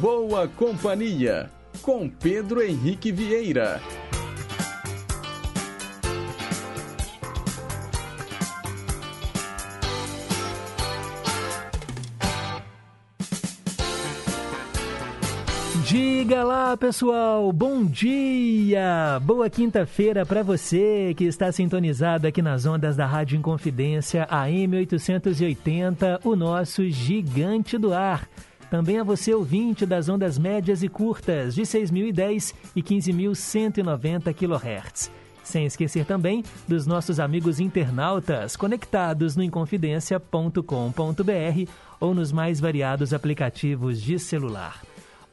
boa 0.00 0.46
companhia, 0.46 1.50
com 1.82 2.08
Pedro 2.08 2.62
Henrique 2.62 3.10
Vieira. 3.10 3.80
Diga 15.84 16.44
lá, 16.44 16.76
pessoal, 16.76 17.52
bom 17.52 17.84
dia! 17.84 19.18
Boa 19.22 19.50
quinta-feira 19.50 20.24
para 20.24 20.44
você 20.44 21.12
que 21.16 21.24
está 21.24 21.50
sintonizado 21.50 22.28
aqui 22.28 22.40
nas 22.40 22.66
ondas 22.66 22.94
da 22.94 23.06
Rádio 23.06 23.36
Inconfidência 23.36 24.28
AM 24.30 24.76
880, 24.76 26.20
o 26.22 26.36
nosso 26.36 26.88
gigante 26.88 27.76
do 27.76 27.92
ar. 27.92 28.28
Também 28.70 28.98
a 28.98 29.04
você, 29.04 29.32
ouvinte 29.32 29.86
das 29.86 30.08
ondas 30.08 30.38
médias 30.38 30.82
e 30.82 30.88
curtas 30.88 31.54
de 31.54 31.62
6.010 31.62 32.54
e 32.76 32.82
15.190 32.82 34.34
kHz. 34.34 35.10
Sem 35.42 35.64
esquecer 35.64 36.04
também 36.04 36.44
dos 36.66 36.86
nossos 36.86 37.18
amigos 37.18 37.58
internautas 37.58 38.54
conectados 38.54 39.34
no 39.34 39.42
inconfidencia.com.br 39.42 41.70
ou 41.98 42.14
nos 42.14 42.30
mais 42.30 42.60
variados 42.60 43.14
aplicativos 43.14 44.02
de 44.02 44.18
celular. 44.18 44.82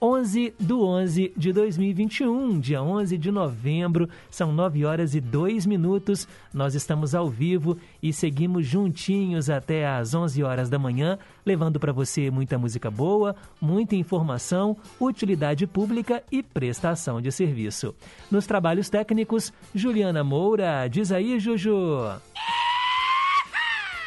11 0.05 0.53
do 0.59 0.85
11 0.85 1.33
de 1.35 1.51
2021, 1.51 2.59
dia 2.59 2.79
11 2.79 3.17
de 3.17 3.31
novembro, 3.31 4.07
são 4.29 4.51
9 4.51 4.85
horas 4.85 5.15
e 5.15 5.19
2 5.19 5.65
minutos. 5.65 6.27
Nós 6.53 6.75
estamos 6.75 7.15
ao 7.15 7.27
vivo 7.27 7.75
e 8.03 8.13
seguimos 8.13 8.67
juntinhos 8.67 9.49
até 9.49 9.87
às 9.87 10.13
11 10.13 10.43
horas 10.43 10.69
da 10.69 10.77
manhã, 10.77 11.17
levando 11.43 11.79
para 11.79 11.91
você 11.91 12.29
muita 12.29 12.55
música 12.55 12.91
boa, 12.91 13.35
muita 13.59 13.95
informação, 13.95 14.77
utilidade 15.01 15.65
pública 15.65 16.21
e 16.31 16.43
prestação 16.43 17.19
de 17.19 17.31
serviço. 17.31 17.95
Nos 18.29 18.45
trabalhos 18.45 18.89
técnicos, 18.89 19.51
Juliana 19.73 20.23
Moura. 20.23 20.87
Diz 20.87 21.11
aí, 21.11 21.39
Juju. 21.39 22.21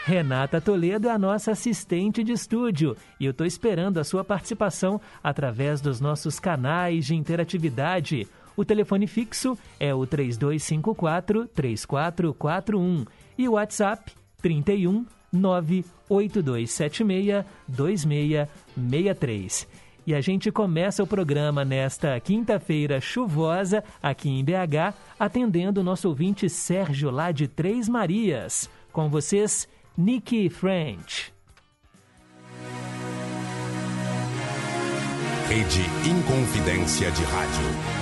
Renata 0.09 0.59
Toledo 0.59 1.07
é 1.07 1.11
a 1.11 1.19
nossa 1.19 1.53
assistente 1.53 2.25
de 2.25 2.33
estúdio 2.33 2.97
e 3.21 3.27
eu 3.27 3.33
estou 3.33 3.47
esperando 3.47 3.99
a 3.99 4.05
sua 4.05 4.25
participação 4.25 4.99
através 5.23 5.83
dos 5.83 6.01
nossos 6.01 6.41
canais 6.41 7.05
de 7.05 7.15
interatividade. 7.15 8.27
O 8.57 8.65
telefone 8.65 9.07
fixo 9.07 9.59
é 9.79 9.95
o 9.95 10.07
3254-3441 10.07 13.07
e 13.37 13.47
o 13.47 13.53
WhatsApp 13.53 14.11
31 14.41 15.05
98276 15.31 17.45
2663. 17.69 19.69
E 20.07 20.15
a 20.15 20.23
gente 20.23 20.51
começa 20.51 21.03
o 21.03 21.07
programa 21.07 21.67
nesta 21.67 22.19
quinta-feira 22.19 22.99
chuvosa 22.99 23.85
aqui 24.03 24.31
em 24.31 24.43
BH, 24.43 24.95
atendendo 25.21 25.83
o 25.83 25.85
nosso 25.85 26.09
ouvinte 26.09 26.49
Sérgio 26.49 27.11
lá 27.11 27.31
de 27.31 27.47
Três 27.47 27.91
Marias. 27.91 28.71
Com 28.91 29.11
vocês, 29.11 29.69
Nicky 30.01 30.49
French. 30.49 31.33
Rede 35.49 36.09
Inconfidência 36.09 37.11
de 37.11 37.25
Rádio. 37.25 37.98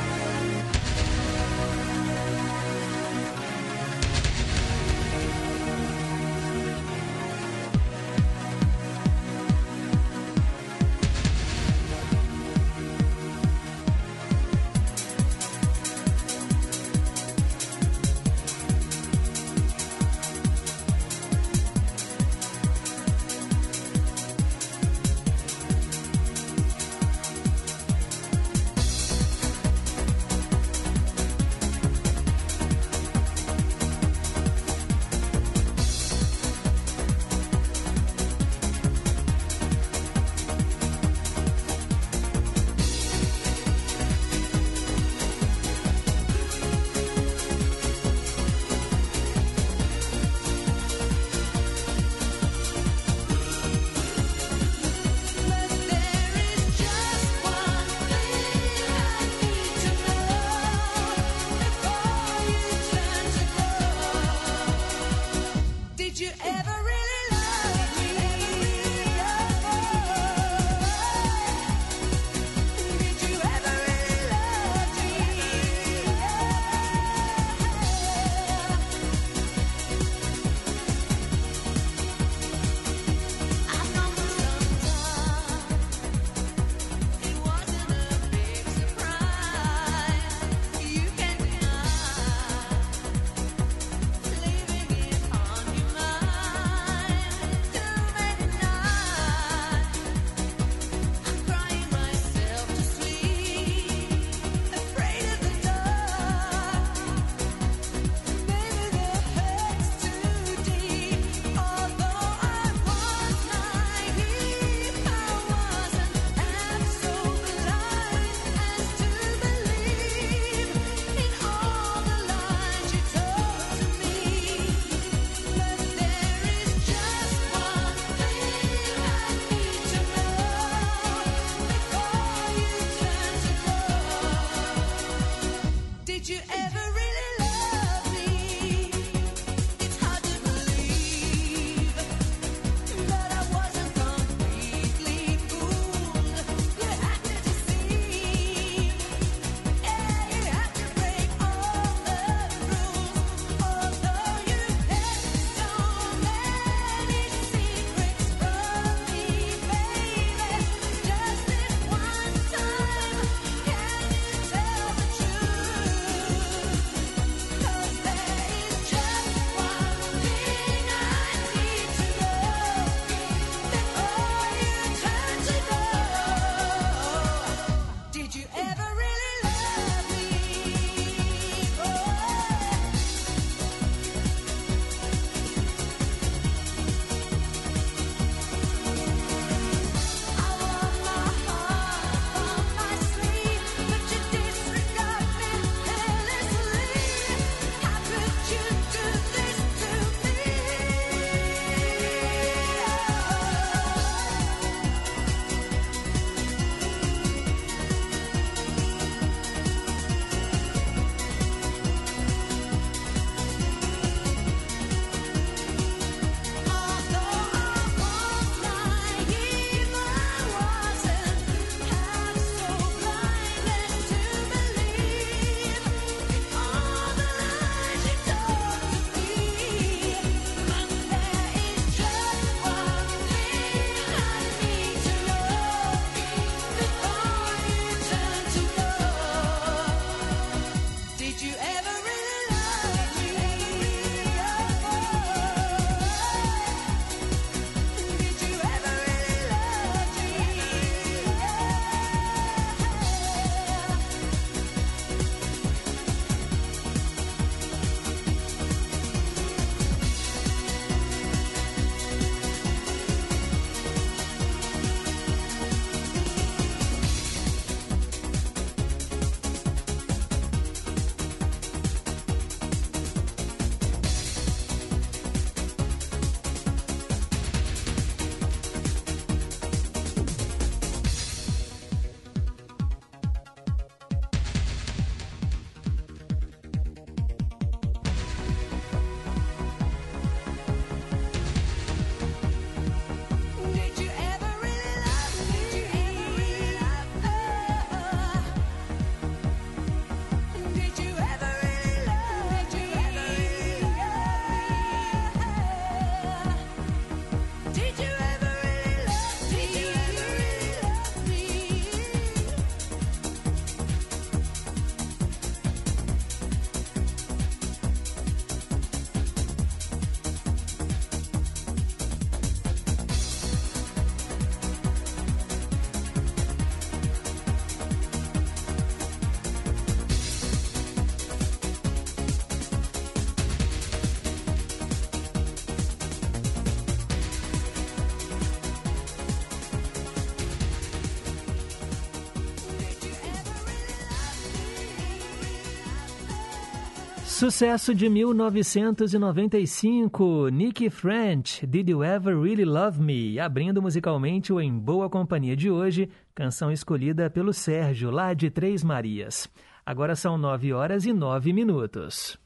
Sucesso 347.36 347.94
de 347.94 348.08
1995, 348.08 350.48
Nicky 350.48 350.88
French, 350.88 351.66
Did 351.66 351.90
You 351.90 352.02
Ever 352.02 352.40
Really 352.40 352.64
Love 352.64 352.98
Me? 352.98 353.38
Abrindo 353.38 353.82
musicalmente 353.82 354.54
o 354.54 354.58
Em 354.58 354.72
Boa 354.72 355.10
Companhia 355.10 355.54
de 355.54 355.70
hoje, 355.70 356.08
canção 356.34 356.72
escolhida 356.72 357.28
pelo 357.28 357.52
Sérgio, 357.52 358.10
lá 358.10 358.32
de 358.32 358.48
Três 358.48 358.82
Marias. 358.82 359.50
Agora 359.84 360.16
são 360.16 360.38
nove 360.38 360.72
horas 360.72 361.04
e 361.04 361.12
nove 361.12 361.52
minutos. 361.52 362.38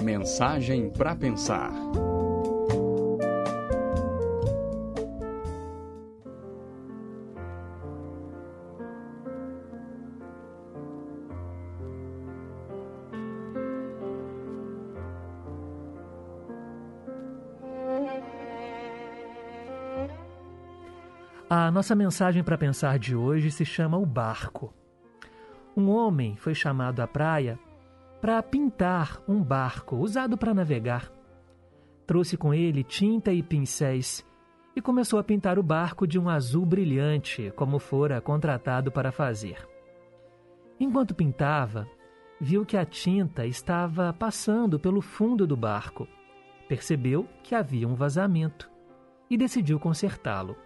Mensagem 0.00 0.90
para 0.90 1.16
pensar. 1.16 1.72
A 21.64 21.70
nossa 21.70 21.94
mensagem 21.94 22.44
para 22.44 22.58
pensar 22.58 22.98
de 22.98 23.16
hoje 23.16 23.50
se 23.50 23.64
chama 23.64 23.96
O 23.96 24.04
Barco. 24.04 24.74
Um 25.74 25.88
homem 25.88 26.36
foi 26.36 26.54
chamado 26.54 27.00
à 27.00 27.06
praia 27.06 27.58
para 28.20 28.42
pintar 28.42 29.22
um 29.26 29.42
barco 29.42 29.96
usado 29.96 30.36
para 30.36 30.52
navegar. 30.52 31.10
Trouxe 32.06 32.36
com 32.36 32.52
ele 32.52 32.84
tinta 32.84 33.32
e 33.32 33.42
pincéis 33.42 34.22
e 34.76 34.82
começou 34.82 35.18
a 35.18 35.24
pintar 35.24 35.58
o 35.58 35.62
barco 35.62 36.06
de 36.06 36.18
um 36.18 36.28
azul 36.28 36.66
brilhante, 36.66 37.50
como 37.56 37.78
fora 37.78 38.20
contratado 38.20 38.92
para 38.92 39.10
fazer. 39.10 39.66
Enquanto 40.78 41.14
pintava, 41.14 41.88
viu 42.38 42.66
que 42.66 42.76
a 42.76 42.84
tinta 42.84 43.46
estava 43.46 44.12
passando 44.12 44.78
pelo 44.78 45.00
fundo 45.00 45.46
do 45.46 45.56
barco. 45.56 46.06
Percebeu 46.68 47.26
que 47.42 47.54
havia 47.54 47.88
um 47.88 47.94
vazamento 47.94 48.70
e 49.30 49.38
decidiu 49.38 49.80
consertá-lo. 49.80 50.58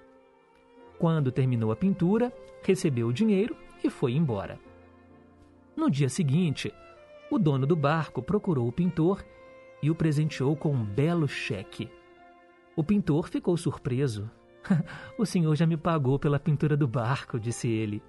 Quando 0.98 1.32
terminou 1.32 1.70
a 1.70 1.76
pintura, 1.76 2.32
recebeu 2.62 3.08
o 3.08 3.12
dinheiro 3.12 3.56
e 3.82 3.88
foi 3.88 4.12
embora. 4.12 4.58
No 5.76 5.88
dia 5.88 6.08
seguinte, 6.08 6.74
o 7.30 7.38
dono 7.38 7.66
do 7.66 7.76
barco 7.76 8.20
procurou 8.20 8.66
o 8.66 8.72
pintor 8.72 9.24
e 9.82 9.90
o 9.90 9.94
presenteou 9.94 10.56
com 10.56 10.72
um 10.72 10.84
belo 10.84 11.28
cheque. 11.28 11.88
O 12.74 12.82
pintor 12.82 13.28
ficou 13.28 13.56
surpreso. 13.56 14.30
o 15.16 15.24
senhor 15.24 15.54
já 15.54 15.66
me 15.66 15.76
pagou 15.76 16.18
pela 16.18 16.38
pintura 16.38 16.76
do 16.76 16.88
barco, 16.88 17.38
disse 17.38 17.68
ele. 17.68 18.02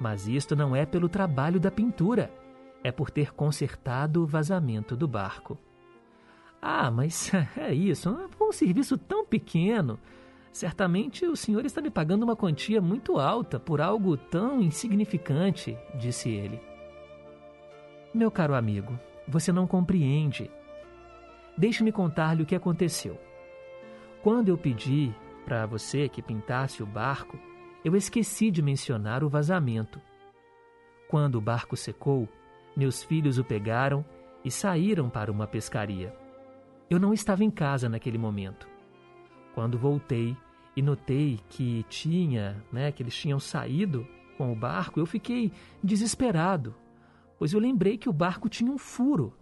Mas 0.00 0.26
isto 0.26 0.56
não 0.56 0.74
é 0.74 0.86
pelo 0.86 1.08
trabalho 1.08 1.60
da 1.60 1.70
pintura, 1.70 2.30
é 2.82 2.90
por 2.90 3.10
ter 3.10 3.32
consertado 3.32 4.22
o 4.22 4.26
vazamento 4.26 4.96
do 4.96 5.08
barco. 5.08 5.58
Ah, 6.60 6.90
mas 6.90 7.30
é 7.56 7.74
isso, 7.74 8.10
um 8.40 8.52
serviço 8.52 8.96
tão 8.96 9.24
pequeno. 9.24 9.98
Certamente 10.56 11.26
o 11.26 11.36
senhor 11.36 11.66
está 11.66 11.82
me 11.82 11.90
pagando 11.90 12.22
uma 12.22 12.34
quantia 12.34 12.80
muito 12.80 13.18
alta 13.18 13.60
por 13.60 13.78
algo 13.78 14.16
tão 14.16 14.62
insignificante, 14.62 15.76
disse 15.94 16.30
ele. 16.30 16.58
Meu 18.14 18.30
caro 18.30 18.54
amigo, 18.54 18.98
você 19.28 19.52
não 19.52 19.66
compreende. 19.66 20.50
Deixe-me 21.58 21.92
contar-lhe 21.92 22.42
o 22.42 22.46
que 22.46 22.54
aconteceu. 22.54 23.20
Quando 24.22 24.48
eu 24.48 24.56
pedi 24.56 25.14
para 25.44 25.66
você 25.66 26.08
que 26.08 26.22
pintasse 26.22 26.82
o 26.82 26.86
barco, 26.86 27.38
eu 27.84 27.94
esqueci 27.94 28.50
de 28.50 28.62
mencionar 28.62 29.22
o 29.22 29.28
vazamento. 29.28 30.00
Quando 31.06 31.34
o 31.34 31.40
barco 31.42 31.76
secou, 31.76 32.26
meus 32.74 33.02
filhos 33.02 33.36
o 33.36 33.44
pegaram 33.44 34.02
e 34.42 34.50
saíram 34.50 35.10
para 35.10 35.30
uma 35.30 35.46
pescaria. 35.46 36.16
Eu 36.88 36.98
não 36.98 37.12
estava 37.12 37.44
em 37.44 37.50
casa 37.50 37.90
naquele 37.90 38.16
momento. 38.16 38.66
Quando 39.54 39.78
voltei, 39.78 40.34
e 40.76 40.82
notei 40.82 41.40
que 41.48 41.84
tinha, 41.88 42.62
né, 42.70 42.92
que 42.92 43.02
eles 43.02 43.16
tinham 43.16 43.40
saído 43.40 44.06
com 44.36 44.52
o 44.52 44.54
barco, 44.54 45.00
eu 45.00 45.06
fiquei 45.06 45.50
desesperado, 45.82 46.74
pois 47.38 47.54
eu 47.54 47.58
lembrei 47.58 47.96
que 47.96 48.08
o 48.08 48.12
barco 48.12 48.48
tinha 48.48 48.70
um 48.70 48.76
furo. 48.76 49.32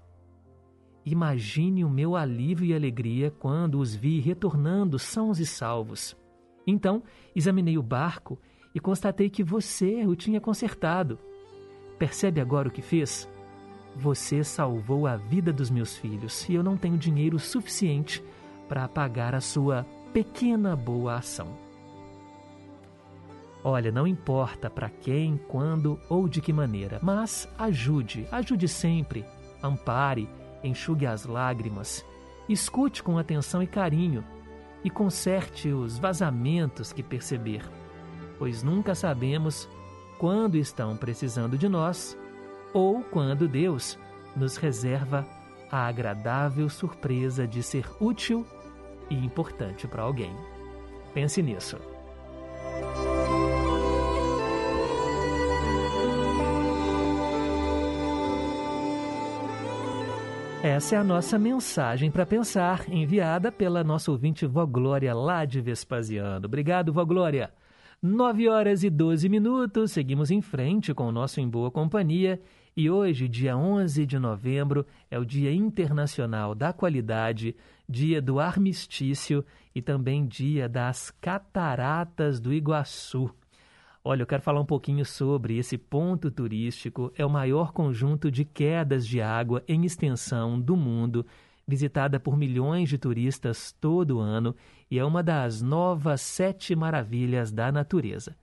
Imagine 1.04 1.84
o 1.84 1.90
meu 1.90 2.14
alívio 2.14 2.64
e 2.64 2.74
alegria 2.74 3.30
quando 3.30 3.80
os 3.80 3.94
vi 3.94 4.20
retornando 4.20 4.98
sãos 4.98 5.40
e 5.40 5.44
salvos. 5.44 6.16
Então, 6.66 7.02
examinei 7.34 7.76
o 7.76 7.82
barco 7.82 8.38
e 8.74 8.80
constatei 8.80 9.28
que 9.28 9.42
você 9.42 10.06
o 10.06 10.16
tinha 10.16 10.40
consertado. 10.40 11.18
Percebe 11.98 12.40
agora 12.40 12.68
o 12.68 12.70
que 12.70 12.80
fez? 12.80 13.28
Você 13.96 14.42
salvou 14.42 15.06
a 15.06 15.16
vida 15.16 15.52
dos 15.52 15.70
meus 15.70 15.96
filhos 15.96 16.48
e 16.48 16.54
eu 16.54 16.62
não 16.62 16.76
tenho 16.76 16.96
dinheiro 16.96 17.38
suficiente 17.38 18.24
para 18.66 18.88
pagar 18.88 19.34
a 19.34 19.40
sua 19.40 19.86
pequena 20.14 20.76
boa 20.76 21.16
ação. 21.16 21.48
Olha, 23.64 23.90
não 23.90 24.06
importa 24.06 24.70
para 24.70 24.88
quem, 24.88 25.36
quando 25.48 25.98
ou 26.08 26.28
de 26.28 26.40
que 26.40 26.52
maneira, 26.52 27.00
mas 27.02 27.52
ajude, 27.58 28.24
ajude 28.30 28.68
sempre, 28.68 29.24
ampare, 29.60 30.28
enxugue 30.62 31.04
as 31.04 31.26
lágrimas, 31.26 32.06
escute 32.48 33.02
com 33.02 33.18
atenção 33.18 33.60
e 33.60 33.66
carinho 33.66 34.24
e 34.84 34.90
conserte 34.90 35.70
os 35.70 35.98
vazamentos 35.98 36.92
que 36.92 37.02
perceber, 37.02 37.68
pois 38.38 38.62
nunca 38.62 38.94
sabemos 38.94 39.68
quando 40.16 40.56
estão 40.56 40.96
precisando 40.96 41.58
de 41.58 41.68
nós 41.68 42.16
ou 42.72 43.02
quando 43.02 43.48
Deus 43.48 43.98
nos 44.36 44.56
reserva 44.58 45.26
a 45.72 45.88
agradável 45.88 46.68
surpresa 46.68 47.48
de 47.48 47.64
ser 47.64 47.90
útil 47.98 48.46
e 49.10 49.14
importante 49.14 49.86
para 49.86 50.02
alguém. 50.02 50.34
Pense 51.12 51.42
nisso. 51.42 51.78
Essa 60.62 60.96
é 60.96 60.98
a 60.98 61.04
nossa 61.04 61.38
mensagem 61.38 62.10
para 62.10 62.24
pensar, 62.24 62.88
enviada 62.88 63.52
pela 63.52 63.84
nossa 63.84 64.10
ouvinte 64.10 64.46
Vó 64.46 64.64
Glória, 64.64 65.14
lá 65.14 65.44
de 65.44 65.60
Vespasiano. 65.60 66.46
Obrigado, 66.46 66.90
Vó 66.90 67.04
Glória. 67.04 67.52
9 68.02 68.48
horas 68.48 68.82
e 68.82 68.88
12 68.88 69.28
minutos, 69.28 69.92
seguimos 69.92 70.30
em 70.30 70.40
frente 70.40 70.94
com 70.94 71.06
o 71.06 71.12
nosso 71.12 71.40
Em 71.40 71.48
Boa 71.48 71.70
Companhia 71.70 72.40
e 72.76 72.90
hoje, 72.90 73.28
dia 73.28 73.56
11 73.56 74.04
de 74.04 74.18
novembro, 74.18 74.84
é 75.08 75.18
o 75.18 75.24
Dia 75.24 75.52
Internacional 75.52 76.54
da 76.54 76.72
Qualidade, 76.72 77.54
dia 77.88 78.20
do 78.20 78.40
armistício 78.40 79.44
e 79.74 79.82
também 79.82 80.26
dia 80.26 80.68
das 80.68 81.10
Cataratas 81.10 82.40
do 82.40 82.52
Iguaçu. 82.52 83.30
Olha, 84.02 84.22
eu 84.22 84.26
quero 84.26 84.42
falar 84.42 84.60
um 84.60 84.66
pouquinho 84.66 85.04
sobre 85.04 85.56
esse 85.56 85.78
ponto 85.78 86.30
turístico. 86.30 87.12
É 87.16 87.24
o 87.24 87.30
maior 87.30 87.72
conjunto 87.72 88.30
de 88.30 88.44
quedas 88.44 89.06
de 89.06 89.20
água 89.20 89.64
em 89.66 89.84
extensão 89.84 90.60
do 90.60 90.76
mundo, 90.76 91.24
visitada 91.66 92.20
por 92.20 92.36
milhões 92.36 92.90
de 92.90 92.98
turistas 92.98 93.72
todo 93.72 94.20
ano 94.20 94.54
e 94.90 94.98
é 94.98 95.04
uma 95.04 95.22
das 95.22 95.62
novas 95.62 96.20
sete 96.20 96.76
maravilhas 96.76 97.50
da 97.50 97.72
natureza. 97.72 98.36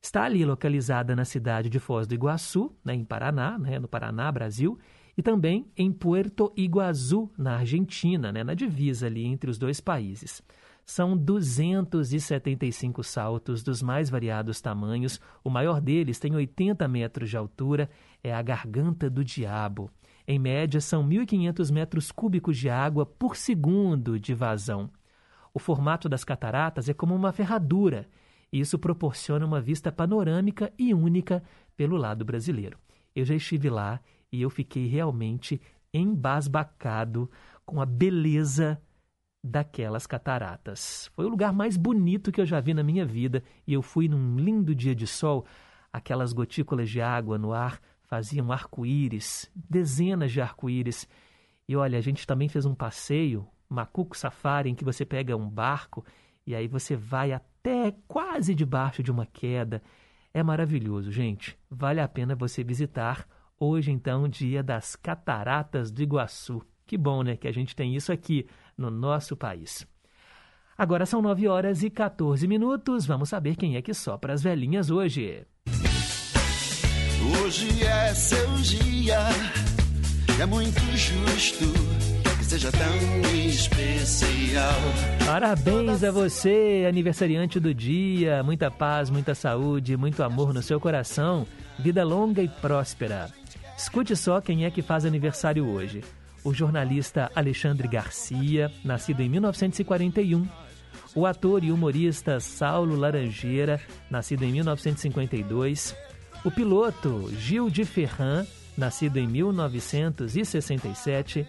Está 0.00 0.24
ali 0.24 0.44
localizada 0.44 1.14
na 1.14 1.24
cidade 1.24 1.68
de 1.68 1.78
Foz 1.78 2.06
do 2.06 2.14
Iguaçu, 2.14 2.74
né, 2.84 2.94
em 2.94 3.04
Paraná, 3.04 3.58
né, 3.58 3.78
no 3.78 3.88
Paraná, 3.88 4.30
Brasil, 4.32 4.78
e 5.16 5.22
também 5.22 5.66
em 5.76 5.90
Puerto 5.92 6.52
Iguaçu, 6.56 7.30
na 7.38 7.56
Argentina, 7.56 8.30
né, 8.30 8.44
na 8.44 8.54
divisa 8.54 9.06
ali 9.06 9.24
entre 9.24 9.50
os 9.50 9.58
dois 9.58 9.80
países. 9.80 10.42
São 10.84 11.16
275 11.16 13.02
saltos 13.02 13.62
dos 13.62 13.82
mais 13.82 14.08
variados 14.08 14.60
tamanhos. 14.60 15.20
O 15.42 15.50
maior 15.50 15.80
deles 15.80 16.18
tem 16.18 16.34
80 16.34 16.86
metros 16.86 17.30
de 17.30 17.36
altura, 17.36 17.90
é 18.22 18.32
a 18.32 18.40
Garganta 18.40 19.10
do 19.10 19.24
Diabo. 19.24 19.90
Em 20.28 20.38
média, 20.38 20.80
são 20.80 21.06
1.500 21.06 21.72
metros 21.72 22.12
cúbicos 22.12 22.56
de 22.56 22.68
água 22.68 23.04
por 23.04 23.36
segundo 23.36 24.18
de 24.18 24.34
vazão. 24.34 24.90
O 25.52 25.58
formato 25.58 26.08
das 26.08 26.22
cataratas 26.22 26.88
é 26.88 26.94
como 26.94 27.14
uma 27.14 27.32
ferradura 27.32 28.06
isso 28.52 28.78
proporciona 28.78 29.44
uma 29.44 29.60
vista 29.60 29.90
panorâmica 29.90 30.72
e 30.78 30.94
única 30.94 31.42
pelo 31.76 31.96
lado 31.96 32.24
brasileiro. 32.24 32.78
Eu 33.14 33.24
já 33.24 33.34
estive 33.34 33.68
lá 33.68 34.00
e 34.32 34.42
eu 34.42 34.50
fiquei 34.50 34.86
realmente 34.86 35.60
embasbacado 35.92 37.30
com 37.64 37.80
a 37.80 37.86
beleza 37.86 38.80
daquelas 39.42 40.06
cataratas. 40.06 41.10
Foi 41.14 41.24
o 41.24 41.28
lugar 41.28 41.52
mais 41.52 41.76
bonito 41.76 42.32
que 42.32 42.40
eu 42.40 42.46
já 42.46 42.60
vi 42.60 42.74
na 42.74 42.82
minha 42.82 43.06
vida 43.06 43.42
e 43.66 43.72
eu 43.72 43.82
fui 43.82 44.08
num 44.08 44.36
lindo 44.36 44.74
dia 44.74 44.94
de 44.94 45.06
sol. 45.06 45.46
Aquelas 45.92 46.32
gotículas 46.32 46.90
de 46.90 47.00
água 47.00 47.38
no 47.38 47.52
ar 47.52 47.80
faziam 48.02 48.52
arco-íris, 48.52 49.50
dezenas 49.54 50.32
de 50.32 50.40
arco-íris. 50.40 51.08
E 51.68 51.76
olha, 51.76 51.98
a 51.98 52.02
gente 52.02 52.26
também 52.26 52.48
fez 52.48 52.66
um 52.66 52.74
passeio, 52.74 53.46
Macuco 53.68 54.16
Safari, 54.16 54.70
em 54.70 54.74
que 54.74 54.84
você 54.84 55.04
pega 55.04 55.36
um 55.36 55.48
barco 55.48 56.04
e 56.46 56.54
aí 56.54 56.68
você 56.68 56.94
vai 56.94 57.32
até 57.32 57.94
quase 58.06 58.54
debaixo 58.54 59.02
de 59.02 59.10
uma 59.10 59.26
queda. 59.26 59.82
É 60.32 60.42
maravilhoso, 60.42 61.10
gente. 61.10 61.58
Vale 61.70 62.00
a 62.00 62.08
pena 62.08 62.34
você 62.34 62.62
visitar 62.62 63.26
Hoje, 63.58 63.90
então, 63.90 64.28
dia 64.28 64.62
das 64.62 64.94
Cataratas 64.94 65.90
do 65.90 66.02
Iguaçu. 66.02 66.62
Que 66.86 66.98
bom, 66.98 67.22
né, 67.22 67.36
que 67.36 67.48
a 67.48 67.52
gente 67.52 67.74
tem 67.74 67.96
isso 67.96 68.12
aqui 68.12 68.46
no 68.76 68.90
nosso 68.90 69.34
país. 69.34 69.86
Agora 70.76 71.06
são 71.06 71.22
9 71.22 71.48
horas 71.48 71.82
e 71.82 71.88
14 71.88 72.46
minutos. 72.46 73.06
Vamos 73.06 73.30
saber 73.30 73.56
quem 73.56 73.76
é 73.76 73.82
que 73.82 73.94
sopra 73.94 74.34
as 74.34 74.42
velhinhas 74.42 74.90
hoje. 74.90 75.46
Hoje 77.42 77.82
é 77.82 78.14
seu 78.14 78.46
dia, 78.56 79.20
é 80.38 80.44
muito 80.44 80.80
justo 80.94 81.64
que 82.38 82.44
seja 82.44 82.70
tão 82.70 83.34
especial. 83.34 84.74
Parabéns 85.24 86.04
a 86.04 86.10
você, 86.10 86.84
aniversariante 86.86 87.58
do 87.58 87.72
dia. 87.72 88.42
Muita 88.42 88.70
paz, 88.70 89.08
muita 89.08 89.34
saúde, 89.34 89.96
muito 89.96 90.22
amor 90.22 90.52
no 90.52 90.62
seu 90.62 90.78
coração. 90.78 91.46
Vida 91.78 92.04
longa 92.04 92.42
e 92.42 92.48
próspera. 92.48 93.30
Escute 93.76 94.16
só 94.16 94.40
quem 94.40 94.64
é 94.64 94.70
que 94.70 94.82
faz 94.82 95.04
aniversário 95.04 95.68
hoje. 95.68 96.02
O 96.42 96.54
jornalista 96.54 97.30
Alexandre 97.34 97.88
Garcia, 97.88 98.72
nascido 98.84 99.20
em 99.20 99.28
1941. 99.28 100.46
O 101.14 101.26
ator 101.26 101.64
e 101.64 101.72
humorista 101.72 102.40
Saulo 102.40 102.96
Laranjeira, 102.96 103.80
nascido 104.10 104.44
em 104.44 104.52
1952 104.52 105.94
o 106.46 106.50
piloto 106.50 107.30
Gil 107.34 107.68
de 107.68 107.84
Ferran, 107.84 108.46
nascido 108.76 109.16
em 109.16 109.26
1967, 109.26 111.44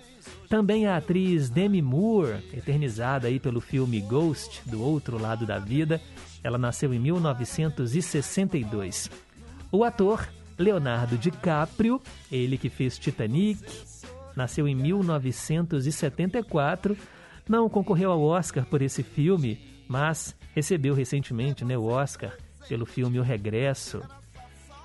também 0.49 0.87
a 0.87 0.97
atriz 0.97 1.51
Demi 1.51 1.83
Moore, 1.83 2.43
eternizada 2.51 3.27
aí 3.27 3.39
pelo 3.39 3.61
filme 3.61 4.01
Ghost, 4.01 4.63
do 4.65 4.81
outro 4.81 5.21
lado 5.21 5.45
da 5.45 5.59
vida, 5.59 6.01
ela 6.43 6.57
nasceu 6.57 6.91
em 6.95 6.99
1962. 6.99 9.11
O 9.71 9.83
ator 9.83 10.27
Leonardo 10.57 11.17
DiCaprio, 11.17 12.01
ele 12.31 12.57
que 12.57 12.69
fez 12.69 12.97
Titanic, 12.97 13.59
nasceu 14.35 14.67
em 14.67 14.75
1974, 14.75 16.97
não 17.47 17.69
concorreu 17.69 18.11
ao 18.11 18.21
Oscar 18.21 18.65
por 18.65 18.81
esse 18.81 19.03
filme, 19.03 19.59
mas 19.87 20.35
recebeu 20.53 20.93
recentemente 20.93 21.63
né, 21.63 21.77
o 21.77 21.85
Oscar 21.85 22.35
pelo 22.67 22.85
filme 22.85 23.19
O 23.19 23.23
Regresso. 23.23 24.01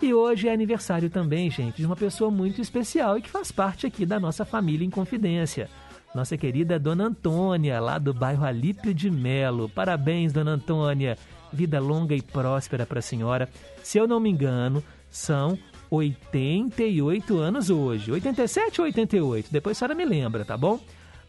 E 0.00 0.12
hoje 0.12 0.48
é 0.48 0.52
aniversário 0.52 1.08
também, 1.08 1.50
gente, 1.50 1.76
de 1.76 1.86
uma 1.86 1.96
pessoa 1.96 2.30
muito 2.30 2.60
especial 2.60 3.16
e 3.16 3.22
que 3.22 3.30
faz 3.30 3.52
parte 3.52 3.86
aqui 3.86 4.04
da 4.04 4.18
nossa 4.18 4.44
família 4.44 4.84
em 4.84 4.90
confidência. 4.90 5.68
Nossa 6.14 6.36
querida 6.36 6.78
Dona 6.78 7.06
Antônia, 7.06 7.80
lá 7.80 7.98
do 7.98 8.12
bairro 8.12 8.44
Alípio 8.44 8.92
de 8.92 9.10
Melo. 9.10 9.68
Parabéns, 9.68 10.32
Dona 10.32 10.52
Antônia. 10.52 11.16
Vida 11.52 11.80
longa 11.80 12.14
e 12.14 12.20
próspera 12.20 12.84
para 12.84 12.98
a 12.98 13.02
senhora. 13.02 13.48
Se 13.82 13.96
eu 13.96 14.06
não 14.06 14.20
me 14.20 14.28
engano, 14.28 14.82
são 15.12 15.56
88 15.90 17.38
anos 17.38 17.70
hoje. 17.70 18.10
87 18.10 18.80
ou 18.80 18.86
88? 18.86 19.52
Depois 19.52 19.76
a 19.76 19.78
senhora 19.78 19.94
me 19.94 20.04
lembra, 20.04 20.44
tá 20.44 20.56
bom? 20.56 20.80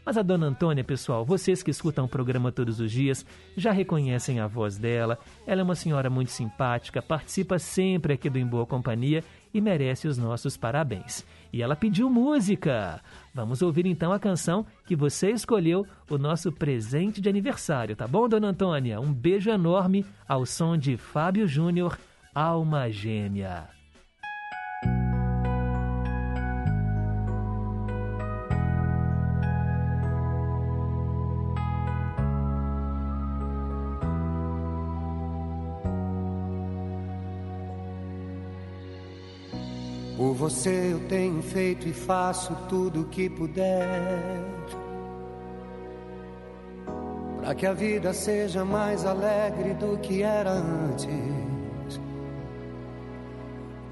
Mas 0.05 0.17
a 0.17 0.21
dona 0.21 0.47
Antônia, 0.47 0.83
pessoal, 0.83 1.23
vocês 1.23 1.63
que 1.63 1.71
escutam 1.71 2.05
o 2.05 2.09
programa 2.09 2.51
todos 2.51 2.79
os 2.79 2.91
dias 2.91 3.25
já 3.55 3.71
reconhecem 3.71 4.39
a 4.39 4.47
voz 4.47 4.77
dela. 4.77 5.17
Ela 5.47 5.61
é 5.61 5.63
uma 5.63 5.75
senhora 5.75 6.09
muito 6.09 6.29
simpática, 6.29 7.01
participa 7.01 7.57
sempre 7.57 8.13
aqui 8.13 8.29
do 8.29 8.37
Em 8.37 8.45
Boa 8.45 8.65
Companhia 8.65 9.23
e 9.53 9.61
merece 9.61 10.07
os 10.07 10.17
nossos 10.17 10.57
parabéns. 10.57 11.25
E 11.53 11.61
ela 11.61 11.75
pediu 11.75 12.09
música. 12.09 13.01
Vamos 13.33 13.61
ouvir 13.61 13.85
então 13.85 14.11
a 14.11 14.19
canção 14.19 14.65
que 14.85 14.95
você 14.95 15.31
escolheu, 15.31 15.87
o 16.09 16.17
nosso 16.17 16.51
presente 16.51 17.21
de 17.21 17.29
aniversário, 17.29 17.95
tá 17.95 18.07
bom, 18.07 18.27
dona 18.27 18.49
Antônia? 18.49 18.99
Um 18.99 19.13
beijo 19.13 19.49
enorme 19.49 20.05
ao 20.27 20.45
som 20.45 20.75
de 20.77 20.97
Fábio 20.97 21.47
Júnior, 21.47 21.97
Alma 22.35 22.89
Gêmea. 22.89 23.69
Por 40.17 40.33
você 40.33 40.93
eu 40.93 41.07
tenho 41.07 41.39
feito 41.43 41.87
e 41.87 41.93
faço 41.93 42.55
tudo 42.67 43.01
o 43.01 43.05
que 43.09 43.29
puder. 43.29 44.19
Para 47.39 47.53
que 47.53 47.67
a 47.67 47.73
vida 47.73 48.11
seja 48.11 48.65
mais 48.65 49.05
alegre 49.05 49.75
do 49.75 49.99
que 49.99 50.23
era 50.23 50.49
antes. 50.49 51.52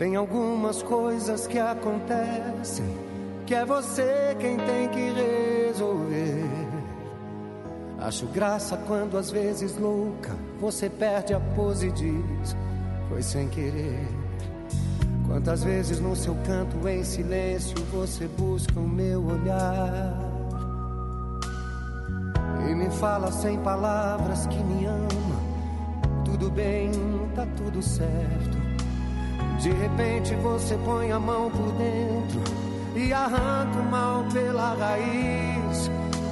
Tem 0.02 0.16
algumas 0.16 0.82
coisas 0.82 1.46
que 1.46 1.60
acontecem 1.60 2.98
que 3.46 3.54
é 3.54 3.64
você 3.64 4.36
quem 4.40 4.58
tem 4.58 4.90
que 4.90 5.12
resolver. 5.12 6.44
Acho 8.00 8.26
graça 8.26 8.76
quando 8.88 9.16
às 9.16 9.30
vezes 9.30 9.78
louca 9.78 10.36
você 10.60 10.90
perde 10.90 11.36
a 11.36 11.40
pose 11.40 11.90
e 11.90 11.92
diz: 11.92 12.58
Foi 13.10 13.22
sem 13.22 13.48
querer. 13.48 14.08
Quantas 15.28 15.64
vezes 15.64 16.00
no 16.00 16.16
seu 16.16 16.34
canto 16.48 16.88
em 16.88 17.04
silêncio 17.04 17.78
você 17.92 18.28
busca 18.28 18.80
o 18.80 18.90
meu 18.90 19.24
olhar 19.24 20.18
e 22.68 22.74
me 22.74 22.90
fala 22.90 23.32
sem 23.32 23.60
palavras 23.60 24.48
que 24.48 24.64
me 24.64 24.84
ama. 24.84 26.24
Tudo 26.26 26.50
bem, 26.50 26.90
tá 27.36 27.46
tudo 27.56 27.84
certo. 27.84 28.61
De 29.62 29.70
repente 29.70 30.34
você 30.36 30.76
põe 30.84 31.12
a 31.12 31.20
mão 31.20 31.52
por 31.52 31.72
dentro 31.74 32.42
e 32.96 33.14
arranca 33.14 33.80
o 33.80 33.92
mal 33.92 34.24
pela 34.34 34.74
raiz. 34.74 35.90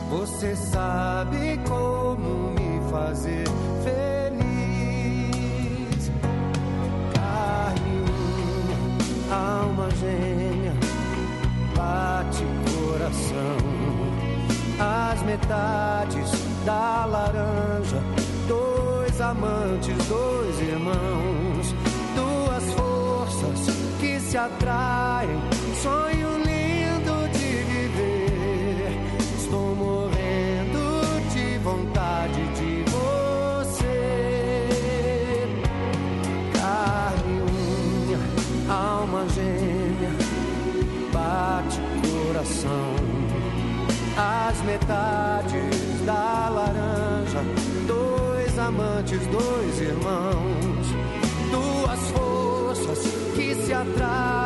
Você 0.10 0.56
sabe 0.56 1.60
como 1.68 2.52
me 2.52 2.82
fazer 2.90 3.46
feliz. 3.84 4.10
alma 9.32 9.90
gêmea, 9.92 10.74
bate 11.76 12.44
coração. 12.74 13.58
As 14.80 15.22
metades 15.24 16.32
da 16.66 17.06
laranja, 17.06 18.02
dois 18.48 19.22
amantes, 19.22 19.96
dois 20.08 20.60
irmãos, 20.62 21.49
se 24.30 24.38
atraem, 24.38 25.42
sonho 25.82 26.38
lindo 26.38 27.28
de 27.34 27.64
viver. 27.64 28.92
Estou 29.36 29.76
morrendo 29.76 31.02
de 31.34 31.58
vontade 31.58 32.42
de 32.54 32.90
alma 38.70 39.28
gêmea, 39.30 40.12
bate 41.12 41.82
coração. 42.08 42.94
As 44.16 44.62
metades 44.62 46.02
da 46.06 46.50
laranja, 46.50 47.42
dois 47.88 48.60
amantes, 48.60 49.26
dois 49.28 49.82
irmãos, 49.82 50.59
se 53.70 53.76
atraem, 53.76 54.39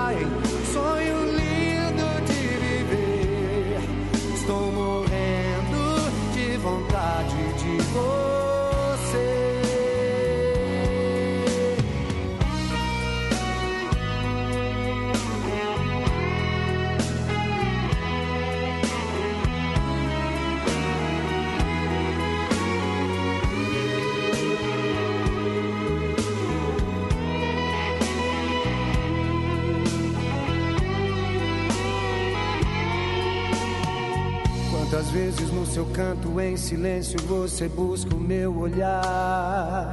seu 35.73 35.85
canto 35.87 36.39
em 36.39 36.55
silêncio 36.55 37.19
você 37.27 37.67
busca 37.67 38.13
o 38.13 38.19
meu 38.19 38.55
olhar 38.59 39.91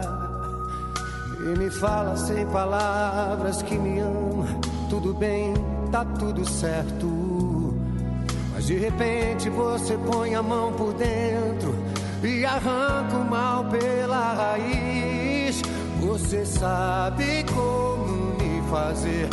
e 1.39 1.59
me 1.59 1.71
fala 1.71 2.15
sem 2.19 2.47
palavras 2.49 3.63
que 3.63 3.79
me 3.79 3.99
ama. 3.99 4.61
Tudo 4.91 5.15
bem, 5.15 5.55
tá 5.91 6.05
tudo 6.05 6.47
certo. 6.47 7.07
Mas 8.53 8.67
de 8.67 8.77
repente 8.77 9.49
você 9.49 9.97
põe 9.97 10.35
a 10.35 10.43
mão 10.43 10.71
por 10.75 10.93
dentro 10.93 11.75
e 12.23 12.45
arranca 12.45 13.17
o 13.17 13.25
mal 13.25 13.65
pela 13.65 14.35
raiz. 14.35 15.63
Você 16.03 16.45
sabe 16.45 17.43
como 17.55 18.35
me 18.37 18.61
fazer 18.71 19.31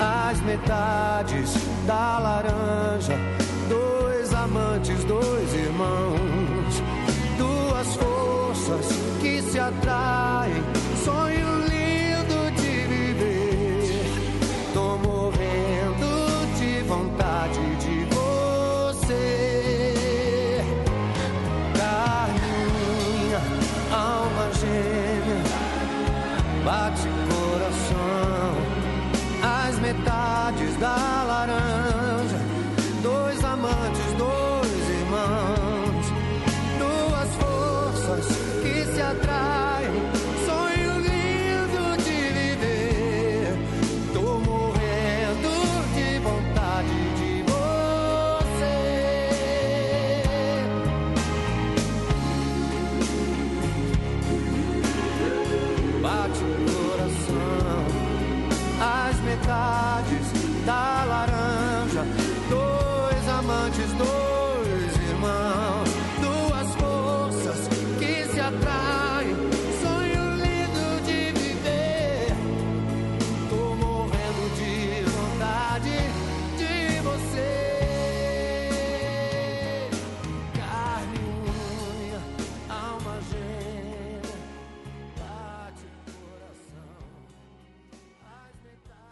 as 0.00 0.40
metades 0.40 1.54
da 1.86 2.18
laranja. 2.18 3.16
Dois 3.68 4.32
amantes, 4.34 5.04
dois 5.04 5.54
irmãos, 5.54 6.82
duas 7.36 7.94
forças 7.96 8.86
que 9.20 9.42
se 9.42 9.58
atraem. 9.58 10.62
Sonho 11.04 11.58
lindo 11.68 12.50
de 12.56 12.86
viver. 12.88 13.84
Tô 14.72 14.96
morrendo 14.96 16.08
de 16.58 16.82
vontade 16.88 17.60
de 17.76 18.04
você. 18.14 19.44
Carminha, 21.76 23.40
alma 23.92 24.50
gêmea, 24.54 25.42
bate 26.64 27.08
metades 29.92 30.76
da 30.78 31.24
laranja. 31.26 31.99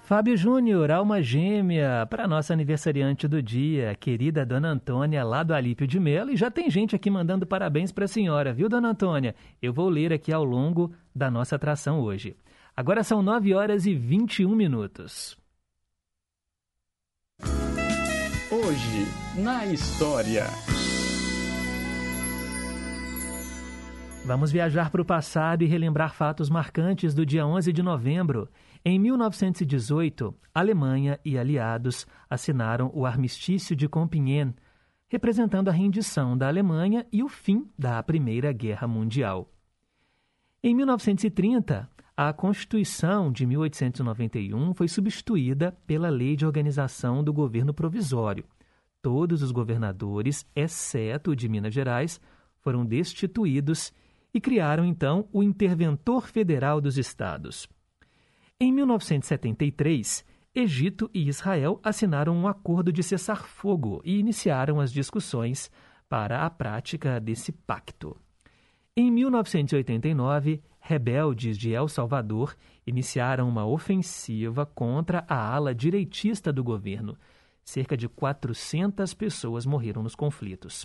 Fábio 0.08 0.38
Júnior, 0.38 0.90
alma 0.90 1.20
gêmea, 1.20 2.06
para 2.08 2.26
nossa 2.26 2.54
aniversariante 2.54 3.28
do 3.28 3.42
dia, 3.42 3.94
querida 3.94 4.46
Dona 4.46 4.70
Antônia, 4.70 5.22
lá 5.22 5.42
do 5.42 5.52
Alípio 5.52 5.86
de 5.86 6.00
Melo. 6.00 6.30
E 6.30 6.36
já 6.36 6.50
tem 6.50 6.70
gente 6.70 6.96
aqui 6.96 7.10
mandando 7.10 7.46
parabéns 7.46 7.92
para 7.92 8.06
a 8.06 8.08
senhora, 8.08 8.54
viu, 8.54 8.70
Dona 8.70 8.88
Antônia? 8.88 9.34
Eu 9.60 9.70
vou 9.70 9.86
ler 9.90 10.10
aqui 10.10 10.32
ao 10.32 10.42
longo 10.42 10.94
da 11.14 11.30
nossa 11.30 11.56
atração 11.56 12.00
hoje. 12.00 12.34
Agora 12.74 13.04
são 13.04 13.20
9 13.20 13.52
horas 13.52 13.84
e 13.84 13.94
21 13.94 14.56
minutos. 14.56 15.36
Hoje, 18.50 19.42
na 19.42 19.66
história. 19.66 20.46
Vamos 24.24 24.50
viajar 24.50 24.88
para 24.88 25.02
o 25.02 25.04
passado 25.04 25.64
e 25.64 25.66
relembrar 25.66 26.14
fatos 26.14 26.48
marcantes 26.48 27.12
do 27.12 27.26
dia 27.26 27.46
11 27.46 27.70
de 27.74 27.82
novembro. 27.82 28.48
Em 28.84 28.98
1918, 28.98 30.34
Alemanha 30.54 31.18
e 31.24 31.36
aliados 31.36 32.06
assinaram 32.30 32.90
o 32.94 33.04
Armistício 33.04 33.74
de 33.74 33.88
Compiègne, 33.88 34.54
representando 35.08 35.68
a 35.68 35.72
rendição 35.72 36.36
da 36.36 36.48
Alemanha 36.48 37.06
e 37.12 37.22
o 37.22 37.28
fim 37.28 37.68
da 37.78 38.02
Primeira 38.02 38.52
Guerra 38.52 38.86
Mundial. 38.86 39.50
Em 40.62 40.74
1930, 40.74 41.88
a 42.16 42.32
Constituição 42.32 43.30
de 43.32 43.46
1891 43.46 44.74
foi 44.74 44.88
substituída 44.88 45.76
pela 45.86 46.08
Lei 46.08 46.36
de 46.36 46.44
Organização 46.44 47.22
do 47.22 47.32
Governo 47.32 47.72
Provisório. 47.72 48.44
Todos 49.00 49.42
os 49.42 49.52
governadores, 49.52 50.44
exceto 50.54 51.30
o 51.30 51.36
de 51.36 51.48
Minas 51.48 51.72
Gerais, 51.72 52.20
foram 52.60 52.84
destituídos 52.84 53.92
e 54.34 54.40
criaram 54.40 54.84
então 54.84 55.28
o 55.32 55.42
Interventor 55.42 56.26
Federal 56.26 56.80
dos 56.80 56.98
Estados. 56.98 57.68
Em 58.60 58.72
1973, 58.72 60.24
Egito 60.52 61.08
e 61.14 61.28
Israel 61.28 61.78
assinaram 61.80 62.36
um 62.36 62.48
acordo 62.48 62.92
de 62.92 63.04
cessar-fogo 63.04 64.02
e 64.04 64.18
iniciaram 64.18 64.80
as 64.80 64.92
discussões 64.92 65.70
para 66.08 66.44
a 66.44 66.50
prática 66.50 67.20
desse 67.20 67.52
pacto. 67.52 68.16
Em 68.96 69.12
1989, 69.12 70.60
rebeldes 70.80 71.56
de 71.56 71.72
El 71.72 71.86
Salvador 71.86 72.56
iniciaram 72.84 73.48
uma 73.48 73.64
ofensiva 73.64 74.66
contra 74.66 75.24
a 75.28 75.54
ala 75.54 75.72
direitista 75.72 76.52
do 76.52 76.64
governo. 76.64 77.16
Cerca 77.64 77.96
de 77.96 78.08
400 78.08 79.14
pessoas 79.14 79.64
morreram 79.64 80.02
nos 80.02 80.16
conflitos. 80.16 80.84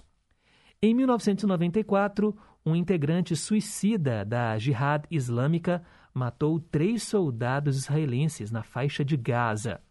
Em 0.80 0.94
1994, 0.94 2.38
um 2.64 2.76
integrante 2.76 3.36
suicida 3.36 4.24
da 4.24 4.60
Jihad 4.60 5.06
Islâmica 5.10 5.84
matou 6.14 6.60
três 6.60 7.04
soldados 7.04 7.76
israelenses 7.78 8.52
na 8.52 8.64
faixa 8.64 9.04
de 9.04 9.18
Gaza. 9.18 9.82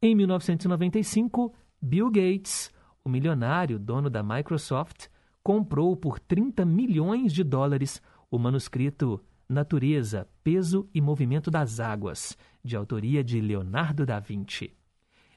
Em 0.00 0.14
1995, 0.14 1.54
Bill 1.80 2.10
Gates, 2.10 2.70
o 3.04 3.08
milionário 3.08 3.78
dono 3.78 4.08
da 4.08 4.22
Microsoft, 4.22 5.08
comprou 5.42 5.96
por 5.96 6.18
30 6.18 6.64
milhões 6.64 7.32
de 7.32 7.44
dólares 7.44 8.00
o 8.30 8.38
manuscrito 8.38 9.22
Natureza, 9.48 10.26
Peso 10.42 10.88
e 10.94 11.00
Movimento 11.00 11.50
das 11.50 11.78
Águas, 11.78 12.38
de 12.64 12.76
autoria 12.76 13.22
de 13.22 13.40
Leonardo 13.40 14.06
da 14.06 14.18
Vinci. 14.18 14.72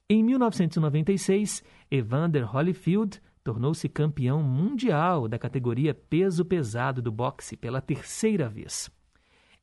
Em 0.10 0.23
1996, 0.23 1.63
Evander 1.89 2.56
Holyfield 2.56 3.19
tornou-se 3.43 3.89
campeão 3.89 4.41
mundial 4.41 5.28
da 5.28 5.38
categoria 5.38 5.93
peso 5.93 6.45
pesado 6.45 7.01
do 7.01 7.12
boxe 7.12 7.58
pela 7.58 7.82
terceira 7.82 8.47
vez. 8.47 8.89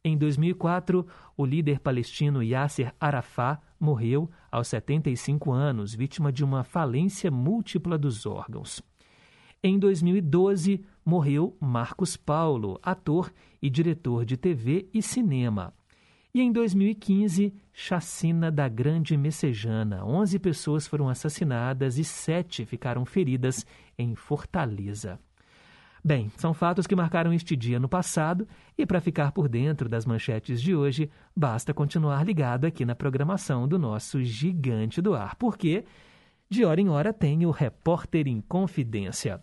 Em 0.04 0.18
2004, 0.18 1.06
o 1.36 1.46
líder 1.46 1.78
palestino 1.78 2.42
Yasser 2.42 2.92
Arafat 2.98 3.60
morreu 3.78 4.28
aos 4.50 4.66
75 4.66 5.52
anos, 5.52 5.94
vítima 5.94 6.32
de 6.32 6.42
uma 6.42 6.64
falência 6.64 7.30
múltipla 7.30 7.96
dos 7.96 8.26
órgãos. 8.26 8.82
Em 9.62 9.78
2012, 9.78 10.84
morreu 11.06 11.56
Marcos 11.60 12.16
Paulo, 12.16 12.80
ator 12.82 13.32
e 13.62 13.70
diretor 13.70 14.24
de 14.24 14.36
TV 14.36 14.88
e 14.92 15.00
cinema. 15.00 15.72
E 16.34 16.40
em 16.40 16.50
2015, 16.50 17.54
chacina 17.72 18.50
da 18.50 18.68
Grande 18.68 19.16
Messejana. 19.16 20.04
11 20.04 20.36
pessoas 20.40 20.84
foram 20.84 21.08
assassinadas 21.08 21.96
e 21.96 22.02
sete 22.02 22.66
ficaram 22.66 23.04
feridas 23.04 23.64
em 23.96 24.16
Fortaleza. 24.16 25.20
Bem, 26.04 26.32
são 26.36 26.52
fatos 26.52 26.84
que 26.84 26.96
marcaram 26.96 27.32
este 27.32 27.54
dia 27.54 27.78
no 27.78 27.88
passado 27.88 28.48
e 28.76 28.84
para 28.84 29.00
ficar 29.00 29.30
por 29.30 29.48
dentro 29.48 29.88
das 29.88 30.04
manchetes 30.04 30.60
de 30.60 30.74
hoje, 30.74 31.08
basta 31.34 31.72
continuar 31.72 32.26
ligado 32.26 32.64
aqui 32.64 32.84
na 32.84 32.94
programação 32.94 33.68
do 33.68 33.78
nosso 33.78 34.20
Gigante 34.24 35.00
do 35.00 35.14
Ar, 35.14 35.36
porque 35.36 35.84
de 36.50 36.64
hora 36.64 36.80
em 36.80 36.88
hora 36.88 37.12
tem 37.12 37.46
o 37.46 37.52
Repórter 37.52 38.26
em 38.26 38.40
Confidência. 38.40 39.40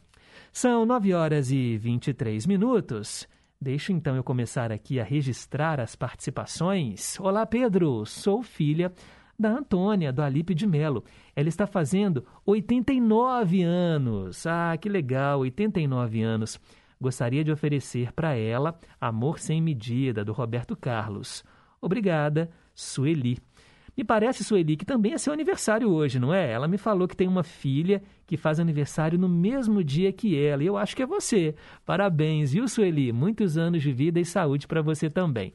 São 0.51 0.85
9 0.85 1.13
horas 1.13 1.49
e 1.49 1.77
23 1.77 2.45
minutos. 2.45 3.25
Deixa 3.61 3.93
então 3.93 4.17
eu 4.17 4.23
começar 4.23 4.69
aqui 4.69 4.99
a 4.99 5.03
registrar 5.03 5.79
as 5.79 5.95
participações. 5.95 7.17
Olá, 7.21 7.45
Pedro. 7.45 8.05
Sou 8.05 8.43
filha 8.43 8.91
da 9.39 9.49
Antônia, 9.49 10.11
do 10.11 10.21
Alipe 10.21 10.53
de 10.53 10.67
Melo. 10.67 11.03
Ela 11.33 11.47
está 11.47 11.65
fazendo 11.65 12.25
89 12.45 13.63
anos. 13.63 14.45
Ah, 14.45 14.75
que 14.77 14.89
legal, 14.89 15.39
89 15.39 16.21
anos. 16.21 16.59
Gostaria 16.99 17.43
de 17.43 17.51
oferecer 17.51 18.11
para 18.11 18.35
ela 18.35 18.77
Amor 18.99 19.39
Sem 19.39 19.61
Medida, 19.61 20.25
do 20.25 20.33
Roberto 20.33 20.75
Carlos. 20.75 21.45
Obrigada, 21.79 22.49
Sueli. 22.75 23.37
Me 23.95 24.03
parece, 24.03 24.43
Sueli, 24.43 24.75
que 24.75 24.85
também 24.85 25.13
é 25.13 25.17
seu 25.17 25.31
aniversário 25.31 25.89
hoje, 25.89 26.19
não 26.19 26.33
é? 26.33 26.51
Ela 26.51 26.67
me 26.67 26.77
falou 26.77 27.07
que 27.07 27.15
tem 27.15 27.27
uma 27.27 27.43
filha 27.43 28.01
que 28.25 28.37
faz 28.37 28.59
aniversário 28.59 29.17
no 29.17 29.27
mesmo 29.27 29.83
dia 29.83 30.11
que 30.11 30.37
ela, 30.37 30.63
e 30.63 30.67
eu 30.67 30.77
acho 30.77 30.95
que 30.95 31.03
é 31.03 31.05
você. 31.05 31.55
Parabéns, 31.85 32.51
viu, 32.51 32.67
Sueli? 32.67 33.11
Muitos 33.11 33.57
anos 33.57 33.81
de 33.81 33.91
vida 33.91 34.19
e 34.19 34.25
saúde 34.25 34.67
para 34.67 34.81
você 34.81 35.09
também. 35.09 35.53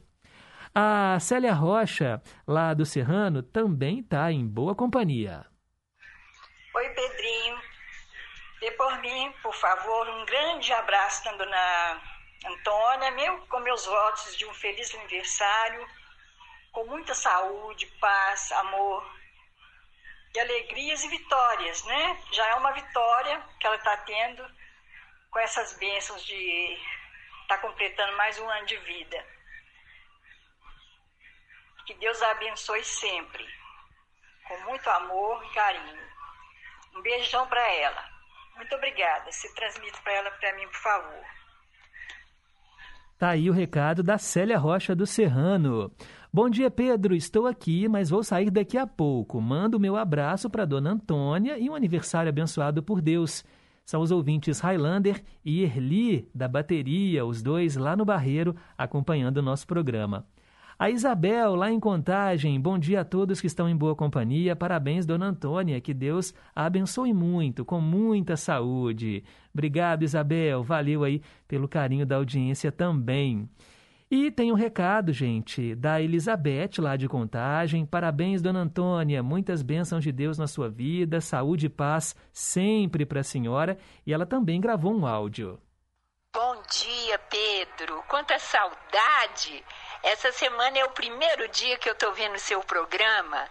A 0.77 1.17
Célia 1.21 1.53
Rocha, 1.53 2.21
lá 2.45 2.73
do 2.73 2.85
Serrano, 2.85 3.41
também 3.41 4.01
está 4.01 4.29
em 4.29 4.45
boa 4.45 4.75
companhia. 4.75 5.45
Oi, 6.73 6.89
Pedrinho. 6.89 7.61
Dê 8.59 8.71
por 8.71 8.99
mim, 8.99 9.33
por 9.41 9.55
favor, 9.55 10.09
um 10.09 10.25
grande 10.25 10.73
abraço 10.73 11.23
da 11.23 11.31
dona 11.31 12.01
Antônia, 12.45 13.11
meu, 13.11 13.37
com 13.47 13.61
meus 13.61 13.85
votos 13.85 14.35
de 14.35 14.45
um 14.45 14.53
feliz 14.53 14.93
aniversário, 14.93 15.87
com 16.73 16.83
muita 16.87 17.13
saúde, 17.13 17.85
paz, 18.01 18.51
amor 18.51 19.09
e 20.35 20.39
alegrias 20.41 21.05
e 21.05 21.07
vitórias, 21.07 21.85
né? 21.85 22.21
Já 22.33 22.49
é 22.49 22.55
uma 22.55 22.73
vitória 22.73 23.41
que 23.61 23.65
ela 23.65 23.77
está 23.77 23.95
tendo 23.95 24.45
com 25.31 25.39
essas 25.39 25.77
bênçãos 25.77 26.25
de 26.25 26.77
está 27.43 27.59
completando 27.59 28.17
mais 28.17 28.37
um 28.39 28.49
ano 28.49 28.65
de 28.65 28.75
vida. 28.79 29.34
Que 31.85 31.93
Deus 31.95 32.21
a 32.21 32.31
abençoe 32.31 32.83
sempre, 32.83 33.45
com 34.47 34.59
muito 34.61 34.89
amor 34.89 35.43
e 35.45 35.53
carinho. 35.53 36.03
Um 36.95 37.01
beijão 37.01 37.47
para 37.47 37.61
ela. 37.73 38.03
Muito 38.55 38.73
obrigada. 38.75 39.31
Se 39.31 39.53
transmite 39.53 40.01
para 40.01 40.13
ela, 40.13 40.31
para 40.31 40.55
mim, 40.55 40.65
por 40.67 40.77
favor. 40.77 41.25
Tá 43.17 43.29
aí 43.29 43.49
o 43.49 43.53
recado 43.53 44.01
da 44.01 44.17
Célia 44.17 44.57
Rocha 44.57 44.95
do 44.95 45.05
Serrano. 45.05 45.91
Bom 46.33 46.49
dia, 46.49 46.71
Pedro. 46.71 47.15
Estou 47.15 47.47
aqui, 47.47 47.87
mas 47.87 48.09
vou 48.09 48.23
sair 48.23 48.49
daqui 48.49 48.77
a 48.77 48.87
pouco. 48.87 49.39
Mando 49.39 49.79
meu 49.79 49.95
abraço 49.95 50.49
para 50.49 50.65
Dona 50.65 50.91
Antônia 50.91 51.57
e 51.57 51.69
um 51.69 51.75
aniversário 51.75 52.29
abençoado 52.29 52.81
por 52.81 53.01
Deus. 53.01 53.43
São 53.85 54.01
os 54.01 54.11
ouvintes 54.11 54.59
Highlander 54.59 55.23
e 55.45 55.63
Erli, 55.63 56.29
da 56.33 56.47
bateria, 56.47 57.25
os 57.25 57.41
dois 57.41 57.77
lá 57.77 57.95
no 57.95 58.03
Barreiro, 58.03 58.55
acompanhando 58.77 59.37
o 59.37 59.43
nosso 59.43 59.67
programa. 59.67 60.27
A 60.77 60.89
Isabel, 60.89 61.55
lá 61.55 61.71
em 61.71 61.79
Contagem, 61.79 62.59
bom 62.59 62.77
dia 62.77 62.99
a 62.99 63.05
todos 63.05 63.39
que 63.39 63.47
estão 63.47 63.69
em 63.69 63.75
boa 63.75 63.95
companhia. 63.95 64.57
Parabéns, 64.57 65.05
Dona 65.05 65.27
Antônia, 65.27 65.79
que 65.79 65.93
Deus 65.93 66.33
a 66.53 66.65
abençoe 66.65 67.13
muito, 67.13 67.63
com 67.63 67.79
muita 67.79 68.35
saúde. 68.35 69.23
Obrigado, 69.53 70.03
Isabel, 70.03 70.61
valeu 70.63 71.05
aí 71.05 71.21
pelo 71.47 71.69
carinho 71.69 72.05
da 72.05 72.17
audiência 72.17 72.73
também. 72.73 73.49
E 74.11 74.29
tem 74.29 74.51
um 74.51 74.55
recado, 74.55 75.13
gente, 75.13 75.73
da 75.75 76.01
Elizabeth, 76.01 76.79
lá 76.79 76.97
de 76.97 77.07
Contagem. 77.07 77.85
Parabéns, 77.85 78.41
Dona 78.41 78.59
Antônia. 78.59 79.23
Muitas 79.23 79.61
bênçãos 79.61 80.03
de 80.03 80.11
Deus 80.11 80.37
na 80.37 80.45
sua 80.45 80.69
vida, 80.69 81.21
saúde 81.21 81.67
e 81.67 81.69
paz 81.69 82.13
sempre 82.33 83.05
para 83.05 83.21
a 83.21 83.23
senhora. 83.23 83.77
E 84.05 84.13
ela 84.13 84.25
também 84.25 84.59
gravou 84.59 84.93
um 84.93 85.07
áudio. 85.07 85.57
Bom 86.33 86.61
dia, 86.69 87.17
Pedro. 87.29 88.03
Quanta 88.09 88.37
saudade! 88.37 89.63
Essa 90.05 90.31
semana 90.31 90.77
é 90.77 90.85
o 90.85 90.91
primeiro 90.91 91.47
dia 91.47 91.79
que 91.79 91.89
eu 91.89 91.93
estou 91.93 92.13
vendo 92.13 92.37
seu 92.37 92.61
programa. 92.61 93.49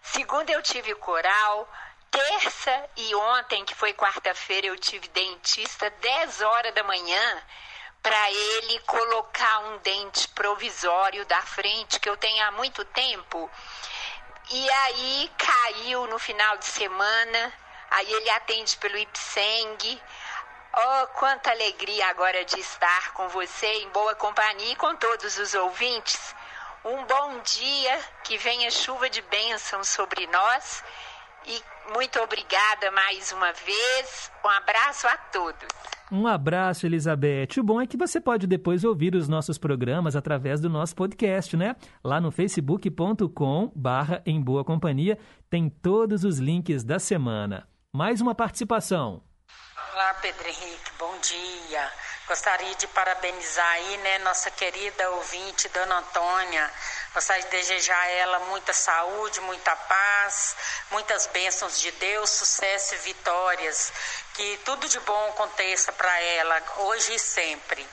Segunda 0.00 0.50
eu 0.50 0.62
tive 0.62 0.94
coral. 0.94 1.70
Terça 2.10 2.88
e 2.96 3.14
ontem, 3.14 3.66
que 3.66 3.74
foi 3.74 3.92
quarta-feira, 3.92 4.68
eu 4.68 4.78
tive 4.78 5.06
dentista 5.08 5.90
10 5.90 6.40
horas 6.40 6.72
da 6.72 6.82
manhã 6.84 7.42
para 8.02 8.32
ele 8.32 8.78
colocar 8.86 9.58
um 9.58 9.76
dente 9.80 10.26
provisório 10.28 11.26
da 11.26 11.42
frente 11.42 12.00
que 12.00 12.08
eu 12.08 12.16
tenho 12.16 12.46
há 12.46 12.50
muito 12.52 12.82
tempo. 12.86 13.50
E 14.50 14.70
aí 14.70 15.30
caiu 15.36 16.06
no 16.06 16.18
final 16.18 16.56
de 16.56 16.64
semana. 16.64 17.52
Aí 17.90 18.10
ele 18.10 18.30
atende 18.30 18.74
pelo 18.78 18.96
Ipseng. 18.96 20.00
Oh, 20.72 21.06
quanta 21.18 21.50
alegria 21.50 22.06
agora 22.06 22.44
de 22.44 22.60
estar 22.60 23.12
com 23.14 23.28
você 23.28 23.66
em 23.66 23.88
boa 23.90 24.14
companhia 24.14 24.72
e 24.72 24.76
com 24.76 24.94
todos 24.94 25.36
os 25.36 25.52
ouvintes. 25.54 26.34
Um 26.84 27.04
bom 27.06 27.40
dia, 27.42 27.98
que 28.24 28.38
venha 28.38 28.70
chuva 28.70 29.10
de 29.10 29.20
bênçãos 29.22 29.88
sobre 29.88 30.28
nós. 30.28 30.84
E 31.44 31.60
muito 31.92 32.20
obrigada 32.20 32.90
mais 32.92 33.32
uma 33.32 33.52
vez. 33.52 34.30
Um 34.44 34.48
abraço 34.48 35.08
a 35.08 35.16
todos. 35.16 35.68
Um 36.12 36.26
abraço, 36.26 36.86
Elizabeth. 36.86 37.58
O 37.58 37.64
bom 37.64 37.80
é 37.80 37.86
que 37.86 37.96
você 37.96 38.20
pode 38.20 38.46
depois 38.46 38.84
ouvir 38.84 39.14
os 39.16 39.28
nossos 39.28 39.58
programas 39.58 40.14
através 40.14 40.60
do 40.60 40.70
nosso 40.70 40.94
podcast, 40.94 41.56
né? 41.56 41.74
Lá 42.02 42.20
no 42.20 42.30
facebook.com 42.30 43.72
barra 43.74 44.22
em 44.24 44.40
boa 44.40 44.64
companhia 44.64 45.18
tem 45.48 45.68
todos 45.68 46.22
os 46.22 46.38
links 46.38 46.84
da 46.84 47.00
semana. 47.00 47.68
Mais 47.92 48.20
uma 48.20 48.34
participação. 48.36 49.29
Olá, 49.92 50.14
Pedro 50.14 50.46
Henrique, 50.48 50.92
bom 50.98 51.18
dia. 51.18 51.92
Gostaria 52.28 52.74
de 52.76 52.86
parabenizar 52.86 53.66
aí, 53.72 53.96
né, 53.98 54.18
nossa 54.20 54.48
querida 54.48 55.10
ouvinte, 55.10 55.68
Dona 55.70 55.96
Antônia. 55.96 56.72
Gostaria 57.12 57.42
de 57.42 57.48
desejar 57.50 57.98
a 57.98 58.08
ela 58.10 58.38
muita 58.40 58.72
saúde, 58.72 59.40
muita 59.40 59.74
paz, 59.74 60.54
muitas 60.92 61.26
bênçãos 61.26 61.80
de 61.80 61.90
Deus, 61.90 62.30
sucesso 62.30 62.94
e 62.94 62.98
vitórias. 62.98 63.92
Que 64.34 64.60
tudo 64.64 64.88
de 64.88 65.00
bom 65.00 65.30
aconteça 65.30 65.92
para 65.92 66.20
ela, 66.20 66.62
hoje 66.76 67.16
e 67.16 67.18
sempre. 67.18 67.84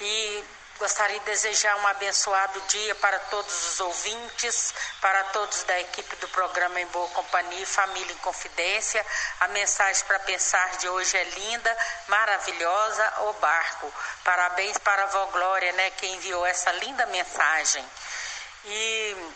E 0.00 0.44
Gostaria 0.82 1.20
de 1.20 1.26
desejar 1.26 1.76
um 1.76 1.86
abençoado 1.86 2.60
dia 2.62 2.92
para 2.96 3.16
todos 3.30 3.68
os 3.68 3.78
ouvintes, 3.78 4.74
para 5.00 5.22
todos 5.26 5.62
da 5.62 5.78
equipe 5.78 6.16
do 6.16 6.26
programa 6.30 6.80
Em 6.80 6.86
Boa 6.86 7.08
Companhia, 7.10 7.64
Família 7.64 8.12
em 8.12 8.18
Confidência. 8.18 9.06
A 9.38 9.46
mensagem 9.46 10.04
para 10.06 10.18
pensar 10.18 10.78
de 10.78 10.88
hoje 10.88 11.16
é 11.16 11.22
linda, 11.22 11.78
maravilhosa, 12.08 13.12
o 13.20 13.32
barco. 13.34 13.94
Parabéns 14.24 14.76
para 14.78 15.04
a 15.04 15.06
Vó 15.06 15.26
Glória, 15.26 15.70
né, 15.74 15.88
que 15.90 16.06
enviou 16.08 16.44
essa 16.44 16.72
linda 16.72 17.06
mensagem. 17.06 17.88
E 18.64 19.32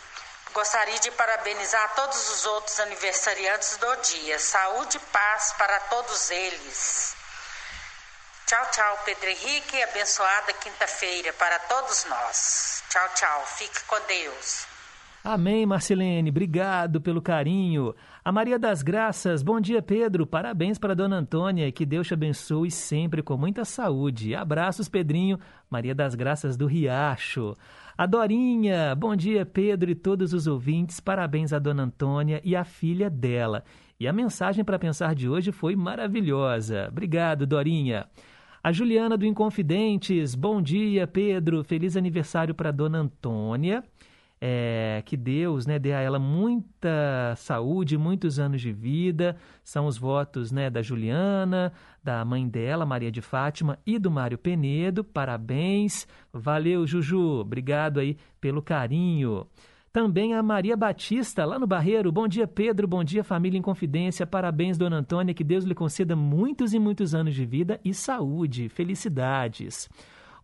gostaria 0.53 0.99
de 0.99 1.13
parabenizar 1.13 1.95
todos 1.95 2.29
os 2.29 2.45
outros 2.45 2.81
aniversariantes 2.81 3.77
do 3.77 3.97
dia. 3.99 4.37
Saúde 4.41 4.97
e 4.97 5.01
paz 5.13 5.55
para 5.57 5.79
todos 5.79 6.29
eles. 6.29 7.15
Tchau, 8.47 8.65
tchau, 8.71 8.99
Pedro 9.05 9.29
Henrique. 9.29 9.83
Abençoada 9.83 10.53
quinta-feira 10.53 11.33
para 11.33 11.59
todos 11.59 12.07
nós. 12.09 12.81
Tchau, 12.89 13.09
tchau. 13.17 13.43
Fique 13.45 13.85
com 13.89 13.97
Deus. 14.07 14.69
Amém, 15.25 15.67
Marcelene. 15.67 16.31
Obrigado 16.31 17.01
pelo 17.01 17.21
carinho. 17.21 17.93
A 18.25 18.31
Maria 18.31 18.57
das 18.57 18.83
Graças. 18.83 19.43
Bom 19.43 19.61
dia, 19.61 19.83
Pedro. 19.83 20.25
Parabéns 20.25 20.79
para 20.79 20.95
Dona 20.95 21.17
Antônia. 21.17 21.73
Que 21.73 21.85
Deus 21.85 22.07
te 22.07 22.15
abençoe 22.15 22.71
sempre 22.71 23.21
com 23.21 23.37
muita 23.37 23.65
saúde. 23.65 24.37
Abraços, 24.37 24.89
Pedrinho. 24.89 25.41
Maria 25.69 25.93
das 25.93 26.15
Graças 26.15 26.57
do 26.57 26.67
Riacho. 26.67 27.57
A 27.99 28.07
Dorinha. 28.07 28.95
Bom 28.95 29.17
dia, 29.17 29.45
Pedro 29.45 29.91
e 29.91 29.97
todos 29.97 30.33
os 30.33 30.47
ouvintes. 30.47 31.01
Parabéns 31.01 31.53
a 31.53 31.59
Dona 31.59 31.83
Antônia 31.83 32.41
e 32.45 32.55
a 32.55 32.63
filha 32.63 33.11
dela. 33.11 33.65
E 33.99 34.07
a 34.07 34.13
mensagem 34.13 34.65
para 34.65 34.79
pensar 34.79 35.17
de 35.17 35.29
hoje 35.29 35.51
foi 35.51 35.75
maravilhosa. 35.75 36.87
Obrigado, 36.89 37.45
Dorinha. 37.45 38.07
A 38.67 38.73
Juliana 38.73 39.17
do 39.17 39.25
Inconfidentes, 39.25 40.35
bom 40.35 40.61
dia, 40.61 41.07
Pedro. 41.07 41.63
Feliz 41.63 41.97
aniversário 41.97 42.53
para 42.53 42.73
Dona 42.73 42.99
Antônia. 42.99 43.85
É, 44.41 45.05
que 45.07 45.17
Deus 45.17 45.69
né, 45.69 45.79
dê 45.79 45.93
a 45.93 46.01
ela 46.01 46.19
muita 46.19 47.33
saúde, 47.37 47.97
muitos 47.97 48.41
anos 48.41 48.61
de 48.61 48.73
vida. 48.73 49.37
São 49.63 49.87
os 49.87 49.97
votos 49.97 50.51
né, 50.51 50.69
da 50.69 50.83
Juliana, 50.83 51.73
da 52.03 52.25
mãe 52.25 52.49
dela, 52.49 52.85
Maria 52.85 53.13
de 53.13 53.21
Fátima, 53.21 53.79
e 53.87 54.01
do 54.01 54.11
Mário 54.11 54.37
Penedo. 54.37 55.05
Parabéns. 55.05 56.05
Valeu, 56.33 56.85
Juju. 56.89 57.43
Obrigado 57.43 58.01
aí 58.01 58.17
pelo 58.41 58.61
carinho. 58.61 59.47
Também 59.97 60.35
a 60.35 60.43
Maria 60.43 60.77
Batista, 60.77 61.47
lá 61.47 61.59
no 61.59 61.67
Barreiro. 61.67 62.13
Bom 62.13 62.29
dia, 62.29 62.47
Pedro. 62.47 62.87
Bom 62.87 63.03
dia, 63.03 63.25
família 63.25 63.57
em 63.57 63.63
confidência. 63.63 64.27
Parabéns, 64.27 64.77
dona 64.77 64.99
Antônia. 64.99 65.33
Que 65.33 65.43
Deus 65.43 65.65
lhe 65.65 65.75
conceda 65.75 66.15
muitos 66.15 66.75
e 66.75 66.79
muitos 66.79 67.15
anos 67.15 67.35
de 67.35 67.47
vida 67.47 67.81
e 67.83 67.95
saúde. 67.95 68.69
Felicidades. 68.69 69.89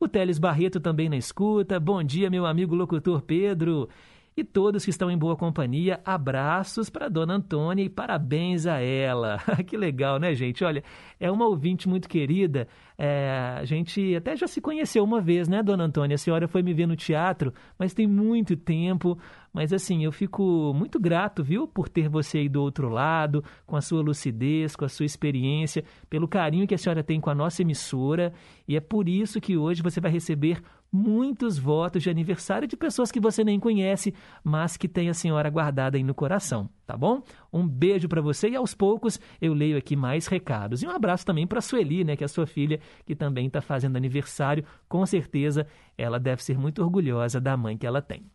O 0.01 0.09
Teles 0.09 0.39
Barreto 0.39 0.81
também 0.81 1.11
na 1.11 1.19
escuta. 1.19 1.79
Bom 1.79 2.03
dia, 2.03 2.31
meu 2.31 2.47
amigo 2.47 2.75
locutor 2.75 3.21
Pedro. 3.21 3.91
E 4.35 4.43
todos 4.43 4.83
que 4.83 4.91
estão 4.91 5.11
em 5.11 5.19
boa 5.19 5.37
companhia, 5.37 6.01
abraços 6.07 6.89
para 6.89 7.11
Dona 7.11 7.35
Antônia 7.35 7.85
e 7.85 7.91
parabéns 7.91 8.67
a 8.67 8.81
ela. 8.81 9.39
que 9.67 9.77
legal, 9.77 10.19
né, 10.19 10.35
gente? 10.35 10.65
Olha, 10.65 10.83
é 11.21 11.31
uma 11.31 11.47
ouvinte 11.47 11.87
muito 11.87 12.09
querida. 12.09 12.67
É, 12.97 13.59
a 13.59 13.65
gente 13.67 14.17
até 14.17 14.35
já 14.35 14.47
se 14.47 14.59
conheceu 14.59 15.05
uma 15.05 15.21
vez, 15.21 15.49
né, 15.49 15.63
Dona 15.63 15.85
Antônia? 15.85 16.15
A 16.15 16.19
senhora 16.19 16.49
foi 16.49 16.63
me 16.63 16.73
ver 16.73 16.87
no 16.87 16.97
teatro, 16.97 17.53
mas 17.79 17.93
tem 17.93 18.07
muito 18.07 18.57
tempo. 18.57 19.19
Mas 19.53 19.73
assim, 19.73 20.03
eu 20.03 20.11
fico 20.11 20.73
muito 20.75 20.99
grato, 20.99 21.45
viu, 21.45 21.69
por 21.69 21.89
ter 21.89 22.09
você 22.09 22.39
aí 22.39 22.49
do 22.49 22.63
outro 22.63 22.89
lado, 22.89 23.45
com 23.67 23.77
a 23.77 23.83
sua 23.83 24.01
lucidez, 24.01 24.75
com 24.75 24.85
a 24.85 24.89
sua 24.89 25.05
experiência, 25.05 25.85
pelo 26.09 26.27
carinho 26.27 26.67
que 26.67 26.75
a 26.75 26.79
senhora 26.79 27.05
tem 27.05 27.21
com 27.21 27.29
a 27.29 27.35
nossa 27.35 27.61
emissora. 27.61 28.33
E 28.67 28.77
é 28.77 28.81
por 28.81 29.09
isso 29.09 29.41
que 29.41 29.57
hoje 29.57 29.83
você 29.83 30.01
vai 30.01 30.11
receber 30.11 30.63
muitos 30.93 31.59
votos 31.59 32.03
de 32.03 32.11
aniversário 32.11 32.69
de 32.69 32.77
pessoas 32.77 33.11
que 33.11 33.21
você 33.21 33.43
nem 33.43 33.59
conhece, 33.59 34.15
mas 34.45 34.77
que 34.77 34.87
tem 34.87 35.09
a 35.09 35.15
senhora 35.15 35.49
guardada 35.49 35.97
aí 35.97 36.03
no 36.03 36.15
coração, 36.15 36.69
tá 36.87 36.97
bom? 36.97 37.23
Um 37.51 37.67
beijo 37.67 38.09
para 38.09 38.21
você 38.21 38.51
e 38.51 38.57
aos 38.57 38.75
poucos 38.75 39.19
eu 39.41 39.55
leio 39.55 39.79
aqui 39.79 39.97
mais 39.97 40.27
recados. 40.27 40.83
E 40.83 40.87
um 40.87 40.91
abraço 40.91 41.25
também 41.25 41.47
para 41.47 41.63
Sueli, 41.63 42.05
né, 42.05 42.15
que 42.15 42.25
é 42.25 42.27
a 42.27 42.29
sua 42.29 42.47
filha, 42.47 42.79
que 43.07 43.15
também 43.15 43.47
está 43.47 43.63
fazendo 43.63 43.97
aniversário. 43.97 44.65
Com 44.89 45.05
certeza 45.07 45.67
ela 45.97 46.19
deve 46.19 46.43
ser 46.43 46.59
muito 46.59 46.83
orgulhosa 46.83 47.41
da 47.41 47.57
mãe 47.57 47.77
que 47.77 47.87
ela 47.87 48.03
tem. 48.03 48.31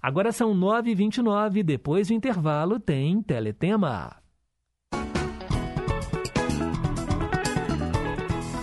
Agora 0.00 0.32
são 0.32 0.54
9h29, 0.54 1.62
depois 1.62 2.08
do 2.08 2.14
intervalo 2.14 2.78
tem 2.78 3.22
Teletema. 3.22 4.16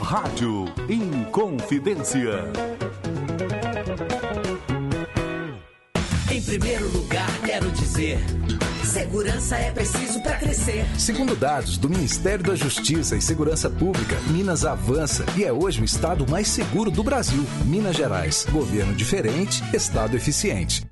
Rádio 0.01 0.65
Inconfidência. 0.89 2.43
Em 6.31 6.41
primeiro 6.41 6.89
lugar, 6.91 7.29
quero 7.45 7.69
dizer 7.71 8.19
Segurança 8.87 9.57
é 9.57 9.69
preciso 9.69 10.23
para 10.23 10.37
crescer. 10.37 10.85
Segundo 10.97 11.35
dados 11.35 11.77
do 11.77 11.89
Ministério 11.89 12.43
da 12.43 12.55
Justiça 12.55 13.17
e 13.17 13.21
Segurança 13.21 13.69
Pública, 13.69 14.15
Minas 14.29 14.65
avança 14.65 15.25
e 15.35 15.43
é 15.43 15.51
hoje 15.51 15.81
o 15.81 15.85
estado 15.85 16.25
mais 16.27 16.47
seguro 16.47 16.89
do 16.89 17.03
Brasil. 17.03 17.43
Minas 17.65 17.97
Gerais, 17.97 18.47
governo 18.49 18.95
diferente, 18.95 19.61
estado 19.75 20.15
eficiente. 20.15 20.87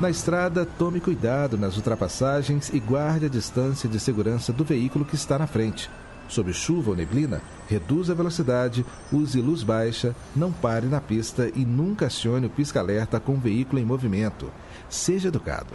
Na 0.00 0.08
estrada, 0.08 0.64
tome 0.64 1.00
cuidado 1.00 1.58
nas 1.58 1.76
ultrapassagens 1.76 2.70
e 2.72 2.78
guarde 2.78 3.26
a 3.26 3.28
distância 3.28 3.88
de 3.88 3.98
segurança 3.98 4.52
do 4.52 4.64
veículo 4.64 5.04
que 5.04 5.16
está 5.16 5.36
na 5.36 5.46
frente. 5.48 5.90
Sob 6.28 6.52
chuva 6.52 6.90
ou 6.90 6.96
neblina, 6.96 7.42
reduza 7.68 8.12
a 8.12 8.14
velocidade, 8.14 8.86
use 9.10 9.40
luz 9.40 9.64
baixa, 9.64 10.14
não 10.36 10.52
pare 10.52 10.86
na 10.86 11.00
pista 11.00 11.50
e 11.52 11.64
nunca 11.64 12.06
acione 12.06 12.46
o 12.46 12.50
pisca-alerta 12.50 13.18
com 13.18 13.32
o 13.32 13.40
veículo 13.40 13.80
em 13.80 13.84
movimento. 13.84 14.52
Seja 14.88 15.28
educado. 15.28 15.74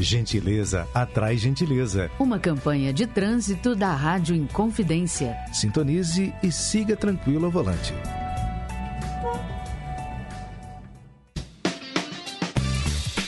Gentileza 0.00 0.88
atrai 0.92 1.36
gentileza. 1.36 2.10
Uma 2.18 2.40
campanha 2.40 2.92
de 2.92 3.06
trânsito 3.06 3.76
da 3.76 3.94
Rádio 3.94 4.34
Inconfidência. 4.34 5.36
Sintonize 5.52 6.34
e 6.42 6.50
siga 6.50 6.96
tranquilo 6.96 7.44
ao 7.44 7.50
volante. 7.52 7.94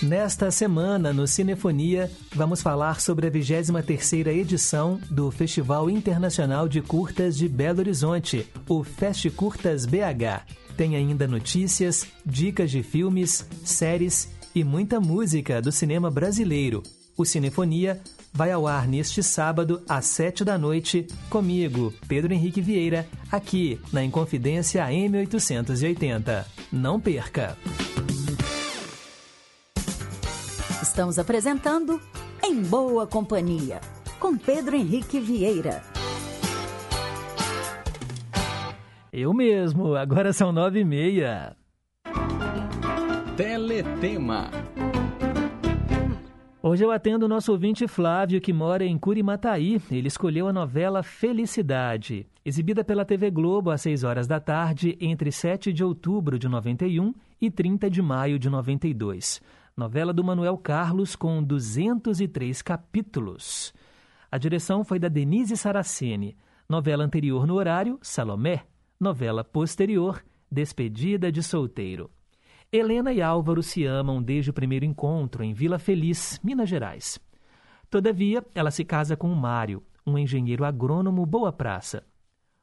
Nesta 0.07 0.51
semana, 0.51 1.15
no 1.15 1.27
Cinefonia, 1.27 2.11
vamos 2.35 2.61
falar 2.61 3.01
sobre 3.01 3.27
a 3.27 3.31
23ª 3.31 4.27
edição 4.27 5.01
do 5.11 5.31
Festival 5.31 5.89
Internacional 5.89 6.69
de 6.69 6.83
Curtas 6.83 7.39
de 7.39 7.49
Belo 7.49 7.79
Horizonte, 7.79 8.47
o 8.69 8.85
Fest 8.85 9.31
Curtas 9.31 9.87
BH. 9.87 10.45
Tem 10.77 10.95
ainda 10.95 11.27
notícias, 11.27 12.07
dicas 12.25 12.71
de 12.71 12.83
filmes, 12.83 13.47
séries 13.65 14.29
e 14.55 14.63
muita 14.63 15.01
música 15.01 15.63
do 15.63 15.73
cinema 15.73 16.11
brasileiro. 16.11 16.83
O 17.17 17.25
Cinefonia 17.25 17.99
vai 18.31 18.53
ao 18.53 18.67
ar 18.67 18.87
neste 18.87 19.23
sábado, 19.23 19.83
às 19.89 20.05
sete 20.05 20.45
da 20.45 20.59
noite, 20.59 21.07
comigo, 21.31 21.95
Pedro 22.07 22.35
Henrique 22.35 22.61
Vieira, 22.61 23.09
aqui 23.33 23.81
na 23.91 24.05
Inconfidência 24.05 24.85
M880. 24.85 26.45
Não 26.71 27.01
perca! 27.01 27.57
Estamos 30.95 31.19
apresentando 31.19 32.01
Em 32.41 32.63
Boa 32.63 33.05
Companhia, 33.05 33.81
com 34.21 34.39
Pedro 34.39 34.77
Henrique 34.77 35.19
Vieira. 35.19 35.83
Eu 39.13 39.35
mesmo, 39.35 39.97
agora 39.97 40.33
são 40.33 40.53
nove 40.53 40.79
e 40.79 40.85
meia. 40.85 41.57
Teletema. 43.37 44.53
Hoje 46.63 46.85
eu 46.85 46.93
atendo 46.93 47.27
o 47.27 47.29
nosso 47.29 47.51
ouvinte 47.51 47.89
Flávio, 47.89 48.41
que 48.41 48.53
mora 48.53 48.85
em 48.85 48.97
Curimataí. 48.97 49.83
Ele 49.91 50.07
escolheu 50.07 50.47
a 50.47 50.53
novela 50.53 51.03
Felicidade, 51.03 52.25
exibida 52.45 52.85
pela 52.85 53.05
TV 53.05 53.33
Globo 53.33 53.71
às 53.71 53.81
6 53.81 54.05
horas 54.05 54.29
da 54.29 54.39
tarde, 54.39 54.97
entre 55.01 55.33
7 55.33 55.73
de 55.73 55.83
outubro 55.83 56.39
de 56.39 56.49
91 56.49 57.13
e 57.41 57.51
30 57.51 57.91
de 57.91 58.01
maio 58.01 58.39
de 58.39 58.49
92 58.49 59.43
novela 59.77 60.13
do 60.13 60.23
Manuel 60.23 60.57
Carlos 60.57 61.17
com 61.17 61.43
203 61.43 62.63
capítulos. 62.63 63.75
A 64.31 64.39
direção 64.39 64.85
foi 64.85 64.99
da 64.99 65.09
Denise 65.09 65.57
Saraceni. 65.57 66.37
Novela 66.69 67.05
anterior 67.05 67.47
no 67.47 67.55
horário, 67.55 67.99
Salomé. 68.01 68.65
Novela 68.99 69.43
posterior, 69.43 70.25
Despedida 70.51 71.31
de 71.31 71.43
Solteiro. 71.43 72.11
Helena 72.73 73.13
e 73.13 73.21
Álvaro 73.21 73.63
se 73.63 73.85
amam 73.85 74.23
desde 74.23 74.51
o 74.51 74.55
primeiro 74.55 74.85
encontro 74.85 75.43
em 75.43 75.53
Vila 75.53 75.79
Feliz, 75.79 76.41
Minas 76.43 76.69
Gerais. 76.69 77.19
Todavia, 77.91 78.45
ela 78.55 78.71
se 78.71 78.85
casa 78.85 79.17
com 79.17 79.29
Mário, 79.35 79.83
um 80.07 80.17
engenheiro 80.17 80.65
agrônomo 80.65 81.27
boa 81.27 81.53
praça. 81.53 82.05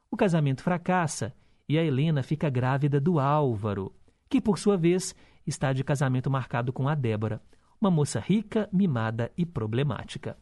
O 0.09 0.17
casamento 0.17 0.63
fracassa 0.63 1.33
e 1.67 1.77
a 1.77 1.83
Helena 1.83 2.23
fica 2.23 2.49
grávida 2.49 2.99
do 2.99 3.19
Álvaro, 3.19 3.93
que, 4.29 4.41
por 4.41 4.57
sua 4.57 4.77
vez, 4.77 5.15
está 5.45 5.73
de 5.73 5.83
casamento 5.83 6.29
marcado 6.29 6.71
com 6.71 6.87
a 6.87 6.95
Débora, 6.95 7.41
uma 7.79 7.89
moça 7.89 8.19
rica, 8.19 8.69
mimada 8.71 9.31
e 9.37 9.45
problemática. 9.45 10.37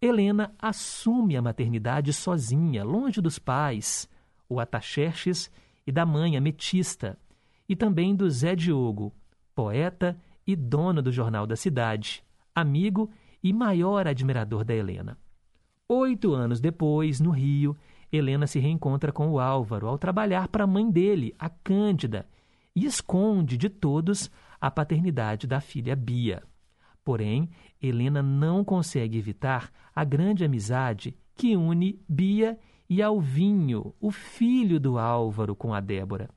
Helena 0.00 0.54
assume 0.58 1.36
a 1.36 1.42
maternidade 1.42 2.12
sozinha, 2.12 2.84
longe 2.84 3.20
dos 3.20 3.38
pais, 3.38 4.08
o 4.48 4.60
Ataxerxes 4.60 5.50
e 5.86 5.90
da 5.90 6.04
mãe 6.04 6.36
Ametista, 6.36 7.18
e 7.68 7.74
também 7.74 8.14
do 8.14 8.30
Zé 8.30 8.54
Diogo, 8.54 9.12
poeta 9.54 10.16
e 10.46 10.54
dono 10.54 11.00
do 11.00 11.10
Jornal 11.10 11.46
da 11.46 11.56
Cidade, 11.56 12.22
amigo 12.54 13.10
e 13.42 13.52
maior 13.52 14.06
admirador 14.06 14.64
da 14.64 14.74
Helena. 14.74 15.18
Oito 15.88 16.34
anos 16.34 16.60
depois, 16.60 17.20
no 17.20 17.30
Rio, 17.30 17.76
Helena 18.12 18.46
se 18.46 18.58
reencontra 18.58 19.12
com 19.12 19.30
o 19.30 19.40
Álvaro 19.40 19.88
ao 19.88 19.98
trabalhar 19.98 20.48
para 20.48 20.64
a 20.64 20.66
mãe 20.66 20.90
dele, 20.90 21.34
a 21.38 21.48
Cândida, 21.48 22.26
e 22.76 22.84
esconde 22.84 23.56
de 23.56 23.70
todos 23.70 24.30
a 24.60 24.70
paternidade 24.70 25.46
da 25.46 25.62
filha 25.62 25.96
Bia. 25.96 26.42
Porém, 27.02 27.48
Helena 27.80 28.22
não 28.22 28.62
consegue 28.62 29.16
evitar 29.16 29.72
a 29.94 30.04
grande 30.04 30.44
amizade 30.44 31.16
que 31.34 31.56
une 31.56 31.98
Bia 32.06 32.58
e 32.88 33.00
Alvinho, 33.00 33.94
o 33.98 34.10
filho 34.10 34.78
do 34.78 34.98
Álvaro, 34.98 35.56
com 35.56 35.72
a 35.72 35.80
Débora. 35.80 36.28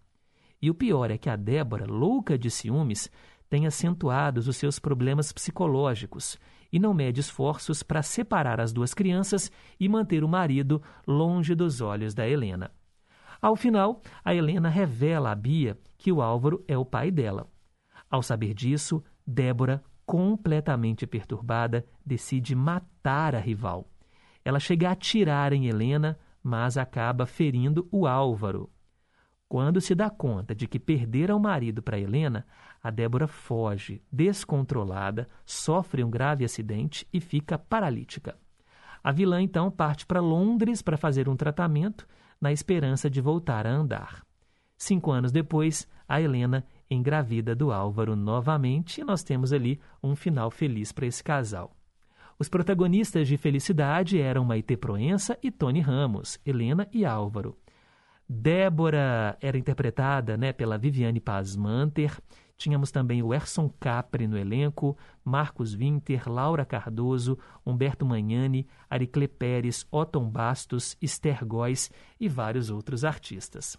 E 0.61 0.69
o 0.69 0.73
pior 0.73 1.11
é 1.11 1.17
que 1.17 1.29
a 1.29 1.35
Débora, 1.35 1.85
louca 1.85 2.37
de 2.37 2.49
ciúmes, 2.49 3.11
tem 3.49 3.65
acentuado 3.65 4.39
os 4.39 4.55
seus 4.55 4.79
problemas 4.79 5.33
psicológicos 5.33 6.37
e 6.71 6.79
não 6.79 6.93
mede 6.93 7.19
esforços 7.19 7.81
para 7.83 8.03
separar 8.03 8.61
as 8.61 8.71
duas 8.71 8.93
crianças 8.93 9.51
e 9.79 9.89
manter 9.89 10.23
o 10.23 10.29
marido 10.29 10.81
longe 11.05 11.55
dos 11.55 11.81
olhos 11.81 12.13
da 12.13 12.27
Helena. 12.27 12.71
Ao 13.41 13.55
final, 13.55 14.01
a 14.23 14.35
Helena 14.35 14.69
revela 14.69 15.31
a 15.31 15.35
Bia 15.35 15.77
que 15.97 16.11
o 16.11 16.21
Álvaro 16.21 16.63
é 16.67 16.77
o 16.77 16.85
pai 16.85 17.09
dela. 17.09 17.47
Ao 18.09 18.21
saber 18.21 18.53
disso, 18.53 19.03
Débora, 19.25 19.83
completamente 20.05 21.05
perturbada, 21.05 21.85
decide 22.05 22.55
matar 22.55 23.35
a 23.35 23.39
rival. 23.39 23.87
Ela 24.43 24.59
chega 24.59 24.89
a 24.89 24.93
atirar 24.93 25.53
em 25.53 25.67
Helena, 25.67 26.17
mas 26.41 26.77
acaba 26.77 27.25
ferindo 27.25 27.87
o 27.91 28.07
Álvaro. 28.07 28.69
Quando 29.47 29.81
se 29.81 29.95
dá 29.95 30.09
conta 30.09 30.53
de 30.53 30.67
que 30.67 30.79
perdera 30.79 31.35
o 31.35 31.39
marido 31.39 31.81
para 31.81 31.99
Helena, 31.99 32.45
a 32.83 32.89
Débora 32.89 33.27
foge, 33.27 34.01
descontrolada, 34.11 35.27
sofre 35.45 36.03
um 36.03 36.09
grave 36.09 36.45
acidente 36.45 37.07
e 37.11 37.19
fica 37.19 37.57
paralítica. 37.57 38.37
A 39.03 39.11
vilã 39.11 39.41
então 39.41 39.71
parte 39.71 40.05
para 40.05 40.19
Londres 40.19 40.81
para 40.81 40.97
fazer 40.97 41.29
um 41.29 41.35
tratamento 41.35 42.07
na 42.41 42.51
esperança 42.51 43.09
de 43.09 43.21
voltar 43.21 43.67
a 43.67 43.71
andar. 43.71 44.25
Cinco 44.77 45.11
anos 45.11 45.31
depois, 45.31 45.87
a 46.07 46.21
Helena 46.21 46.65
engravida 46.89 47.55
do 47.55 47.71
Álvaro 47.71 48.15
novamente 48.15 49.01
e 49.01 49.03
nós 49.03 49.23
temos 49.23 49.51
ali 49.51 49.79
um 50.01 50.15
final 50.15 50.49
feliz 50.49 50.91
para 50.91 51.05
esse 51.05 51.23
casal. 51.23 51.75
Os 52.39 52.47
protagonistas 52.47 53.27
de 53.27 53.35
Felicidade 53.35 54.21
eram 54.21 54.45
Maite 54.45 54.77
Proença 54.77 55.37
e 55.43 55.51
Tony 55.51 55.81
Ramos, 55.81 56.39
Helena 56.45 56.87
e 56.93 57.05
Álvaro. 57.05 57.57
Débora 58.27 59.37
era 59.41 59.57
interpretada 59.57 60.37
né, 60.37 60.53
pela 60.53 60.77
Viviane 60.77 61.19
Pazmanter. 61.19 62.17
Tínhamos 62.59 62.91
também 62.91 63.23
o 63.23 63.33
Erson 63.33 63.69
Capri 63.79 64.27
no 64.27 64.37
elenco, 64.37 64.97
Marcos 65.23 65.73
Winter, 65.73 66.29
Laura 66.29 66.65
Cardoso, 66.65 67.39
Humberto 67.65 68.05
Magnani, 68.05 68.67
Aricle 68.89 69.29
Pérez, 69.29 69.87
Otton 69.89 70.29
Bastos, 70.29 70.97
Esther 71.01 71.45
Góes 71.45 71.89
e 72.19 72.27
vários 72.27 72.69
outros 72.69 73.05
artistas. 73.05 73.77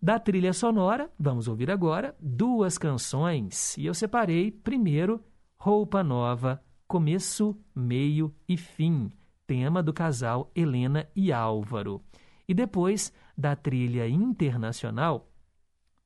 Da 0.00 0.18
trilha 0.18 0.52
sonora, 0.52 1.10
vamos 1.18 1.48
ouvir 1.48 1.70
agora 1.70 2.14
duas 2.20 2.76
canções 2.76 3.78
e 3.78 3.86
eu 3.86 3.94
separei 3.94 4.50
primeiro 4.50 5.24
Roupa 5.56 6.04
Nova, 6.04 6.62
Começo, 6.86 7.56
Meio 7.74 8.34
e 8.46 8.58
Fim, 8.58 9.10
tema 9.46 9.82
do 9.82 9.90
casal 9.90 10.50
Helena 10.54 11.08
e 11.16 11.32
Álvaro. 11.32 12.02
E 12.46 12.52
depois, 12.52 13.10
da 13.38 13.56
trilha 13.56 14.06
internacional, 14.06 15.30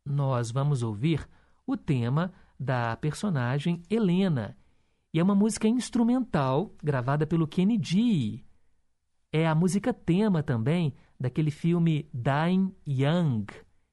nós 0.05 0.53
vamos 0.53 0.85
ouvir 0.85 1.29
o 1.66 1.76
tema 1.76 2.33
da 2.59 2.96
personagem 2.96 3.83
Helena. 3.90 4.57
E 5.12 5.18
é 5.18 5.22
uma 5.22 5.35
música 5.35 5.66
instrumental 5.66 6.74
gravada 6.83 7.26
pelo 7.26 7.46
Kennedy. 7.46 8.44
É 9.33 9.46
a 9.46 9.55
música 9.55 9.92
tema 9.92 10.42
também 10.42 10.94
daquele 11.18 11.50
filme 11.50 12.09
Dying 12.12 12.74
Young, 12.87 13.46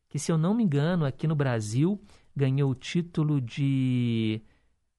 que, 0.10 0.20
se 0.20 0.32
eu 0.32 0.38
não 0.38 0.54
me 0.54 0.64
engano, 0.64 1.06
aqui 1.06 1.28
no 1.28 1.36
Brasil 1.36 2.00
ganhou 2.36 2.72
o 2.72 2.76
título 2.76 3.42
de 3.42 4.42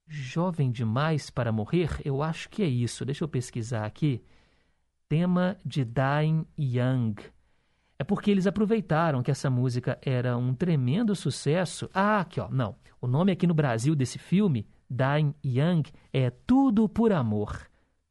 Jovem 0.06 0.70
Demais 0.70 1.30
para 1.30 1.52
Morrer. 1.52 2.00
Eu 2.04 2.22
acho 2.22 2.48
que 2.48 2.62
é 2.62 2.66
isso. 2.66 3.04
Deixa 3.04 3.24
eu 3.24 3.28
pesquisar 3.28 3.84
aqui. 3.84 4.22
Tema 5.08 5.56
de 5.64 5.84
Dying 5.84 6.46
Young. 6.58 7.14
É 7.98 8.04
porque 8.04 8.30
eles 8.30 8.46
aproveitaram 8.46 9.22
que 9.22 9.30
essa 9.30 9.48
música 9.48 9.98
era 10.02 10.36
um 10.36 10.52
tremendo 10.52 11.14
sucesso. 11.14 11.88
Ah, 11.94 12.20
aqui 12.20 12.40
ó, 12.40 12.48
não. 12.48 12.76
O 13.00 13.06
nome 13.06 13.30
aqui 13.30 13.46
no 13.46 13.54
Brasil 13.54 13.94
desse 13.94 14.18
filme, 14.18 14.66
Dying 14.90 15.34
Young 15.44 15.82
é 16.12 16.30
Tudo 16.30 16.88
por 16.88 17.12
Amor. 17.12 17.68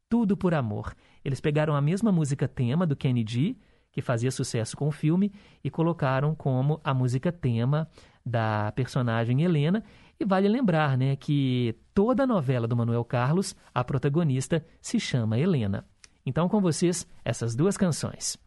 Tudo 0.08 0.36
por 0.36 0.54
Amor. 0.54 0.94
Eles 1.24 1.40
pegaram 1.40 1.74
a 1.74 1.80
mesma 1.80 2.10
música 2.12 2.48
tema 2.48 2.86
do 2.86 2.96
Kennedy, 2.96 3.58
que 3.92 4.00
fazia 4.00 4.30
sucesso 4.30 4.76
com 4.76 4.88
o 4.88 4.92
filme, 4.92 5.32
e 5.62 5.70
colocaram 5.70 6.34
como 6.34 6.80
a 6.82 6.94
música 6.94 7.30
tema 7.30 7.88
da 8.24 8.72
personagem 8.72 9.42
Helena. 9.42 9.84
E 10.18 10.24
vale 10.24 10.48
lembrar 10.48 10.96
né, 10.96 11.16
que 11.16 11.76
toda 11.92 12.22
a 12.22 12.26
novela 12.26 12.66
do 12.66 12.76
Manuel 12.76 13.04
Carlos, 13.04 13.54
a 13.74 13.84
protagonista 13.84 14.64
se 14.80 14.98
chama 14.98 15.38
Helena. 15.38 15.84
Então, 16.24 16.48
com 16.48 16.60
vocês, 16.60 17.06
essas 17.24 17.54
duas 17.54 17.76
canções. 17.76 18.38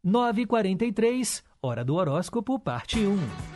9h43, 0.05 1.43
Hora 1.61 1.85
do 1.85 1.97
Horóscopo, 1.97 2.61
parte 2.61 3.01
1. 3.01 3.56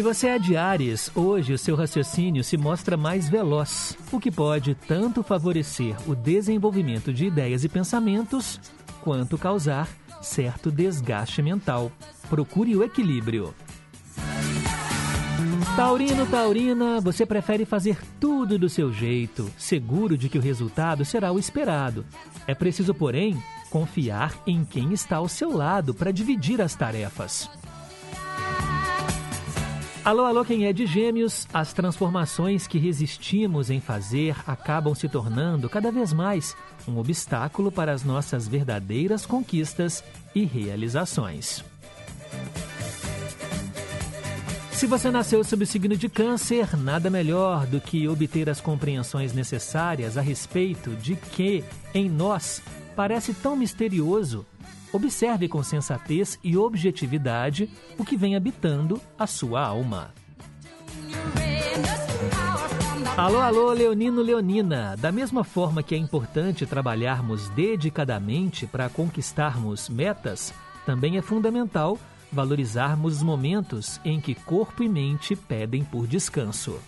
Se 0.00 0.02
você 0.02 0.28
é 0.28 0.38
de 0.38 0.56
Ares, 0.56 1.14
hoje 1.14 1.52
o 1.52 1.58
seu 1.58 1.76
raciocínio 1.76 2.42
se 2.42 2.56
mostra 2.56 2.96
mais 2.96 3.28
veloz, 3.28 3.98
o 4.10 4.18
que 4.18 4.30
pode 4.30 4.74
tanto 4.74 5.22
favorecer 5.22 5.94
o 6.08 6.14
desenvolvimento 6.14 7.12
de 7.12 7.26
ideias 7.26 7.64
e 7.64 7.68
pensamentos, 7.68 8.58
quanto 9.02 9.36
causar 9.36 9.86
certo 10.22 10.70
desgaste 10.70 11.42
mental. 11.42 11.92
Procure 12.30 12.74
o 12.76 12.82
equilíbrio. 12.82 13.54
Taurino, 15.76 16.24
Taurina, 16.24 16.98
você 17.02 17.26
prefere 17.26 17.66
fazer 17.66 17.98
tudo 18.18 18.58
do 18.58 18.70
seu 18.70 18.90
jeito, 18.90 19.50
seguro 19.58 20.16
de 20.16 20.30
que 20.30 20.38
o 20.38 20.42
resultado 20.42 21.04
será 21.04 21.30
o 21.30 21.38
esperado. 21.38 22.06
É 22.46 22.54
preciso, 22.54 22.94
porém, 22.94 23.36
confiar 23.68 24.34
em 24.46 24.64
quem 24.64 24.94
está 24.94 25.16
ao 25.16 25.28
seu 25.28 25.54
lado 25.54 25.92
para 25.92 26.10
dividir 26.10 26.62
as 26.62 26.74
tarefas. 26.74 27.50
Alô, 30.02 30.24
alô, 30.24 30.42
quem 30.46 30.64
é 30.64 30.72
de 30.72 30.86
Gêmeos? 30.86 31.46
As 31.52 31.74
transformações 31.74 32.66
que 32.66 32.78
resistimos 32.78 33.68
em 33.68 33.80
fazer 33.80 34.34
acabam 34.46 34.94
se 34.94 35.06
tornando 35.10 35.68
cada 35.68 35.92
vez 35.92 36.10
mais 36.10 36.56
um 36.88 36.96
obstáculo 36.96 37.70
para 37.70 37.92
as 37.92 38.02
nossas 38.02 38.48
verdadeiras 38.48 39.26
conquistas 39.26 40.02
e 40.34 40.44
realizações. 40.44 41.62
Se 44.72 44.86
você 44.86 45.10
nasceu 45.10 45.44
sob 45.44 45.64
o 45.64 45.66
signo 45.66 45.94
de 45.94 46.08
Câncer, 46.08 46.78
nada 46.78 47.10
melhor 47.10 47.66
do 47.66 47.78
que 47.78 48.08
obter 48.08 48.48
as 48.48 48.58
compreensões 48.58 49.34
necessárias 49.34 50.16
a 50.16 50.22
respeito 50.22 50.92
de 50.96 51.14
que, 51.14 51.62
em 51.92 52.08
nós, 52.08 52.62
parece 52.96 53.34
tão 53.34 53.54
misterioso 53.54 54.46
Observe 54.92 55.48
com 55.48 55.62
sensatez 55.62 56.38
e 56.42 56.56
objetividade 56.56 57.70
o 57.96 58.04
que 58.04 58.16
vem 58.16 58.34
habitando 58.34 59.00
a 59.18 59.26
sua 59.26 59.62
alma. 59.62 60.12
Alô, 63.16 63.40
alô, 63.40 63.72
Leonino 63.72 64.22
Leonina! 64.22 64.96
Da 64.96 65.12
mesma 65.12 65.44
forma 65.44 65.82
que 65.82 65.94
é 65.94 65.98
importante 65.98 66.66
trabalharmos 66.66 67.48
dedicadamente 67.50 68.66
para 68.66 68.88
conquistarmos 68.88 69.88
metas, 69.88 70.54
também 70.86 71.18
é 71.18 71.22
fundamental 71.22 71.98
valorizarmos 72.32 73.16
os 73.16 73.22
momentos 73.22 74.00
em 74.04 74.20
que 74.20 74.34
corpo 74.34 74.82
e 74.82 74.88
mente 74.88 75.36
pedem 75.36 75.84
por 75.84 76.06
descanso. 76.06 76.78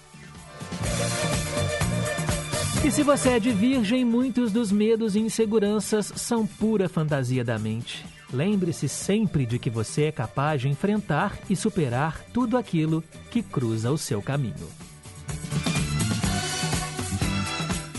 E 2.84 2.90
se 2.90 3.04
você 3.04 3.30
é 3.30 3.38
de 3.38 3.52
virgem, 3.52 4.04
muitos 4.04 4.50
dos 4.50 4.72
medos 4.72 5.14
e 5.14 5.20
inseguranças 5.20 6.12
são 6.16 6.44
pura 6.44 6.88
fantasia 6.88 7.44
da 7.44 7.56
mente. 7.56 8.04
Lembre-se 8.32 8.88
sempre 8.88 9.46
de 9.46 9.56
que 9.56 9.70
você 9.70 10.04
é 10.04 10.12
capaz 10.12 10.60
de 10.62 10.68
enfrentar 10.68 11.38
e 11.48 11.54
superar 11.54 12.20
tudo 12.32 12.56
aquilo 12.56 13.04
que 13.30 13.40
cruza 13.40 13.92
o 13.92 13.98
seu 13.98 14.20
caminho. 14.20 14.68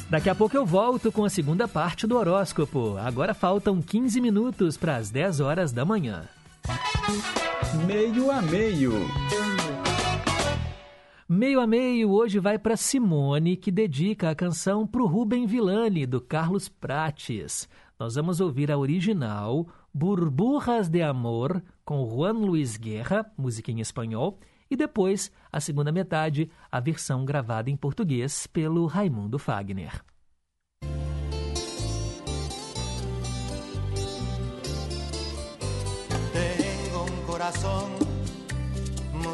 Daqui 0.10 0.30
a 0.30 0.36
pouco 0.36 0.56
eu 0.58 0.66
volto 0.66 1.12
com 1.12 1.24
a 1.24 1.30
segunda 1.30 1.66
parte 1.68 2.06
do 2.06 2.18
horóscopo. 2.18 2.98
Agora 2.98 3.34
faltam 3.34 3.82
15 3.82 4.20
minutos 4.20 4.76
para 4.76 4.98
as 4.98 5.10
10 5.10 5.40
horas 5.40 5.72
da 5.72 5.86
manhã. 5.86 6.28
Meio 7.88 8.30
a 8.30 8.42
meio. 8.42 8.94
Meio 11.36 11.60
a 11.60 11.66
meio 11.66 12.12
hoje 12.12 12.38
vai 12.38 12.60
para 12.60 12.78
Simone, 12.78 13.58
que 13.58 13.72
dedica 13.72 14.30
a 14.30 14.36
canção 14.36 14.86
para 14.86 15.02
o 15.02 15.08
Rubem 15.08 15.48
Villani, 15.48 16.06
do 16.06 16.22
Carlos 16.22 16.70
Prates. 16.70 17.68
Nós 18.00 18.14
vamos 18.14 18.40
ouvir 18.40 18.72
a 18.72 18.78
original, 18.78 19.68
Burburras 19.92 20.88
de 20.88 21.02
Amor, 21.02 21.64
com 21.84 22.08
Juan 22.08 22.34
Luiz 22.34 22.78
Guerra, 22.78 23.26
música 23.36 23.72
em 23.72 23.80
espanhol, 23.80 24.38
e 24.70 24.76
depois, 24.76 25.32
a 25.52 25.60
segunda 25.60 25.92
metade, 25.92 26.52
a 26.72 26.80
versão 26.80 27.26
gravada 27.26 27.68
em 27.68 27.76
português 27.76 28.46
pelo 28.46 28.86
Raimundo 28.86 29.40
Fagner. 29.40 30.04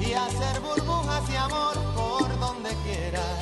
y 0.00 0.12
hacer 0.12 0.60
burbujas 0.60 1.28
de 1.28 1.36
amor 1.36 1.74
por 1.94 2.38
donde 2.38 2.70
quiera. 2.84 3.41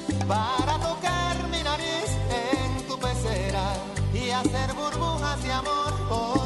para 0.31 0.75
tocar 0.79 1.35
mi 1.51 1.61
nariz 1.61 2.09
en 2.43 2.87
tu 2.87 2.97
pecera 2.97 3.65
y 4.13 4.29
hacer 4.29 4.69
burbujas 4.73 5.43
de 5.43 5.51
amor 5.51 5.91
por 6.07 6.40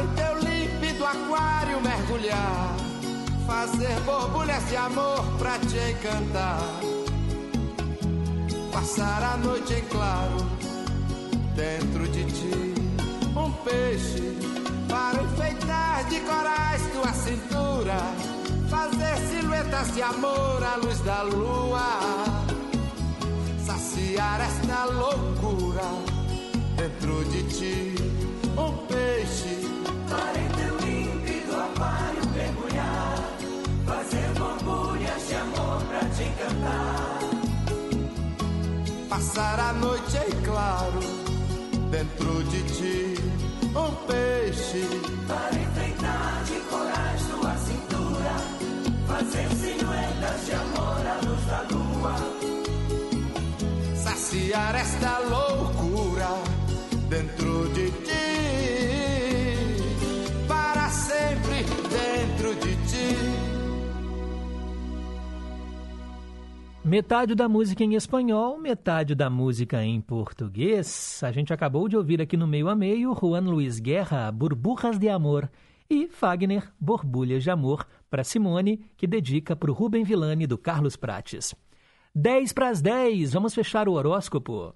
em 0.00 0.06
teu 0.14 0.38
límpido 0.38 1.04
aquário 1.04 1.80
mergulhar, 1.80 2.74
fazer 3.46 4.00
borbulhas 4.00 4.68
de 4.68 4.76
amor 4.76 5.24
pra 5.38 5.58
te 5.58 5.78
encantar, 5.92 6.60
passar 8.72 9.22
a 9.22 9.36
noite 9.36 9.74
em 9.74 9.84
claro 9.84 10.36
dentro 11.54 12.08
de 12.08 12.24
ti. 12.24 12.74
Um 13.36 13.50
peixe 13.64 14.36
para 14.88 15.22
enfeitar 15.22 16.04
de 16.08 16.20
corais 16.20 16.82
tua 16.92 17.12
cintura, 17.12 17.96
fazer 18.68 19.16
silhuetas 19.28 19.94
de 19.94 20.02
amor 20.02 20.62
à 20.62 20.76
luz 20.76 21.00
da 21.00 21.22
lua, 21.22 21.98
saciar 23.64 24.40
esta 24.40 24.84
loucura 24.86 25.88
dentro 26.76 27.24
de 27.26 27.42
ti. 27.44 27.94
Um 28.56 28.86
peixe 28.86 29.73
Para 30.16 30.38
em 30.40 30.48
teu 30.58 30.74
límpido 30.86 31.52
aquário 31.66 32.24
mergulhar, 32.34 33.16
fazer 33.86 34.28
borbulhas 34.38 35.28
de 35.28 35.34
amor 35.34 35.82
pra 35.88 36.00
te 36.14 36.22
encantar. 36.22 37.24
passar 39.08 39.58
a 39.60 39.72
noite 39.74 40.16
em 40.16 40.42
claro 40.42 41.00
dentro 41.90 42.44
de 42.44 42.62
ti 42.74 43.14
um 43.76 43.90
peixe 44.06 44.84
Para 45.26 45.58
enfeitar 45.64 46.42
de 46.44 46.60
corais 46.70 47.22
tua 47.30 47.54
cintura, 47.66 48.34
fazer 49.08 49.48
silhuetas 49.60 50.46
de 50.46 50.52
amor 50.52 51.06
à 51.06 51.14
luz 51.26 51.44
da 51.46 51.60
lua. 51.70 52.14
saciar 53.96 54.74
esta 54.76 55.18
loucura 55.20 55.43
Metade 66.84 67.34
da 67.34 67.48
música 67.48 67.82
em 67.82 67.94
espanhol, 67.94 68.58
metade 68.58 69.14
da 69.14 69.30
música 69.30 69.82
em 69.82 70.02
português. 70.02 71.18
A 71.24 71.32
gente 71.32 71.50
acabou 71.50 71.88
de 71.88 71.96
ouvir 71.96 72.20
aqui 72.20 72.36
no 72.36 72.46
meio 72.46 72.68
a 72.68 72.76
meio 72.76 73.16
Juan 73.18 73.40
Luiz 73.40 73.80
Guerra, 73.80 74.30
Burburras 74.30 74.98
de 74.98 75.08
Amor, 75.08 75.50
e 75.88 76.06
Fagner, 76.06 76.70
Borbulhas 76.78 77.42
de 77.42 77.48
Amor, 77.48 77.86
para 78.10 78.22
Simone, 78.22 78.84
que 78.98 79.06
dedica 79.06 79.56
para 79.56 79.70
o 79.70 79.74
Rubem 79.74 80.04
Villani 80.04 80.46
do 80.46 80.58
Carlos 80.58 80.94
Prates. 80.94 81.54
10 82.14 82.52
para 82.52 82.68
as 82.68 82.82
10, 82.82 83.32
vamos 83.32 83.54
fechar 83.54 83.88
o 83.88 83.92
horóscopo. 83.92 84.74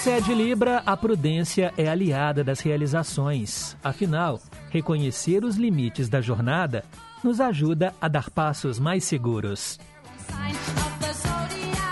Você 0.00 0.12
é 0.12 0.20
de 0.22 0.32
Libra, 0.32 0.82
a 0.86 0.96
prudência 0.96 1.74
é 1.76 1.86
aliada 1.86 2.42
das 2.42 2.60
realizações. 2.60 3.76
Afinal, 3.84 4.40
reconhecer 4.70 5.44
os 5.44 5.56
limites 5.56 6.08
da 6.08 6.22
jornada 6.22 6.86
nos 7.22 7.38
ajuda 7.38 7.94
a 8.00 8.08
dar 8.08 8.30
passos 8.30 8.78
mais 8.78 9.04
seguros. 9.04 9.78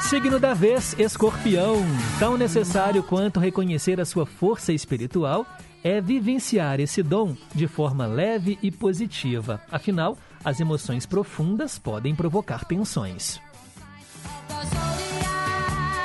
Signo 0.00 0.40
da 0.40 0.54
vez, 0.54 0.98
escorpião. 0.98 1.76
Tão 2.18 2.38
necessário 2.38 3.02
quanto 3.02 3.38
reconhecer 3.38 4.00
a 4.00 4.06
sua 4.06 4.24
força 4.24 4.72
espiritual 4.72 5.44
é 5.84 6.00
vivenciar 6.00 6.80
esse 6.80 7.02
dom 7.02 7.36
de 7.54 7.68
forma 7.68 8.06
leve 8.06 8.58
e 8.62 8.70
positiva. 8.70 9.60
Afinal, 9.70 10.16
as 10.42 10.60
emoções 10.60 11.04
profundas 11.04 11.78
podem 11.78 12.14
provocar 12.14 12.64
tensões. 12.64 13.38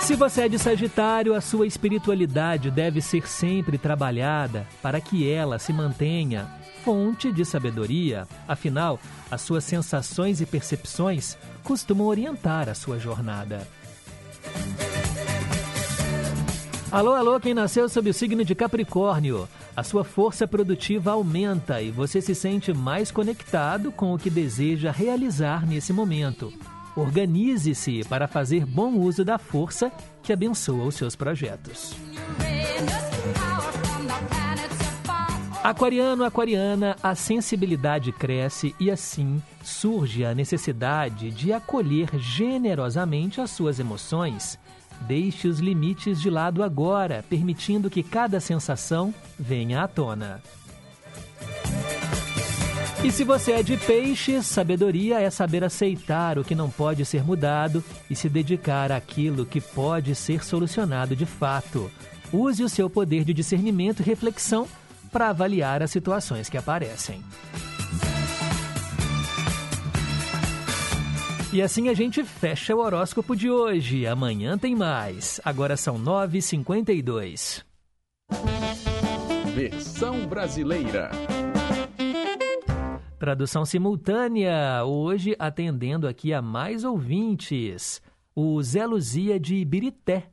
Se 0.03 0.17
você 0.17 0.41
é 0.41 0.49
de 0.49 0.59
Sagitário, 0.59 1.33
a 1.33 1.39
sua 1.39 1.65
espiritualidade 1.65 2.69
deve 2.69 2.99
ser 2.99 3.25
sempre 3.25 3.77
trabalhada 3.77 4.67
para 4.81 4.99
que 4.99 5.29
ela 5.29 5.57
se 5.57 5.71
mantenha 5.71 6.45
fonte 6.83 7.31
de 7.31 7.45
sabedoria. 7.45 8.27
Afinal, 8.45 8.99
as 9.31 9.39
suas 9.41 9.63
sensações 9.63 10.41
e 10.41 10.45
percepções 10.45 11.37
costumam 11.63 12.05
orientar 12.05 12.67
a 12.67 12.75
sua 12.75 12.99
jornada. 12.99 13.65
Alô, 16.91 17.13
alô, 17.13 17.39
quem 17.39 17.53
nasceu 17.53 17.87
sob 17.87 18.09
o 18.09 18.13
signo 18.13 18.43
de 18.43 18.53
Capricórnio. 18.53 19.47
A 19.73 19.83
sua 19.83 20.03
força 20.03 20.45
produtiva 20.45 21.13
aumenta 21.13 21.81
e 21.81 21.89
você 21.89 22.21
se 22.21 22.35
sente 22.35 22.73
mais 22.73 23.09
conectado 23.09 23.89
com 23.89 24.13
o 24.13 24.19
que 24.19 24.29
deseja 24.29 24.91
realizar 24.91 25.65
nesse 25.65 25.93
momento. 25.93 26.51
Organize-se 26.95 28.03
para 28.03 28.27
fazer 28.27 28.65
bom 28.65 28.93
uso 28.97 29.25
da 29.25 29.37
força 29.37 29.91
que 30.21 30.31
abençoa 30.31 30.85
os 30.85 30.95
seus 30.95 31.15
projetos. 31.15 31.95
Aquariano, 35.63 36.25
aquariana, 36.25 36.97
a 37.01 37.15
sensibilidade 37.15 38.11
cresce 38.11 38.75
e 38.77 38.91
assim 38.91 39.41
surge 39.63 40.25
a 40.25 40.35
necessidade 40.35 41.31
de 41.31 41.53
acolher 41.53 42.09
generosamente 42.19 43.39
as 43.39 43.49
suas 43.51 43.79
emoções. 43.79 44.59
Deixe 45.01 45.47
os 45.47 45.59
limites 45.59 46.21
de 46.21 46.29
lado 46.29 46.63
agora, 46.63 47.23
permitindo 47.29 47.89
que 47.89 48.03
cada 48.03 48.41
sensação 48.41 49.13
venha 49.39 49.83
à 49.83 49.87
tona. 49.87 50.41
E 53.03 53.11
se 53.11 53.25
você 53.25 53.51
é 53.51 53.63
de 53.63 53.75
peixes, 53.75 54.45
sabedoria 54.45 55.19
é 55.19 55.29
saber 55.29 55.61
aceitar 55.61 56.39
o 56.39 56.43
que 56.43 56.55
não 56.55 56.69
pode 56.69 57.03
ser 57.03 57.21
mudado 57.21 57.83
e 58.09 58.15
se 58.15 58.29
dedicar 58.29 58.93
àquilo 58.93 59.45
que 59.45 59.59
pode 59.59 60.15
ser 60.15 60.41
solucionado 60.41 61.13
de 61.13 61.25
fato. 61.25 61.91
Use 62.31 62.63
o 62.63 62.69
seu 62.69 62.89
poder 62.89 63.25
de 63.25 63.33
discernimento 63.33 63.99
e 63.99 64.03
reflexão 64.03 64.65
para 65.11 65.29
avaliar 65.29 65.83
as 65.83 65.91
situações 65.91 66.47
que 66.47 66.57
aparecem. 66.57 67.21
E 71.51 71.61
assim 71.61 71.89
a 71.89 71.93
gente 71.93 72.23
fecha 72.23 72.73
o 72.73 72.79
horóscopo 72.79 73.35
de 73.35 73.49
hoje. 73.49 74.07
Amanhã 74.07 74.57
tem 74.57 74.75
mais. 74.75 75.41
Agora 75.43 75.75
são 75.75 75.99
9h52. 75.99 77.63
Versão 79.53 80.25
brasileira. 80.25 81.11
Tradução 83.23 83.63
simultânea, 83.63 84.83
hoje 84.83 85.33
atendendo 85.39 86.09
aqui 86.09 86.33
a 86.33 86.41
mais 86.41 86.83
ouvintes. 86.83 88.01
O 88.35 88.61
Zé 88.61 88.85
Luzia 88.85 89.39
de 89.39 89.55
Ibirité. 89.55 90.29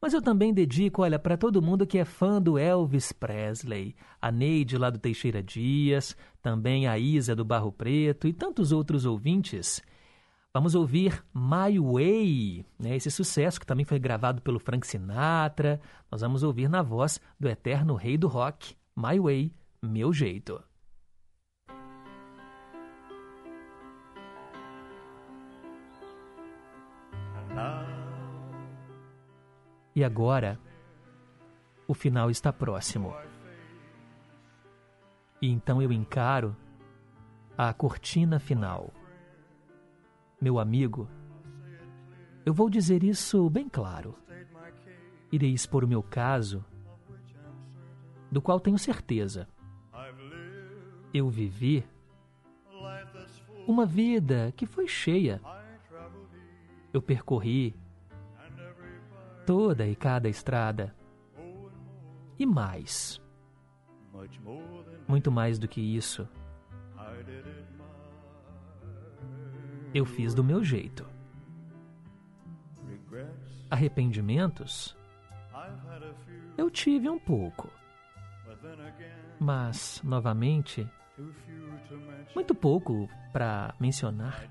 Mas 0.00 0.12
eu 0.12 0.20
também 0.20 0.52
dedico, 0.52 1.02
olha, 1.02 1.20
para 1.20 1.36
todo 1.36 1.62
mundo 1.62 1.86
que 1.86 1.98
é 1.98 2.04
fã 2.04 2.42
do 2.42 2.58
Elvis 2.58 3.12
Presley. 3.12 3.94
A 4.20 4.32
Neide 4.32 4.76
lá 4.76 4.90
do 4.90 4.98
Teixeira 4.98 5.40
Dias, 5.40 6.16
também 6.42 6.88
a 6.88 6.98
Isa 6.98 7.36
do 7.36 7.44
Barro 7.44 7.70
Preto 7.70 8.26
e 8.26 8.32
tantos 8.32 8.72
outros 8.72 9.06
ouvintes. 9.06 9.80
Vamos 10.52 10.74
ouvir 10.74 11.24
My 11.32 11.78
Way, 11.78 12.66
né? 12.76 12.96
esse 12.96 13.12
sucesso 13.12 13.60
que 13.60 13.66
também 13.66 13.84
foi 13.84 14.00
gravado 14.00 14.42
pelo 14.42 14.58
Frank 14.58 14.84
Sinatra. 14.84 15.80
Nós 16.10 16.22
vamos 16.22 16.42
ouvir 16.42 16.68
na 16.68 16.82
voz 16.82 17.20
do 17.38 17.48
eterno 17.48 17.94
rei 17.94 18.18
do 18.18 18.26
rock, 18.26 18.74
My 18.96 19.20
Way, 19.20 19.52
Meu 19.80 20.12
Jeito. 20.12 20.60
E 29.94 30.02
agora, 30.02 30.58
o 31.86 31.94
final 31.94 32.30
está 32.30 32.52
próximo. 32.52 33.14
E 35.40 35.50
então 35.50 35.82
eu 35.82 35.92
encaro 35.92 36.56
a 37.58 37.72
cortina 37.74 38.38
final. 38.38 38.92
Meu 40.40 40.58
amigo, 40.58 41.08
eu 42.44 42.54
vou 42.54 42.70
dizer 42.70 43.04
isso 43.04 43.50
bem 43.50 43.68
claro. 43.68 44.16
Irei 45.30 45.52
expor 45.52 45.84
o 45.84 45.88
meu 45.88 46.02
caso, 46.02 46.64
do 48.30 48.40
qual 48.40 48.58
tenho 48.58 48.78
certeza. 48.78 49.48
Eu 51.12 51.28
vivi 51.28 51.84
uma 53.66 53.84
vida 53.84 54.52
que 54.56 54.64
foi 54.64 54.88
cheia. 54.88 55.40
Eu 56.92 57.02
percorri 57.02 57.74
toda 59.46 59.86
e 59.86 59.94
cada 59.94 60.28
estrada. 60.28 60.94
E 62.38 62.46
mais. 62.46 63.20
Muito 65.06 65.30
mais 65.30 65.58
do 65.58 65.68
que 65.68 65.80
isso. 65.80 66.28
Eu 69.94 70.06
fiz 70.06 70.34
do 70.34 70.42
meu 70.42 70.64
jeito. 70.64 71.06
Arrependimentos? 73.70 74.96
Eu 76.56 76.70
tive 76.70 77.08
um 77.08 77.18
pouco. 77.18 77.70
Mas, 79.38 80.00
novamente, 80.04 80.88
muito 82.34 82.54
pouco 82.54 83.08
para 83.32 83.74
mencionar. 83.78 84.50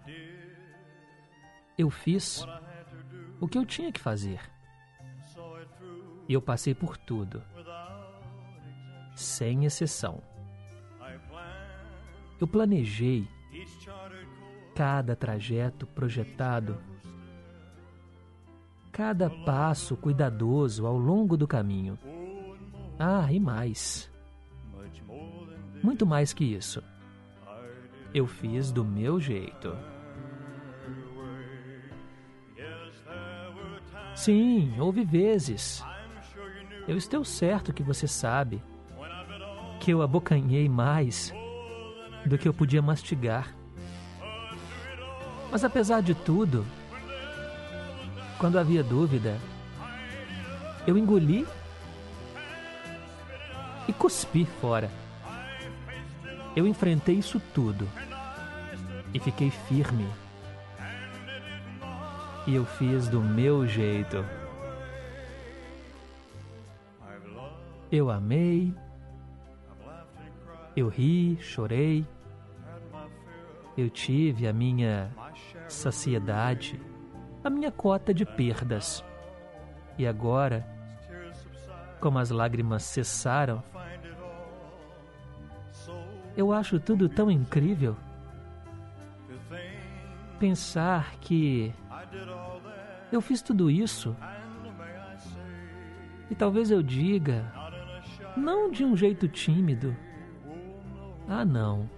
Eu 1.78 1.90
fiz 1.90 2.46
o 3.40 3.48
que 3.48 3.58
eu 3.58 3.66
tinha 3.66 3.92
que 3.92 4.00
fazer. 4.00 4.40
Eu 6.32 6.42
passei 6.42 6.74
por 6.74 6.96
tudo, 6.96 7.44
sem 9.14 9.66
exceção. 9.66 10.24
Eu 12.40 12.48
planejei 12.48 13.28
cada 14.74 15.14
trajeto 15.14 15.86
projetado, 15.86 16.78
cada 18.94 19.30
passo 19.30 19.98
cuidadoso 19.98 20.88
ao 20.88 20.98
longo 20.98 21.36
do 21.36 21.46
caminho. 21.46 22.00
Ah, 22.98 23.28
e 23.30 23.38
mais. 23.38 24.10
Muito 25.84 26.06
mais 26.06 26.32
que 26.32 26.46
isso. 26.46 26.82
Eu 28.14 28.26
fiz 28.26 28.72
do 28.72 28.86
meu 28.86 29.20
jeito. 29.20 29.76
Sim, 34.16 34.80
houve 34.80 35.04
vezes. 35.04 35.84
Eu 36.88 36.98
estou 36.98 37.24
certo 37.24 37.72
que 37.72 37.84
você 37.84 38.08
sabe 38.08 38.62
que 39.80 39.92
eu 39.92 40.02
abocanhei 40.02 40.68
mais 40.68 41.34
do 42.26 42.38
que 42.38 42.48
eu 42.48 42.54
podia 42.54 42.82
mastigar. 42.82 43.56
Mas 45.52 45.64
apesar 45.64 46.02
de 46.02 46.16
tudo, 46.16 46.66
quando 48.38 48.58
havia 48.58 48.84
dúvida, 48.84 49.38
eu 50.88 50.98
engoli 50.98 51.46
e 53.88 53.94
cuspi 53.94 54.46
fora. 54.60 54.90
Eu 56.56 56.68
enfrentei 56.68 57.16
isso 57.16 57.42
tudo 57.54 57.88
e 59.14 59.20
fiquei 59.20 59.52
firme. 59.52 60.08
E 62.48 62.56
eu 62.56 62.66
fiz 62.66 63.08
do 63.08 63.22
meu 63.22 63.68
jeito. 63.68 64.41
Eu 67.92 68.10
amei, 68.10 68.74
eu 70.78 70.88
ri, 70.88 71.38
chorei, 71.42 72.08
eu 73.78 73.90
tive 73.90 74.48
a 74.48 74.54
minha 74.54 75.12
saciedade, 75.68 76.80
a 77.44 77.50
minha 77.50 77.70
cota 77.70 78.14
de 78.14 78.26
perdas. 78.26 79.04
E 79.98 80.08
agora, 80.08 80.66
como 82.00 82.18
as 82.18 82.30
lágrimas 82.30 82.84
cessaram, 82.84 83.62
eu 86.38 86.54
acho 86.54 86.80
tudo 86.80 87.10
tão 87.10 87.30
incrível. 87.30 87.98
Pensar 90.40 91.18
que 91.18 91.74
eu 93.12 93.20
fiz 93.20 93.42
tudo 93.42 93.70
isso 93.70 94.16
E 96.32 96.36
talvez 96.36 96.72
eu 96.72 96.82
diga, 96.82 97.52
não 98.36 98.72
de 98.72 98.84
um 98.84 98.96
jeito 98.96 99.28
tímido. 99.28 99.96
Ah, 101.28 101.46
não. 101.46 101.90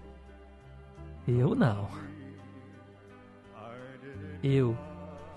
Eu 1.27 1.55
não. 1.55 1.87
Eu 4.43 4.77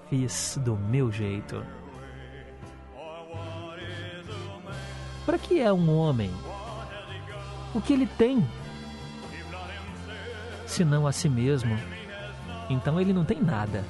fiz 0.09 0.59
do 0.65 0.77
meu 0.77 1.13
jeito. 1.13 1.65
Para 5.25 5.39
que 5.39 5.61
é 5.61 5.73
um 5.73 5.97
homem? 5.97 6.31
O 7.75 7.81
que 7.81 7.93
ele 7.93 8.07
tem? 8.07 8.47
Se 10.67 10.85
não 10.85 11.07
a 11.07 11.13
si 11.13 11.29
mesmo, 11.29 11.77
então 12.69 13.01
ele 13.01 13.13
não 13.13 13.25
tem 13.25 13.41
nada. 13.41 13.85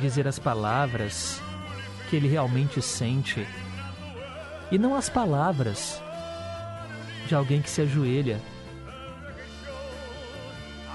Dizer 0.00 0.28
as 0.28 0.38
palavras 0.38 1.42
que 2.08 2.16
ele 2.16 2.28
realmente 2.28 2.82
sente 2.82 3.46
e 4.70 4.78
não 4.78 4.94
as 4.94 5.08
palavras 5.08 6.00
de 7.26 7.34
alguém 7.34 7.60
que 7.60 7.70
se 7.70 7.82
ajoelha. 7.82 8.40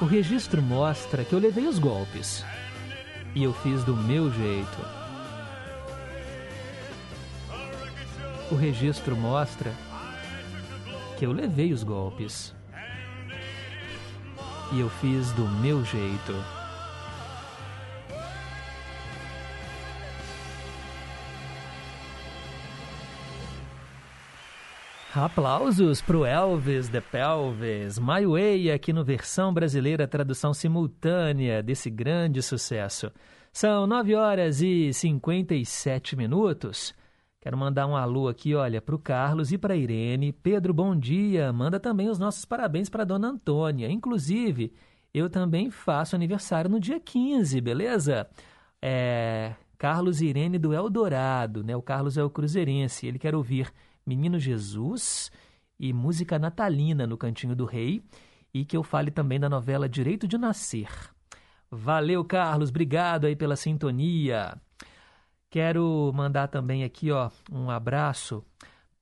O 0.01 0.05
registro 0.05 0.61
mostra 0.61 1.23
que 1.23 1.33
eu 1.33 1.39
levei 1.39 1.67
os 1.67 1.77
golpes 1.77 2.43
e 3.35 3.43
eu 3.43 3.53
fiz 3.53 3.83
do 3.83 3.95
meu 3.95 4.31
jeito. 4.31 5.01
O 8.51 8.55
registro 8.55 9.15
mostra 9.15 9.71
que 11.17 11.25
eu 11.25 11.31
levei 11.31 11.71
os 11.71 11.83
golpes. 11.83 12.53
E 14.73 14.79
eu 14.79 14.89
fiz 14.89 15.31
do 15.33 15.47
meu 15.47 15.85
jeito. 15.85 16.60
Aplausos 25.23 26.01
pro 26.01 26.25
Elvis 26.25 26.89
The 26.89 26.99
Pelvis, 26.99 27.99
My 27.99 28.25
Way 28.25 28.71
aqui 28.71 28.91
no 28.91 29.03
versão 29.03 29.53
brasileira, 29.53 30.07
tradução 30.07 30.51
simultânea 30.51 31.61
desse 31.61 31.91
grande 31.91 32.41
sucesso. 32.41 33.11
São 33.53 33.85
9 33.85 34.15
horas 34.15 34.63
e 34.63 34.91
57 34.91 36.15
minutos. 36.15 36.95
Quero 37.39 37.55
mandar 37.55 37.85
um 37.85 37.95
alô 37.95 38.29
aqui, 38.29 38.55
olha, 38.55 38.81
para 38.81 38.95
o 38.95 38.99
Carlos 38.99 39.51
e 39.51 39.59
para 39.59 39.75
a 39.75 39.77
Irene. 39.77 40.33
Pedro, 40.33 40.73
bom 40.73 40.95
dia. 40.95 41.53
Manda 41.53 41.79
também 41.79 42.09
os 42.09 42.17
nossos 42.17 42.43
parabéns 42.43 42.89
para 42.89 43.03
Dona 43.03 43.27
Antônia. 43.27 43.91
Inclusive, 43.91 44.73
eu 45.13 45.29
também 45.29 45.69
faço 45.69 46.15
aniversário 46.15 46.71
no 46.71 46.79
dia 46.79 46.99
15, 46.99 47.61
beleza? 47.61 48.27
É, 48.81 49.53
Carlos 49.77 50.19
e 50.19 50.25
Irene 50.25 50.57
do 50.57 50.73
Eldorado, 50.73 51.63
né? 51.63 51.75
O 51.75 51.81
Carlos 51.83 52.17
é 52.17 52.23
o 52.23 52.29
cruzeirense. 52.29 53.05
Ele 53.05 53.19
quer 53.19 53.35
ouvir 53.35 53.71
Menino 54.05 54.39
Jesus 54.39 55.31
e 55.79 55.91
música 55.93 56.37
natalina 56.37 57.07
no 57.07 57.17
Cantinho 57.17 57.55
do 57.55 57.65
Rei. 57.65 58.03
E 58.53 58.65
que 58.65 58.75
eu 58.75 58.83
fale 58.83 59.09
também 59.11 59.39
da 59.39 59.47
novela 59.47 59.87
Direito 59.87 60.27
de 60.27 60.37
Nascer. 60.37 60.89
Valeu, 61.69 62.25
Carlos. 62.25 62.69
Obrigado 62.69 63.25
aí 63.25 63.35
pela 63.35 63.55
sintonia. 63.55 64.57
Quero 65.49 66.11
mandar 66.13 66.47
também 66.47 66.83
aqui 66.83 67.11
ó, 67.11 67.29
um 67.51 67.69
abraço 67.69 68.43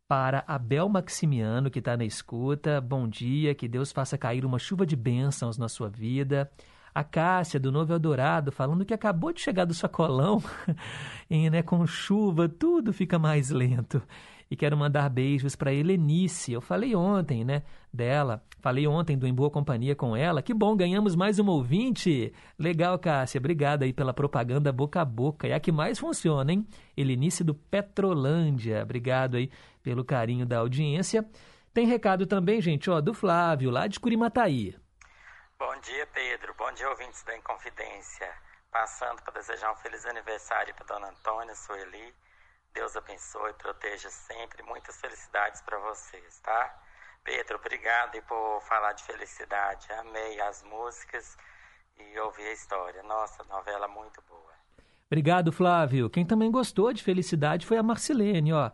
para 0.07 0.43
Abel 0.47 0.89
Maximiano, 0.89 1.69
que 1.69 1.77
está 1.77 1.95
na 1.95 2.03
escuta. 2.03 2.81
Bom 2.81 3.07
dia, 3.07 3.53
que 3.53 3.67
Deus 3.67 3.91
faça 3.91 4.17
cair 4.17 4.43
uma 4.43 4.57
chuva 4.57 4.83
de 4.83 4.95
bênçãos 4.95 5.59
na 5.59 5.69
sua 5.69 5.87
vida. 5.87 6.51
A 6.93 7.03
Cássia, 7.03 7.59
do 7.59 7.71
Novo 7.71 7.93
Eldorado, 7.93 8.51
falando 8.51 8.83
que 8.83 8.93
acabou 8.95 9.31
de 9.31 9.39
chegar 9.39 9.65
do 9.65 9.73
sacolão 9.75 10.41
e 11.29 11.47
né, 11.51 11.61
com 11.61 11.85
chuva 11.85 12.49
tudo 12.49 12.91
fica 12.91 13.19
mais 13.19 13.51
lento. 13.51 14.01
E 14.51 14.55
quero 14.55 14.75
mandar 14.75 15.07
beijos 15.11 15.55
para 15.55 15.71
Helenice. 15.71 16.51
Eu 16.51 16.59
falei 16.59 16.95
ontem, 16.95 17.43
né, 17.43 17.61
dela. 17.93 18.43
Falei 18.59 18.87
ontem 18.87 19.15
do 19.15 19.27
Em 19.27 19.33
Boa 19.33 19.51
Companhia 19.51 19.95
com 19.95 20.15
ela. 20.15 20.41
Que 20.41 20.55
bom, 20.55 20.75
ganhamos 20.75 21.15
mais 21.15 21.37
uma 21.37 21.51
ouvinte. 21.51 22.33
Legal, 22.57 22.97
Cássia. 22.97 23.37
Obrigada 23.37 23.85
aí 23.85 23.93
pela 23.93 24.11
propaganda 24.11 24.71
boca 24.71 25.01
a 25.01 25.05
boca. 25.05 25.47
É 25.47 25.53
a 25.53 25.59
que 25.59 25.71
mais 25.71 25.99
funciona, 25.99 26.51
hein? 26.51 26.67
Helenice 26.97 27.43
do 27.43 27.53
Petrolândia. 27.53 28.81
Obrigado 28.81 29.37
aí 29.37 29.51
pelo 29.83 30.03
carinho 30.03 30.47
da 30.47 30.57
audiência. 30.57 31.23
Tem 31.71 31.85
recado 31.85 32.25
também, 32.25 32.59
gente, 32.59 32.89
ó, 32.89 32.99
do 32.99 33.13
Flávio, 33.13 33.69
lá 33.69 33.85
de 33.85 33.99
Curimataí. 33.99 34.75
Bom 35.59 35.79
dia, 35.81 36.07
Pedro. 36.07 36.55
Bom 36.57 36.71
dia, 36.73 36.89
ouvintes 36.89 37.23
da 37.23 37.37
Inconfidência. 37.37 38.27
Passando 38.71 39.21
para 39.21 39.33
desejar 39.35 39.71
um 39.71 39.75
feliz 39.75 40.03
aniversário 40.07 40.73
para 40.73 40.87
Dona 40.87 41.09
Antônia, 41.09 41.53
Sueli 41.53 42.13
Deus 42.73 42.95
abençoe, 42.95 43.53
proteja 43.53 44.09
sempre. 44.09 44.63
Muitas 44.63 44.99
felicidades 44.99 45.61
para 45.61 45.77
vocês, 45.79 46.39
tá? 46.39 46.79
Pedro, 47.23 47.57
obrigado 47.57 48.21
por 48.23 48.61
falar 48.61 48.93
de 48.93 49.03
felicidade. 49.03 49.91
Amei 49.93 50.39
as 50.41 50.63
músicas 50.63 51.37
e 51.97 52.19
ouvir 52.19 52.47
a 52.47 52.53
história. 52.53 53.03
Nossa, 53.03 53.43
novela 53.43 53.87
muito 53.87 54.21
boa. 54.27 54.53
Obrigado, 55.07 55.51
Flávio. 55.51 56.09
Quem 56.09 56.25
também 56.25 56.51
gostou 56.51 56.93
de 56.93 57.03
felicidade 57.03 57.65
foi 57.65 57.77
a 57.77 57.83
Marcelene, 57.83 58.53
ó. 58.53 58.71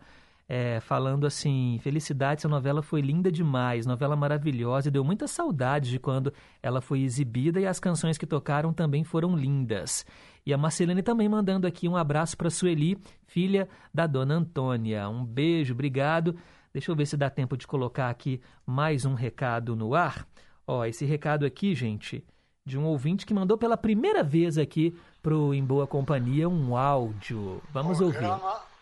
É, 0.48 0.78
falando 0.78 1.26
assim, 1.26 1.76
felicidade, 1.82 2.38
essa 2.40 2.48
novela 2.48 2.80
foi 2.80 3.00
linda 3.00 3.32
demais, 3.32 3.84
novela 3.84 4.14
maravilhosa 4.14 4.86
e 4.86 4.92
deu 4.92 5.02
muita 5.02 5.26
saudade 5.26 5.90
de 5.90 5.98
quando 5.98 6.32
ela 6.62 6.80
foi 6.80 7.00
exibida 7.00 7.58
e 7.60 7.66
as 7.66 7.80
canções 7.80 8.16
que 8.16 8.26
tocaram 8.26 8.72
também 8.72 9.02
foram 9.02 9.36
lindas. 9.36 10.06
E 10.46 10.54
a 10.54 10.58
Marcelene 10.58 11.02
também 11.02 11.28
mandando 11.28 11.66
aqui 11.66 11.88
um 11.88 11.96
abraço 11.96 12.36
para 12.36 12.48
Sueli, 12.48 12.96
filha 13.26 13.68
da 13.92 14.06
dona 14.06 14.34
Antônia. 14.34 15.08
Um 15.08 15.24
beijo, 15.24 15.74
obrigado. 15.74 16.36
Deixa 16.72 16.92
eu 16.92 16.94
ver 16.94 17.06
se 17.06 17.16
dá 17.16 17.28
tempo 17.28 17.56
de 17.56 17.66
colocar 17.66 18.08
aqui 18.08 18.40
mais 18.64 19.04
um 19.04 19.14
recado 19.14 19.74
no 19.74 19.96
ar. 19.96 20.24
Ó, 20.64 20.84
esse 20.84 21.04
recado 21.04 21.44
aqui, 21.44 21.74
gente, 21.74 22.24
de 22.64 22.78
um 22.78 22.84
ouvinte 22.84 23.26
que 23.26 23.34
mandou 23.34 23.58
pela 23.58 23.76
primeira 23.76 24.22
vez 24.22 24.58
aqui 24.58 24.94
pro 25.20 25.52
Em 25.52 25.64
Boa 25.64 25.88
Companhia 25.88 26.48
um 26.48 26.76
áudio. 26.76 27.60
Vamos 27.72 27.98
Programa 27.98 28.34
ouvir. 28.34 28.75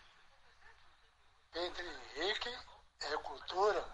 Pedro 1.54 1.84
Henrique 2.16 2.48
é 3.00 3.16
cultura. 3.18 3.84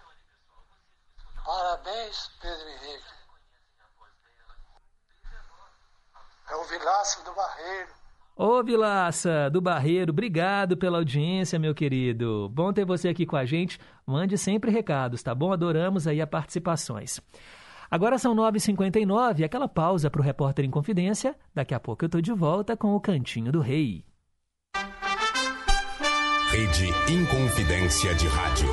Parabéns, 1.44 2.30
Pedro 2.40 2.68
Henrique. 2.70 3.04
É 6.48 6.56
o 6.56 6.64
Vilaça 6.64 7.22
do 7.22 7.34
Barreiro. 7.34 7.90
Ô 8.34 8.64
Vilaça 8.64 9.50
do 9.50 9.60
Barreiro, 9.60 10.10
obrigado 10.10 10.74
pela 10.74 10.96
audiência, 10.96 11.58
meu 11.58 11.74
querido. 11.74 12.48
Bom 12.48 12.72
ter 12.72 12.86
você 12.86 13.10
aqui 13.10 13.26
com 13.26 13.36
a 13.36 13.44
gente. 13.44 13.78
Mande 14.06 14.38
sempre 14.38 14.70
recados, 14.70 15.22
tá 15.22 15.34
bom? 15.34 15.52
Adoramos 15.52 16.06
aí 16.06 16.22
as 16.22 16.30
participações. 16.30 17.20
Agora 17.90 18.16
são 18.16 18.34
9h59, 18.34 19.44
aquela 19.44 19.68
pausa 19.68 20.10
para 20.10 20.22
o 20.22 20.24
Repórter 20.24 20.64
em 20.64 20.70
Confidência. 20.70 21.36
Daqui 21.54 21.74
a 21.74 21.80
pouco 21.80 22.06
eu 22.06 22.08
tô 22.08 22.22
de 22.22 22.32
volta 22.32 22.74
com 22.74 22.96
o 22.96 23.00
Cantinho 23.00 23.52
do 23.52 23.60
Rei. 23.60 24.09
Rede 26.52 26.88
Inconfidência 27.08 28.12
de 28.12 28.26
Rádio. 28.26 28.68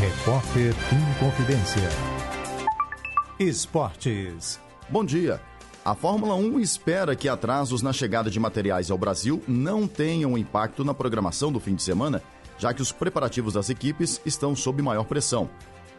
Repórter 0.00 0.74
Inconfidência. 0.90 1.88
Esportes. 3.38 4.58
Bom 4.88 5.04
dia. 5.04 5.38
A 5.84 5.94
Fórmula 5.94 6.34
1 6.34 6.60
espera 6.60 7.14
que 7.14 7.28
atrasos 7.28 7.82
na 7.82 7.92
chegada 7.92 8.30
de 8.30 8.40
materiais 8.40 8.90
ao 8.90 8.96
Brasil 8.96 9.42
não 9.46 9.86
tenham 9.86 10.38
impacto 10.38 10.82
na 10.82 10.94
programação 10.94 11.52
do 11.52 11.60
fim 11.60 11.74
de 11.74 11.82
semana, 11.82 12.22
já 12.56 12.72
que 12.72 12.80
os 12.80 12.90
preparativos 12.90 13.52
das 13.52 13.68
equipes 13.68 14.18
estão 14.24 14.56
sob 14.56 14.80
maior 14.80 15.04
pressão. 15.04 15.50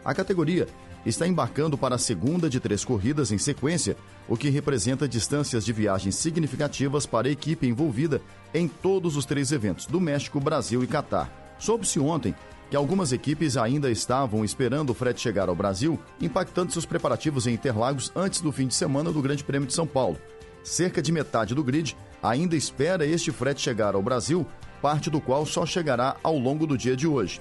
A 0.04 0.12
categoria 0.12 0.66
está 1.04 1.26
embarcando 1.26 1.76
para 1.76 1.96
a 1.96 1.98
segunda 1.98 2.48
de 2.48 2.58
três 2.60 2.84
corridas 2.84 3.30
em 3.30 3.38
sequência, 3.38 3.96
o 4.28 4.36
que 4.36 4.48
representa 4.48 5.08
distâncias 5.08 5.64
de 5.64 5.72
viagem 5.72 6.10
significativas 6.10 7.06
para 7.06 7.28
a 7.28 7.30
equipe 7.30 7.66
envolvida 7.66 8.22
em 8.52 8.66
todos 8.66 9.16
os 9.16 9.24
três 9.24 9.52
eventos 9.52 9.86
do 9.86 10.00
México, 10.00 10.40
Brasil 10.40 10.82
e 10.82 10.86
Catar. 10.86 11.56
Soube-se 11.58 12.00
ontem 12.00 12.34
que 12.70 12.76
algumas 12.76 13.12
equipes 13.12 13.56
ainda 13.56 13.90
estavam 13.90 14.44
esperando 14.44 14.90
o 14.90 14.94
frete 14.94 15.20
chegar 15.20 15.48
ao 15.48 15.54
Brasil, 15.54 15.98
impactando 16.20 16.72
seus 16.72 16.86
preparativos 16.86 17.46
em 17.46 17.54
Interlagos 17.54 18.10
antes 18.16 18.40
do 18.40 18.50
fim 18.50 18.66
de 18.66 18.74
semana 18.74 19.12
do 19.12 19.22
Grande 19.22 19.44
Prêmio 19.44 19.68
de 19.68 19.74
São 19.74 19.86
Paulo. 19.86 20.18
Cerca 20.62 21.02
de 21.02 21.12
metade 21.12 21.54
do 21.54 21.62
grid 21.62 21.94
ainda 22.22 22.56
espera 22.56 23.06
este 23.06 23.30
frete 23.30 23.60
chegar 23.60 23.94
ao 23.94 24.02
Brasil, 24.02 24.46
parte 24.80 25.10
do 25.10 25.20
qual 25.20 25.44
só 25.44 25.66
chegará 25.66 26.16
ao 26.22 26.38
longo 26.38 26.66
do 26.66 26.76
dia 26.76 26.96
de 26.96 27.06
hoje. 27.06 27.40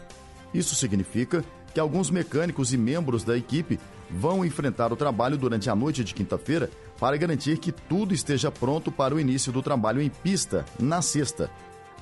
Isso 0.54 0.76
significa 0.76 1.44
que 1.74 1.80
alguns 1.80 2.10
mecânicos 2.10 2.74
e 2.74 2.78
membros 2.78 3.24
da 3.24 3.38
equipe 3.38 3.80
vão 4.10 4.46
enfrentar 4.46 4.94
o 4.94 4.96
trabalho 4.96 5.38
durante 5.38 5.70
a 5.70 5.76
noite 5.76 6.04
de 6.04 6.14
quinta-feira 6.14 6.70
para 7.00 7.18
garantir 7.18 7.58
que 7.58 7.72
tudo 7.72 8.14
esteja 8.14 8.52
pronto 8.52 8.92
para 8.92 9.16
o 9.16 9.20
início 9.20 9.52
do 9.52 9.62
trabalho 9.62 10.02
em 10.02 10.10
pista 10.10 10.66
na 10.80 11.02
sexta. 11.02 11.50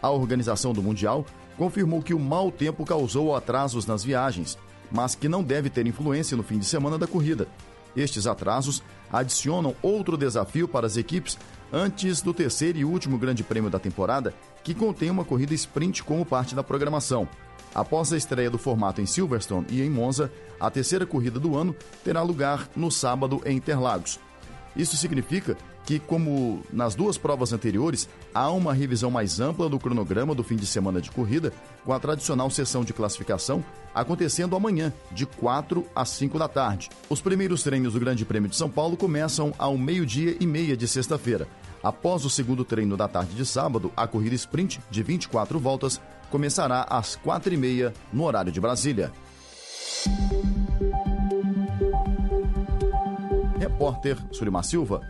A 0.01 0.09
organização 0.09 0.74
do 0.74 0.84
Mundial 0.84 1.26
confirmou 1.57 2.01
que 2.01 2.13
o 2.13 2.19
mau 2.19 2.51
tempo 2.51 2.86
causou 2.86 3.36
atrasos 3.36 3.86
nas 3.86 4.03
viagens, 4.03 4.57
mas 4.91 5.15
que 5.15 5.30
não 5.30 5.43
deve 5.43 5.69
ter 5.69 5.88
influência 5.88 6.36
no 6.36 6.43
fim 6.43 6.59
de 6.59 6.65
semana 6.65 6.97
da 6.97 7.07
corrida. 7.07 7.47
Estes 7.95 8.28
atrasos 8.28 8.84
adicionam 9.11 9.76
outro 9.82 10.17
desafio 10.17 10.67
para 10.67 10.88
as 10.88 10.97
equipes 10.97 11.38
antes 11.72 12.22
do 12.22 12.34
terceiro 12.34 12.78
e 12.78 12.86
último 12.86 13.17
grande 13.17 13.43
prêmio 13.43 13.69
da 13.69 13.80
temporada, 13.80 14.34
que 14.63 14.74
contém 14.74 15.09
uma 15.09 15.26
corrida 15.26 15.53
sprint 15.53 16.03
como 16.03 16.26
parte 16.26 16.53
da 16.55 16.63
programação. 16.63 17.28
Após 17.74 18.11
a 18.11 18.17
estreia 18.17 18.49
do 18.49 18.57
formato 18.57 19.01
em 19.01 19.05
Silverstone 19.05 19.67
e 19.69 19.82
em 19.82 19.89
Monza, 19.89 20.32
a 20.59 20.69
terceira 20.69 21.05
corrida 21.05 21.39
do 21.39 21.57
ano 21.57 21.76
terá 22.03 22.22
lugar 22.22 22.67
no 22.76 22.91
sábado 22.91 23.41
em 23.45 23.57
Interlagos. 23.57 24.19
Isso 24.76 24.95
significa 24.95 25.57
que, 25.86 25.99
como 25.99 26.63
nas 26.72 26.95
duas 26.95 27.17
provas 27.17 27.51
anteriores, 27.51 28.07
há 28.34 28.49
uma 28.51 28.74
revisão 28.74 29.09
mais 29.09 29.39
ampla 29.39 29.67
do 29.67 29.80
cronograma 29.80 30.36
do 30.36 30.43
fim 30.43 30.55
de 30.55 30.65
semana 30.65 31.01
de 31.01 31.11
corrida, 31.11 31.51
com 31.84 31.91
a 31.91 31.99
tradicional 31.99 32.49
sessão 32.49 32.84
de 32.84 32.93
classificação 32.93 33.63
acontecendo 33.93 34.55
amanhã, 34.55 34.93
de 35.11 35.26
4 35.26 35.86
às 35.95 36.09
5 36.09 36.39
da 36.39 36.47
tarde. 36.47 36.89
Os 37.09 37.19
primeiros 37.19 37.63
treinos 37.63 37.93
do 37.93 37.99
Grande 37.99 38.24
Prêmio 38.24 38.49
de 38.49 38.55
São 38.55 38.69
Paulo 38.69 38.95
começam 38.95 39.53
ao 39.57 39.78
meio-dia 39.78 40.38
e 40.39 40.45
meia 40.45 40.78
de 40.78 40.88
sexta-feira. 40.88 41.47
Após 41.84 42.24
o 42.24 42.30
segundo 42.30 42.63
treino 42.63 42.95
da 42.95 43.07
tarde 43.07 43.36
de 43.36 43.45
sábado, 43.45 43.91
a 43.97 44.07
corrida 44.07 44.36
sprint 44.36 44.80
de 44.89 45.03
24 45.03 45.59
voltas 45.59 45.99
começará 46.32 46.88
às 46.90 47.16
4 47.18 47.54
e 47.54 47.58
meia 47.58 47.94
no 48.12 48.24
horário 48.24 48.52
de 48.52 48.60
Brasília. 48.60 49.12
Repórter 53.60 54.18
Surimar 54.32 54.64
Silva. 54.64 55.02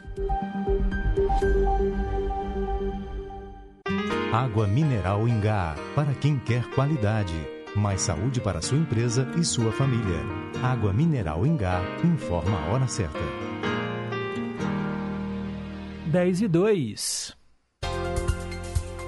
Água 4.33 4.67
mineral 4.67 5.27
Ingá, 5.27 5.75
para 5.95 6.13
quem 6.15 6.39
quer 6.39 6.63
qualidade. 6.71 7.33
Mais 7.75 8.01
saúde 8.01 8.41
para 8.41 8.61
sua 8.61 8.77
empresa 8.77 9.29
e 9.37 9.45
sua 9.45 9.71
família. 9.71 10.19
Água 10.61 10.91
mineral 10.91 11.45
Ingá, 11.45 11.81
informa 12.03 12.57
a 12.57 12.73
hora 12.73 12.87
certa. 12.87 13.19
10 16.07 16.41
e 16.41 16.47
2. 16.47 17.40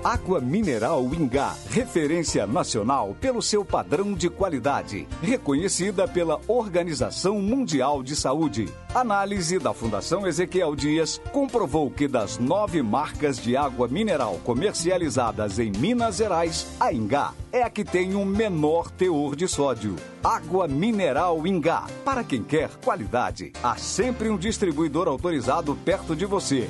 Água 0.03 0.41
Mineral 0.41 1.01
Ingá, 1.13 1.55
referência 1.69 2.45
nacional 2.45 3.15
pelo 3.21 3.41
seu 3.41 3.63
padrão 3.63 4.13
de 4.13 4.29
qualidade, 4.29 5.07
reconhecida 5.21 6.05
pela 6.05 6.41
Organização 6.45 7.41
Mundial 7.41 8.03
de 8.03 8.13
Saúde. 8.13 8.67
Análise 8.93 9.57
da 9.59 9.73
Fundação 9.73 10.27
Ezequiel 10.27 10.75
Dias 10.75 11.21
comprovou 11.31 11.89
que 11.89 12.05
das 12.05 12.37
nove 12.37 12.81
marcas 12.81 13.37
de 13.37 13.55
água 13.55 13.87
mineral 13.87 14.41
comercializadas 14.43 15.57
em 15.57 15.71
Minas 15.71 16.17
Gerais, 16.17 16.67
a 16.81 16.91
Ingá 16.91 17.33
é 17.49 17.63
a 17.63 17.69
que 17.69 17.85
tem 17.85 18.13
o 18.13 18.25
menor 18.25 18.91
teor 18.91 19.37
de 19.37 19.47
sódio. 19.47 19.95
Água 20.21 20.67
Mineral 20.67 21.47
Ingá, 21.47 21.87
para 22.03 22.25
quem 22.25 22.43
quer 22.43 22.69
qualidade. 22.83 23.53
Há 23.63 23.77
sempre 23.77 24.29
um 24.29 24.37
distribuidor 24.37 25.07
autorizado 25.07 25.77
perto 25.85 26.13
de 26.13 26.25
você. 26.25 26.67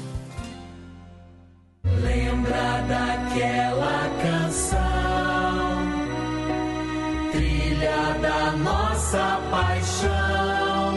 Lembra 2.44 2.84
daquela 2.90 4.10
canção, 4.22 4.78
trilha 7.32 8.18
da 8.22 8.52
nossa 8.58 9.40
paixão. 9.50 10.94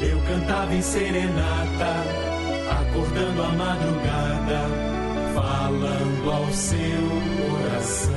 Eu 0.00 0.18
cantava 0.22 0.74
em 0.74 0.80
serenata, 0.80 1.92
acordando 2.70 3.42
a 3.42 3.48
madrugada, 3.48 4.60
falando 5.34 6.30
ao 6.30 6.50
seu 6.52 7.10
coração. 7.50 8.14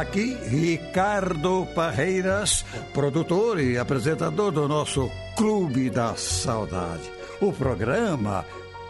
Aqui, 0.00 0.36
Ricardo 0.48 1.64
Parreiras, 1.76 2.64
produtor 2.92 3.60
e 3.60 3.78
apresentador 3.78 4.50
do 4.50 4.66
nosso 4.66 5.08
Clube 5.36 5.90
da 5.90 6.16
Saudade. 6.16 7.08
O 7.40 7.52
programa 7.52 8.44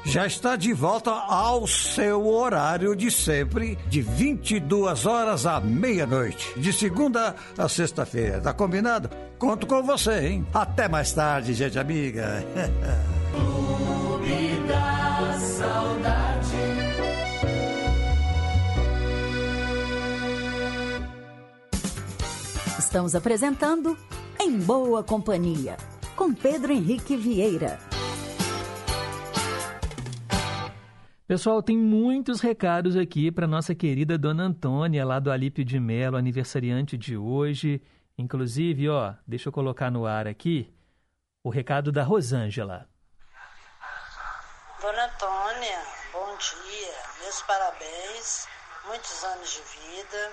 já 0.04 0.26
está 0.26 0.56
de 0.56 0.72
volta 0.72 1.10
ao 1.10 1.66
seu 1.66 2.26
horário 2.26 2.94
de 2.96 3.10
sempre, 3.10 3.78
de 3.88 4.02
22 4.02 5.06
horas 5.06 5.46
à 5.46 5.60
meia-noite, 5.60 6.58
de 6.58 6.72
segunda 6.72 7.34
a 7.56 7.68
sexta-feira. 7.68 8.40
Tá 8.40 8.52
combinado? 8.52 9.08
Conto 9.38 9.66
com 9.66 9.82
você, 9.82 10.28
hein? 10.28 10.46
Até 10.52 10.88
mais 10.88 11.12
tarde, 11.12 11.54
gente 11.54 11.78
amiga. 11.78 12.44
Clube 13.32 14.66
da 14.66 15.38
Saudade. 15.38 16.32
Estamos 22.78 23.14
apresentando 23.14 23.96
Em 24.38 24.58
Boa 24.58 25.02
Companhia, 25.02 25.76
com 26.14 26.34
Pedro 26.34 26.72
Henrique 26.72 27.16
Vieira. 27.16 27.91
Pessoal, 31.32 31.62
tem 31.62 31.78
muitos 31.78 32.42
recados 32.42 32.94
aqui 32.94 33.32
para 33.32 33.46
nossa 33.46 33.74
querida 33.74 34.18
Dona 34.18 34.42
Antônia, 34.42 35.02
lá 35.02 35.18
do 35.18 35.32
Alípio 35.32 35.64
de 35.64 35.80
Melo, 35.80 36.18
aniversariante 36.18 36.94
de 36.98 37.16
hoje. 37.16 37.80
Inclusive, 38.18 38.90
ó, 38.90 39.14
deixa 39.26 39.48
eu 39.48 39.52
colocar 39.52 39.90
no 39.90 40.04
ar 40.04 40.26
aqui 40.26 40.70
o 41.42 41.48
recado 41.48 41.90
da 41.90 42.02
Rosângela. 42.02 42.86
Dona 44.78 45.06
Antônia, 45.06 45.80
bom 46.12 46.36
dia, 46.36 46.94
meus 47.22 47.40
parabéns, 47.44 48.46
muitos 48.86 49.24
anos 49.24 49.52
de 49.52 49.62
vida, 49.62 50.32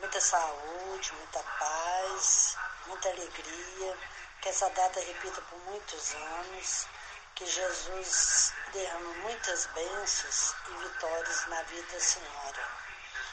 muita 0.00 0.18
saúde, 0.22 1.12
muita 1.18 1.40
paz, 1.60 2.56
muita 2.88 3.10
alegria, 3.10 3.94
que 4.40 4.48
essa 4.48 4.70
data 4.70 5.00
repita 5.00 5.42
por 5.50 5.70
muitos 5.70 6.14
anos, 6.14 6.86
que 7.34 7.46
Jesus 7.46 8.52
derrama 8.72 9.14
muitas 9.14 9.66
bênçãos 9.66 10.54
e 10.68 10.72
vitórias 10.84 11.46
na 11.48 11.62
vida 11.62 11.92
da 11.92 12.00
senhora. 12.00 12.68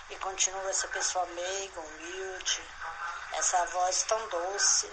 E 0.09 0.15
continua 0.17 0.69
essa 0.69 0.87
pessoa 0.87 1.25
meiga, 1.27 1.79
humilde, 1.79 2.63
essa 3.33 3.65
voz 3.67 4.03
tão 4.03 4.27
doce. 4.29 4.91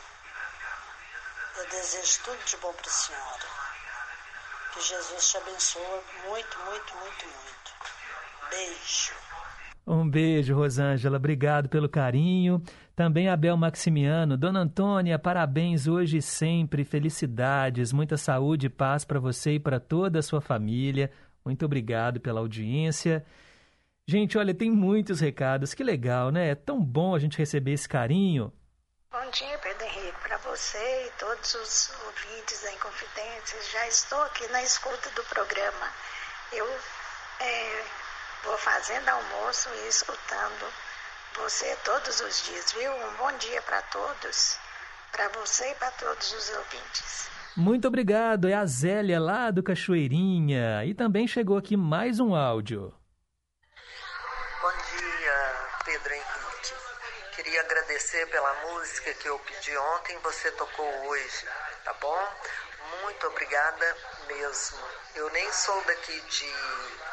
Eu 1.56 1.66
desejo 1.68 2.22
tudo 2.24 2.44
de 2.44 2.56
bom 2.59 2.72
para 2.72 2.88
a 2.88 2.92
senhora. 2.92 3.46
Que 4.72 4.80
Jesus 4.82 5.30
te 5.30 5.36
abençoe 5.38 6.04
muito, 6.26 6.59
muito, 6.59 6.94
muito, 6.96 7.26
muito. 7.26 7.72
Beijo. 8.50 9.28
Um 9.91 10.07
beijo, 10.07 10.55
Rosângela. 10.55 11.16
Obrigado 11.16 11.66
pelo 11.70 11.89
carinho. 11.89 12.62
Também 12.95 13.26
Abel 13.30 13.57
Maximiano. 13.57 14.36
Dona 14.36 14.61
Antônia, 14.61 15.18
parabéns 15.18 15.86
hoje 15.86 16.18
e 16.18 16.22
sempre. 16.22 16.84
Felicidades, 16.84 17.91
muita 17.91 18.18
saúde 18.18 18.66
e 18.66 18.68
paz 18.68 19.03
para 19.03 19.18
você 19.18 19.53
e 19.53 19.59
para 19.59 19.80
toda 19.80 20.18
a 20.18 20.22
sua 20.22 20.43
família. 20.43 21.11
Muito 21.43 21.64
obrigado 21.64 22.20
pela 22.20 22.41
audiência. 22.41 23.24
Gente, 24.07 24.36
olha, 24.36 24.53
tem 24.53 24.70
muitos 24.70 25.20
recados. 25.20 25.72
Que 25.72 25.82
legal, 25.82 26.30
né? 26.30 26.51
É 26.51 26.55
tão 26.55 26.84
bom 26.84 27.14
a 27.14 27.18
gente 27.18 27.39
receber 27.39 27.72
esse 27.72 27.89
carinho. 27.89 28.53
Bom 29.11 29.30
dia, 29.30 29.57
Pedro 29.57 29.86
Henrique, 29.86 30.20
para 30.22 30.36
você 30.36 31.07
e 31.07 31.11
todos 31.18 31.55
os 31.55 31.91
ouvintes 32.05 32.62
da 32.62 32.74
Inconfidência. 32.74 33.59
Já 33.72 33.89
estou 33.89 34.20
aqui 34.24 34.47
na 34.53 34.62
escuta 34.62 35.09
do 35.16 35.22
programa. 35.30 35.86
Eu 36.53 36.66
é, 37.41 37.84
vou 38.45 38.57
fazendo 38.59 39.09
almoço 39.09 39.68
e 39.70 39.89
escutando 39.89 40.72
você 41.36 41.76
todos 41.84 42.20
os 42.20 42.45
dias, 42.47 42.72
viu? 42.72 42.93
Um 42.93 43.16
bom 43.16 43.32
dia 43.39 43.62
para 43.62 43.80
todos, 43.82 44.59
para 45.12 45.28
você 45.28 45.70
e 45.70 45.74
para 45.76 45.91
todos 45.93 46.32
os 46.32 46.49
ouvintes. 46.57 47.30
Muito 47.57 47.89
obrigado. 47.89 48.49
É 48.49 48.55
a 48.55 48.64
Zélia 48.64 49.20
lá 49.20 49.51
do 49.51 49.62
Cachoeirinha. 49.62 50.84
E 50.84 50.95
também 50.95 51.26
chegou 51.26 51.59
aqui 51.59 51.76
mais 51.76 52.20
um 52.20 52.34
áudio. 52.34 52.95
Bom 54.62 54.72
dia, 54.97 55.66
Pedro 55.84 56.12
Henrique. 56.12 56.74
Queria 57.34 57.61
agradecer 57.61 58.26
pela 58.30 58.55
música 58.66 59.14
que 59.14 59.28
eu 59.28 59.39
pedi 59.41 59.76
ontem, 59.76 60.18
você 60.22 60.51
tocou 60.53 60.86
hoje, 61.09 61.47
tá 61.84 61.95
bom? 61.95 62.28
Muito 63.03 63.26
obrigada 63.26 63.97
mesmo. 64.26 64.78
Eu 65.14 65.28
nem 65.30 65.53
sou 65.53 65.80
daqui 65.84 66.20
de, 66.20 66.55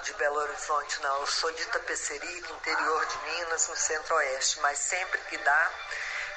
de 0.03 0.13
Belo 0.13 0.38
Horizonte, 0.38 1.01
não. 1.01 1.19
Eu 1.19 1.28
sou 1.28 1.51
de 1.51 1.61
Itapecerica, 1.63 2.53
interior 2.53 3.05
de 3.05 3.17
Minas, 3.19 3.67
no 3.67 3.76
centro-oeste. 3.76 4.59
Mas 4.61 4.80
sempre 4.80 5.19
que 5.30 5.38
dá, 5.38 5.71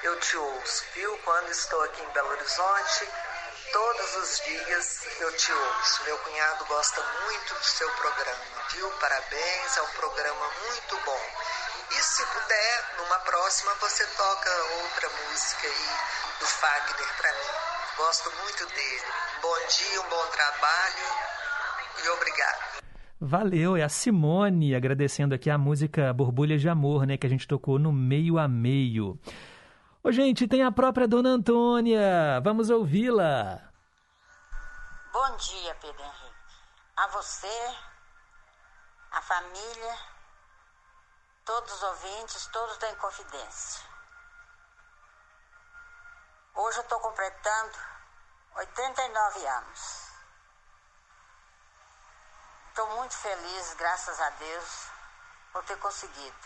eu 0.02 0.18
te 0.20 0.36
ouço, 0.36 0.84
viu? 0.94 1.18
Quando 1.18 1.50
estou 1.50 1.82
aqui 1.84 2.02
em 2.02 2.10
Belo 2.10 2.30
Horizonte, 2.30 3.08
todos 3.72 4.16
os 4.16 4.40
dias 4.40 5.06
eu 5.20 5.36
te 5.36 5.52
ouço. 5.52 6.02
Meu 6.04 6.18
cunhado 6.18 6.64
gosta 6.66 7.02
muito 7.02 7.54
do 7.54 7.64
seu 7.64 7.90
programa, 7.92 8.44
viu? 8.70 8.90
Parabéns, 8.92 9.76
é 9.76 9.82
um 9.82 9.92
programa 9.92 10.48
muito 10.66 10.96
bom. 10.98 11.30
E 11.90 12.02
se 12.02 12.24
puder, 12.26 12.94
numa 12.98 13.18
próxima 13.20 13.74
você 13.76 14.06
toca 14.06 14.62
outra 14.82 15.08
música 15.08 15.66
aí 15.66 15.96
do 16.38 16.46
Fagner 16.46 17.16
para 17.16 17.32
mim. 17.32 17.77
Gosto 17.98 18.30
muito 18.36 18.64
dele. 18.66 19.02
Bom 19.42 19.56
dia, 19.68 20.00
um 20.00 20.08
bom 20.08 20.26
trabalho 20.30 21.06
e 22.04 22.08
obrigado. 22.10 22.82
Valeu, 23.20 23.76
é 23.76 23.82
a 23.82 23.88
Simone 23.88 24.74
agradecendo 24.74 25.34
aqui 25.34 25.50
a 25.50 25.58
música 25.58 26.12
Borbulhas 26.12 26.60
de 26.60 26.68
Amor, 26.68 27.04
né, 27.04 27.16
que 27.16 27.26
a 27.26 27.30
gente 27.30 27.48
tocou 27.48 27.76
no 27.76 27.92
meio 27.92 28.38
a 28.38 28.46
meio. 28.46 29.18
Ô, 30.02 30.12
gente, 30.12 30.46
tem 30.46 30.62
a 30.62 30.70
própria 30.70 31.08
Dona 31.08 31.30
Antônia. 31.30 32.40
Vamos 32.44 32.70
ouvi-la. 32.70 33.60
Bom 35.12 35.36
dia, 35.36 35.74
Pedro 35.74 36.00
Henrique. 36.00 36.54
a 36.96 37.06
você, 37.08 37.74
a 39.10 39.20
família, 39.22 39.94
todos 41.44 41.72
os 41.72 41.82
ouvintes, 41.82 42.46
todos 42.52 42.78
da 42.78 42.90
Inconfidência. 42.92 43.97
Hoje 46.58 46.78
eu 46.78 46.82
estou 46.82 46.98
completando 46.98 47.78
89 48.56 49.46
anos. 49.46 50.08
Estou 52.70 52.96
muito 52.96 53.16
feliz, 53.16 53.76
graças 53.78 54.20
a 54.20 54.30
Deus, 54.30 54.90
por 55.52 55.62
ter 55.62 55.76
conseguido. 55.76 56.36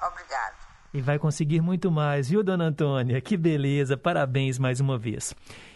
Obrigado. 0.00 0.56
E 0.94 1.02
vai 1.02 1.18
conseguir 1.18 1.60
muito 1.60 1.90
mais, 1.90 2.30
viu, 2.30 2.42
dona 2.42 2.64
Antônia? 2.64 3.20
Que 3.20 3.36
beleza, 3.36 3.98
parabéns 3.98 4.58
mais 4.58 4.80
uma 4.80 4.96
vez. 4.96 5.34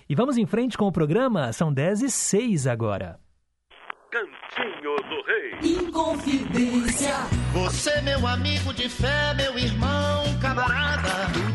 E 0.08 0.14
vamos 0.14 0.38
em 0.38 0.46
frente 0.46 0.78
com 0.78 0.86
o 0.86 0.92
programa, 0.92 1.52
são 1.52 1.70
10 1.70 2.02
e 2.02 2.10
6 2.10 2.66
agora. 2.66 3.20
Cantinho 4.10 4.96
do 4.96 5.22
Rei. 5.26 5.78
Inconfidência. 5.78 7.16
Você, 7.52 8.00
meu 8.00 8.26
amigo 8.26 8.72
de 8.72 8.88
fé, 8.88 9.34
meu 9.34 9.58
irmão, 9.58 10.24
camarada. 10.40 11.51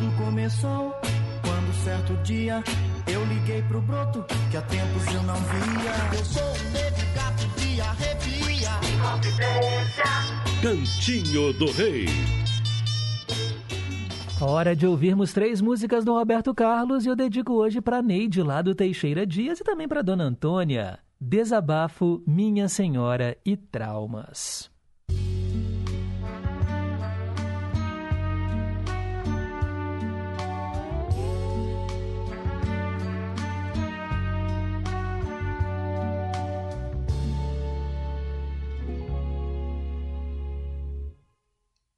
Começou 0.47 0.95
quando 1.41 1.73
certo 1.83 2.13
dia 2.23 2.63
eu 3.05 3.25
liguei 3.25 3.61
pro 3.63 3.81
broto 3.81 4.23
que 4.49 4.55
há 4.55 4.61
tempos 4.61 5.05
eu 5.13 5.21
não 5.23 5.35
via. 5.35 6.17
Eu 6.17 6.23
sou 6.23 6.41
um 6.41 6.71
negro 6.71 7.05
gato 7.13 7.59
de 7.59 7.81
arrepia. 7.81 8.67
Cantinho 10.61 11.51
do 11.51 11.69
Rei. 11.69 12.05
Hora 14.39 14.73
de 14.73 14.87
ouvirmos 14.87 15.33
três 15.33 15.59
músicas 15.59 16.05
do 16.05 16.13
Roberto 16.13 16.55
Carlos 16.55 17.05
e 17.05 17.09
eu 17.09 17.15
dedico 17.17 17.51
hoje 17.51 17.81
para 17.81 18.01
Neide 18.01 18.41
lá 18.41 18.61
do 18.61 18.73
Teixeira 18.73 19.27
Dias 19.27 19.59
e 19.59 19.65
também 19.65 19.85
para 19.85 20.01
Dona 20.01 20.23
Antônia. 20.23 20.97
Desabafo, 21.19 22.23
Minha 22.25 22.69
Senhora 22.69 23.37
e 23.45 23.57
Traumas. 23.57 24.76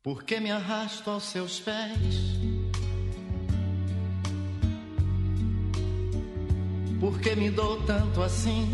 Por 0.10 0.24
que 0.24 0.40
me 0.40 0.50
arrasto 0.50 1.12
aos 1.12 1.26
seus 1.26 1.60
pés? 1.60 2.40
Por 7.00 7.20
que 7.20 7.36
me 7.36 7.52
dou 7.52 7.80
tanto 7.84 8.24
assim? 8.24 8.74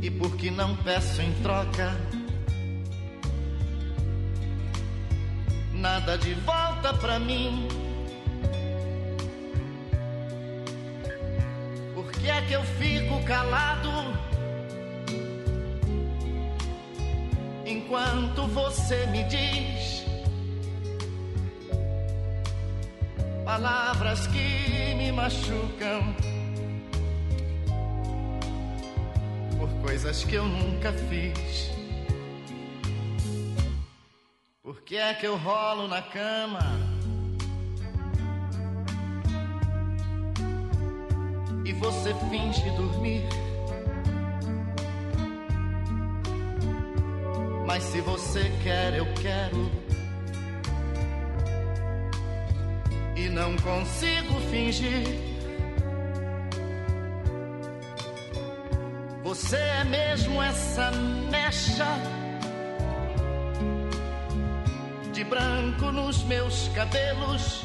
E 0.00 0.08
por 0.08 0.36
que 0.36 0.52
não 0.52 0.76
peço 0.76 1.20
em 1.20 1.32
troca 1.42 1.96
nada 5.72 6.16
de 6.16 6.34
volta 6.34 6.94
pra 6.94 7.18
mim? 7.18 7.66
Por 11.92 12.12
que 12.12 12.30
é 12.30 12.40
que 12.42 12.52
eu 12.52 12.62
fico 12.62 13.20
calado? 13.24 13.90
Enquanto 17.90 18.46
você 18.46 19.04
me 19.06 19.24
diz 19.24 20.04
palavras 23.44 24.28
que 24.28 24.94
me 24.94 25.10
machucam 25.10 26.14
por 29.58 29.68
coisas 29.82 30.22
que 30.22 30.36
eu 30.36 30.44
nunca 30.46 30.92
fiz. 30.92 31.72
Por 34.62 34.82
que 34.82 34.96
é 34.96 35.12
que 35.12 35.26
eu 35.26 35.36
rolo 35.36 35.88
na 35.88 36.00
cama? 36.00 36.60
E 41.64 41.72
você 41.72 42.14
finge 42.30 42.70
dormir. 42.76 43.49
Mas 47.80 47.88
se 47.88 48.00
você 48.02 48.52
quer, 48.62 48.92
eu 48.94 49.06
quero. 49.14 49.70
E 53.16 53.26
não 53.30 53.56
consigo 53.56 54.38
fingir. 54.50 55.06
Você 59.22 59.56
é 59.56 59.84
mesmo 59.84 60.42
essa 60.42 60.90
mecha 61.30 61.86
de 65.14 65.24
branco 65.24 65.90
nos 65.90 66.22
meus 66.24 66.68
cabelos. 66.74 67.64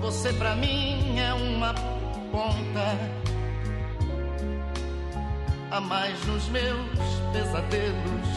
Você 0.00 0.32
pra 0.32 0.56
mim 0.56 1.18
é 1.18 1.34
uma 1.34 1.74
ponta 2.30 3.21
mais 5.82 6.24
nos 6.26 6.48
meus 6.48 6.98
pesadelos. 7.32 8.28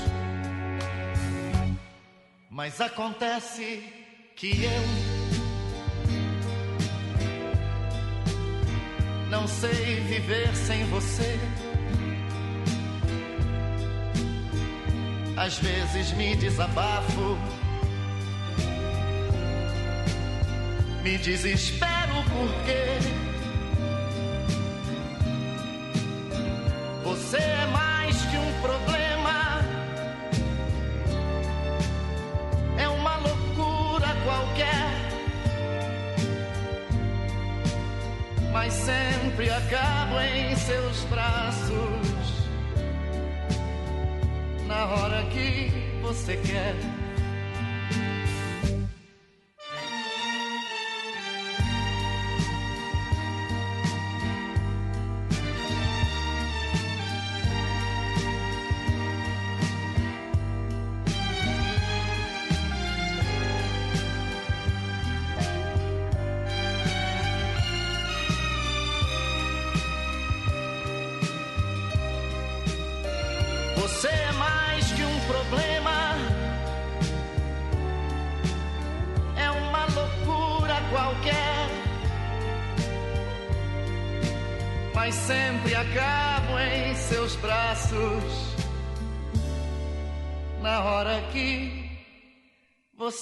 Mas 2.49 2.79
acontece 2.79 3.83
que 4.35 4.63
eu 4.63 5.35
não 9.29 9.47
sei 9.47 9.99
viver 10.01 10.55
sem 10.55 10.85
você. 10.85 11.39
Às 15.37 15.57
vezes 15.59 16.13
me 16.13 16.35
desabafo, 16.35 17.37
me 21.03 21.17
desespero 21.17 22.23
porque 22.31 23.24
acabo 39.65 40.19
em 40.21 40.55
seus 40.55 41.03
braços. 41.05 42.45
Na 44.67 44.85
hora 44.85 45.23
que 45.25 45.71
você 46.01 46.37
quer. 46.37 46.94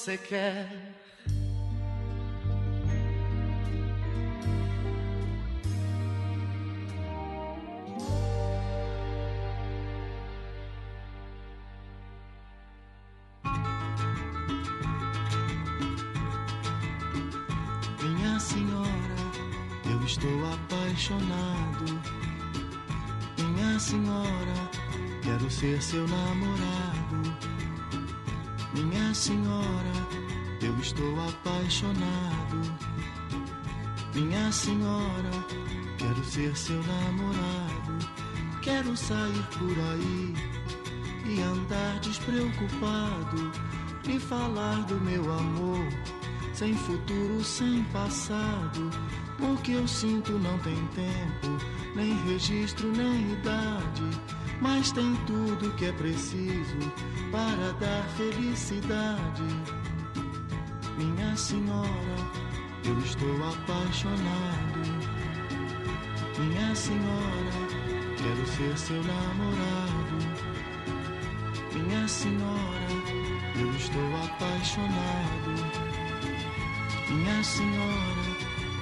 Você 0.03 0.17
quer. 0.17 0.82
Ser 36.33 36.57
seu 36.57 36.81
namorado. 36.81 38.09
Quero 38.63 38.97
sair 38.97 39.47
por 39.55 39.77
aí 39.91 40.33
e 41.27 41.41
andar 41.43 41.99
despreocupado. 41.99 43.51
E 44.09 44.19
falar 44.19 44.83
do 44.85 44.95
meu 45.01 45.31
amor, 45.31 45.87
sem 46.53 46.73
futuro, 46.73 47.43
sem 47.43 47.83
passado. 47.85 48.89
O 49.39 49.55
que 49.61 49.73
eu 49.73 49.87
sinto 49.87 50.31
não 50.39 50.57
tem 50.59 50.75
tempo, 50.87 51.65
nem 51.95 52.15
registro, 52.25 52.91
nem 52.91 53.33
idade. 53.33 54.09
Mas 54.59 54.91
tem 54.91 55.15
tudo 55.27 55.75
que 55.75 55.85
é 55.85 55.91
preciso 55.91 56.79
para 57.31 57.73
dar 57.73 58.03
felicidade. 58.17 59.43
Minha 60.97 61.35
senhora, 61.37 62.17
eu 62.85 62.97
estou 62.99 63.35
apaixonado. 63.49 65.12
Minha 66.43 66.75
senhora, 66.75 67.51
quero 68.17 68.45
ser 68.47 68.77
seu 68.77 69.01
namorado. 69.03 70.17
Minha 71.73 72.07
senhora, 72.07 72.87
eu 73.59 73.71
estou 73.71 74.15
apaixonado. 74.25 75.53
Minha 77.09 77.43
senhora, 77.43 78.33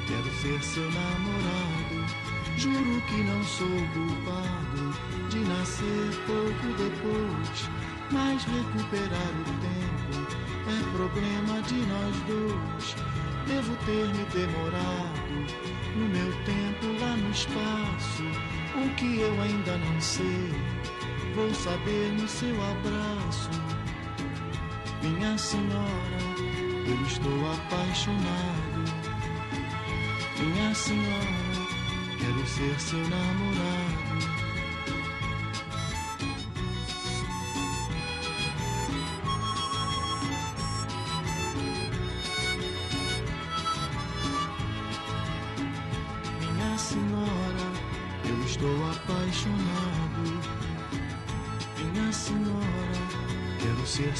quero 0.08 0.32
ser 0.42 0.64
seu 0.64 0.92
namorado. 0.92 2.32
Juro 2.58 3.02
que 3.08 3.24
não 3.24 3.44
sou 3.44 3.68
culpado 3.94 5.30
de 5.30 5.40
nascer 5.40 6.10
pouco 6.26 6.68
depois, 6.78 7.70
mas 8.12 8.44
recuperar 8.44 9.34
o 9.40 9.46
tempo 9.62 10.42
é 10.68 10.98
problema 10.98 11.62
de 11.62 11.76
nós 11.86 12.16
dois. 12.28 13.11
Devo 13.48 13.76
ter 13.86 14.08
me 14.16 14.26
demorado 14.26 15.22
no 15.96 16.08
meu 16.08 16.32
tempo 16.46 17.00
lá 17.02 17.16
no 17.18 17.32
espaço. 17.32 18.24
O 18.76 18.96
que 18.96 19.20
eu 19.20 19.42
ainda 19.42 19.78
não 19.78 20.00
sei, 20.00 20.52
vou 21.36 21.54
saber 21.54 22.12
no 22.14 22.28
seu 22.28 22.56
abraço. 22.72 23.50
Minha 25.02 25.38
senhora, 25.38 26.18
eu 26.88 27.06
estou 27.06 27.52
apaixonado. 27.52 28.86
Minha 30.40 30.74
senhora, 30.74 31.68
quero 32.20 32.48
ser 32.48 32.80
seu 32.80 33.00
namorado. 33.00 33.91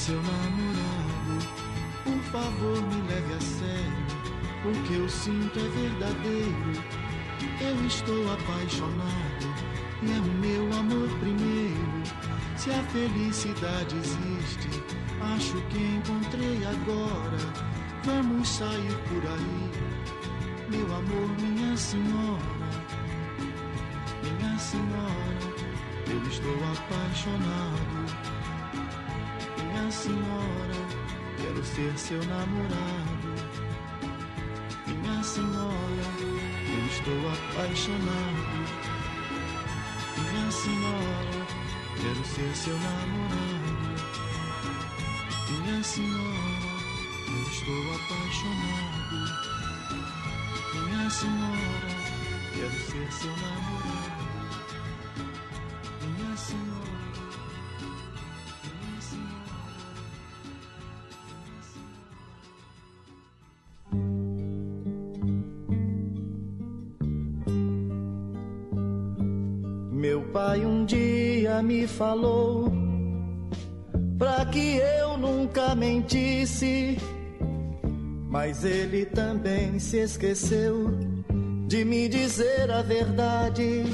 Seu 0.02 0.16
namorado. 0.16 1.38
Por 2.04 2.20
favor, 2.32 2.82
me 2.88 3.02
leve 3.08 3.34
a 3.36 3.40
sério. 3.40 4.02
O 4.66 4.84
que 4.88 4.96
eu 4.96 5.08
sinto 5.08 5.60
é 5.60 5.70
verdadeiro. 5.80 6.84
Eu 7.62 7.86
estou 7.86 8.34
apaixonado 8.34 9.46
e 10.02 10.12
é 10.12 10.20
o 10.20 10.34
meu 10.40 10.80
amor 10.80 11.08
primeiro. 11.20 12.02
Se 12.58 12.72
a 12.72 12.82
felicidade 12.86 13.96
existe, 13.96 14.70
acho 15.36 15.62
que 15.70 15.78
encontrei 15.78 16.66
agora. 16.66 17.38
Vamos 18.04 18.50
sair 18.50 18.98
por 19.08 19.24
aí, 19.24 19.72
meu 20.70 20.96
amor, 20.96 21.30
minha 21.40 21.78
senhora. 21.78 22.42
Minha 24.24 24.58
senhora, 24.58 25.38
eu 26.08 26.28
estou 26.28 26.56
apaixonado. 26.74 28.31
Senhora, 29.92 30.88
quero 31.38 31.64
ser 31.66 31.98
seu 31.98 32.24
namorado. 32.24 33.28
Minha 34.88 35.22
senhora, 35.22 36.06
eu 36.70 36.86
estou 36.88 37.30
apaixonado. 37.30 38.44
Minha 40.18 40.50
senhora, 40.50 41.46
quero 42.00 42.24
ser 42.26 42.56
seu 42.56 42.74
namorado. 42.80 43.92
Minha 45.50 45.84
senhora, 45.84 46.72
eu 47.28 47.42
estou 47.52 47.96
apaixonado. 47.96 49.18
Minha 50.74 51.10
senhora, 51.10 51.92
quero 52.54 52.80
ser 52.80 53.12
seu 53.12 53.32
namorado. 53.32 53.81
Me 71.72 71.88
falou 71.88 72.70
pra 74.20 74.46
que 74.46 74.76
eu 74.76 75.18
nunca 75.18 75.74
mentisse, 75.74 76.98
mas 78.30 78.66
ele 78.66 79.06
também 79.06 79.80
se 79.80 79.98
esqueceu 80.00 81.00
de 81.68 81.86
me 81.86 82.10
dizer 82.10 82.70
a 82.70 82.82
verdade 82.82 83.86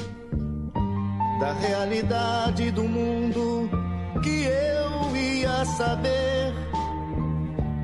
da 1.38 1.52
realidade 1.52 2.72
do 2.72 2.82
mundo 2.82 3.70
que 4.24 4.44
eu 4.44 5.16
ia 5.16 5.64
saber 5.64 6.52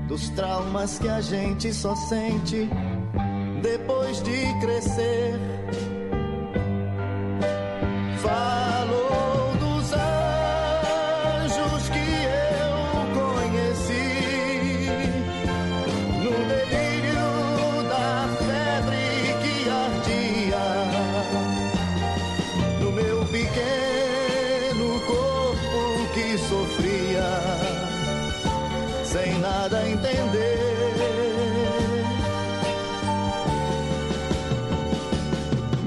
dos 0.09 0.29
traumas 0.31 0.99
que 0.99 1.09
a 1.09 1.21
gente 1.21 1.73
só 1.73 1.95
sente 1.95 2.69
depois 3.63 4.21
de 4.25 4.61
crescer. 4.61 5.39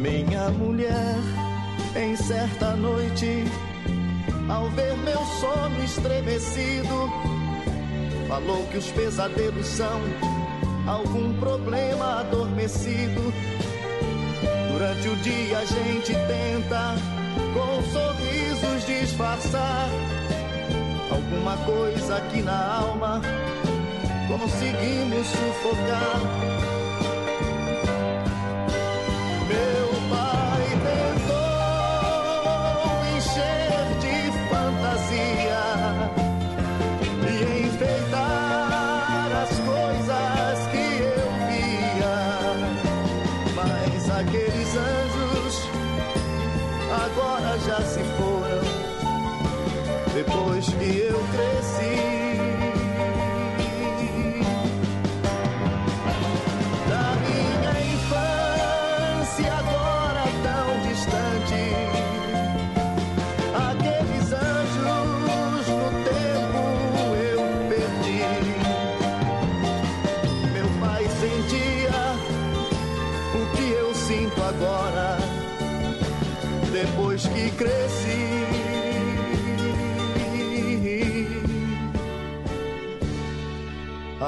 Minha 0.08 0.50
mulher, 0.52 1.18
em 1.94 2.16
certa 2.16 2.78
noite, 2.78 3.44
ao 4.48 4.70
ver 4.70 4.96
meu 5.00 5.20
sono 5.42 5.84
estremecido, 5.84 7.12
falou 8.26 8.66
que 8.68 8.78
os 8.78 8.90
pesadelos 8.92 9.68
são 9.68 10.00
algum 10.88 11.38
problema 11.42 12.22
adormecido. 12.22 13.34
Durante 14.72 15.10
o 15.10 15.16
dia 15.18 15.58
a 15.58 15.66
gente 15.66 16.14
tenta 16.14 16.96
com 17.54 17.84
sorrisos 17.92 18.86
disfarçar 18.86 19.90
alguma 21.12 21.58
coisa 21.66 22.16
aqui 22.16 22.42
na 22.44 22.78
alma. 22.78 23.22
Conseguimos 24.30 25.28
sufocar. 25.28 26.47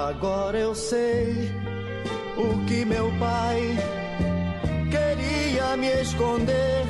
Agora 0.09 0.57
eu 0.57 0.73
sei 0.73 1.51
o 2.35 2.65
que 2.65 2.83
meu 2.83 3.11
pai 3.19 3.77
queria 4.89 5.77
me 5.77 5.87
esconder. 6.01 6.83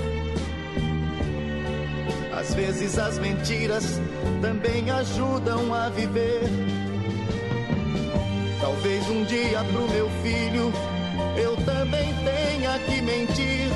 Às 2.32 2.54
vezes 2.54 2.98
as 2.98 3.20
mentiras 3.20 4.00
também 4.42 4.90
ajudam 4.90 5.74
a 5.74 5.90
viver. 5.90 6.44
Talvez 8.62 9.10
um 9.10 9.26
dia 9.26 9.66
pro 9.66 9.90
meu 9.90 10.10
filho 10.24 10.72
eu 11.36 11.58
também 11.66 12.16
tenha 12.24 12.80
que 12.80 13.02
mentir 13.02 13.68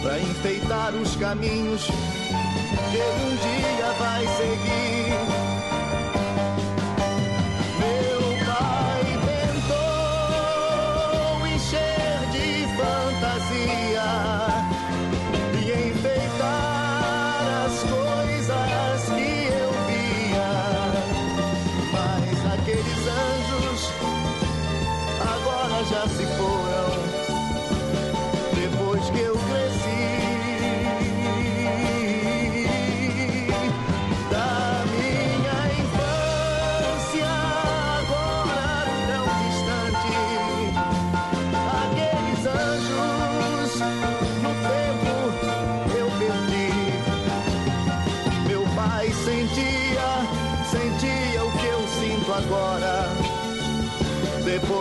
para 0.00 0.20
enfeitar 0.20 0.94
os 0.94 1.16
caminhos 1.16 1.86
que 1.86 2.98
um 2.98 3.36
dia 3.36 3.92
vai 3.98 4.24
seguir. 4.28 4.97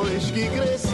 Depois 0.05 0.31
que. 0.31 0.86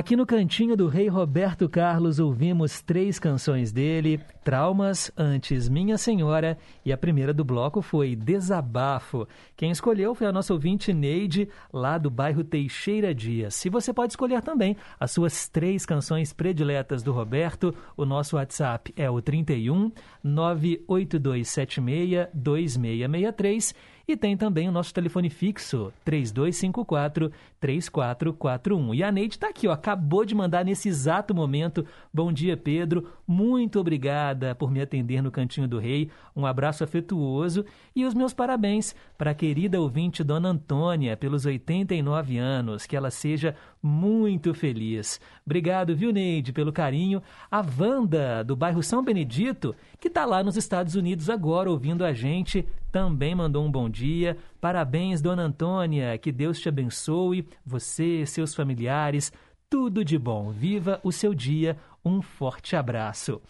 Aqui 0.00 0.16
no 0.16 0.24
cantinho 0.24 0.78
do 0.78 0.88
Rei 0.88 1.08
Roberto 1.08 1.68
Carlos 1.68 2.18
ouvimos 2.18 2.80
três 2.80 3.18
canções 3.18 3.70
dele: 3.70 4.18
Traumas, 4.42 5.12
antes 5.14 5.68
Minha 5.68 5.98
Senhora 5.98 6.56
e 6.82 6.90
a 6.90 6.96
primeira 6.96 7.34
do 7.34 7.44
bloco 7.44 7.82
foi 7.82 8.16
Desabafo. 8.16 9.28
Quem 9.54 9.70
escolheu 9.70 10.14
foi 10.14 10.26
a 10.26 10.32
nossa 10.32 10.54
ouvinte 10.54 10.94
Neide, 10.94 11.50
lá 11.70 11.98
do 11.98 12.08
bairro 12.08 12.42
Teixeira 12.42 13.14
Dias. 13.14 13.62
E 13.62 13.68
você 13.68 13.92
pode 13.92 14.14
escolher 14.14 14.40
também 14.40 14.74
as 14.98 15.10
suas 15.10 15.48
três 15.48 15.84
canções 15.84 16.32
prediletas 16.32 17.02
do 17.02 17.12
Roberto. 17.12 17.74
O 17.94 18.06
nosso 18.06 18.36
WhatsApp 18.36 18.94
é 18.96 19.10
o 19.10 19.20
31 19.20 19.92
98276 20.24 22.26
2663 22.32 23.74
e 24.12 24.16
tem 24.16 24.36
também 24.36 24.68
o 24.68 24.72
nosso 24.72 24.92
telefone 24.92 25.30
fixo, 25.30 25.92
3254-3441. 27.60 28.94
E 28.94 29.02
a 29.02 29.12
Neide 29.12 29.34
está 29.34 29.48
aqui, 29.48 29.68
ó, 29.68 29.72
acabou 29.72 30.24
de 30.24 30.34
mandar 30.34 30.64
nesse 30.64 30.88
exato 30.88 31.34
momento. 31.34 31.84
Bom 32.12 32.32
dia, 32.32 32.56
Pedro. 32.56 33.08
Muito 33.26 33.78
obrigada 33.78 34.54
por 34.54 34.70
me 34.70 34.80
atender 34.80 35.22
no 35.22 35.30
Cantinho 35.30 35.68
do 35.68 35.78
Rei. 35.78 36.10
Um 36.34 36.46
abraço 36.46 36.82
afetuoso 36.82 37.64
e 37.94 38.04
os 38.04 38.14
meus 38.14 38.32
parabéns 38.32 38.94
para 39.18 39.32
a 39.32 39.34
querida 39.34 39.80
ouvinte 39.80 40.24
Dona 40.24 40.48
Antônia 40.48 41.16
pelos 41.16 41.44
89 41.44 42.38
anos. 42.38 42.86
Que 42.86 42.96
ela 42.96 43.10
seja 43.10 43.54
muito 43.82 44.52
feliz. 44.54 45.20
Obrigado, 45.44 45.94
viu, 45.94 46.12
Neide, 46.12 46.52
pelo 46.52 46.72
carinho. 46.72 47.22
A 47.50 47.60
Wanda, 47.60 48.42
do 48.42 48.56
bairro 48.56 48.82
São 48.82 49.02
Benedito, 49.02 49.74
que 49.98 50.08
está 50.08 50.24
lá 50.24 50.42
nos 50.42 50.56
Estados 50.56 50.94
Unidos 50.94 51.28
agora 51.30 51.70
ouvindo 51.70 52.04
a 52.04 52.12
gente, 52.12 52.66
também 52.90 53.34
mandou 53.34 53.64
um 53.64 53.70
bom 53.70 53.88
dia. 53.88 54.36
Parabéns, 54.60 55.22
Dona 55.22 55.42
Antônia. 55.42 56.18
Que 56.18 56.30
Deus 56.30 56.58
te 56.60 56.68
abençoe, 56.68 57.48
você, 57.64 58.26
seus 58.26 58.54
familiares. 58.54 59.32
Tudo 59.70 60.04
de 60.04 60.18
bom. 60.18 60.50
Viva 60.50 61.00
o 61.02 61.10
seu 61.10 61.32
dia. 61.32 61.78
Um 62.04 62.20
forte 62.20 62.76
abraço. 62.76 63.40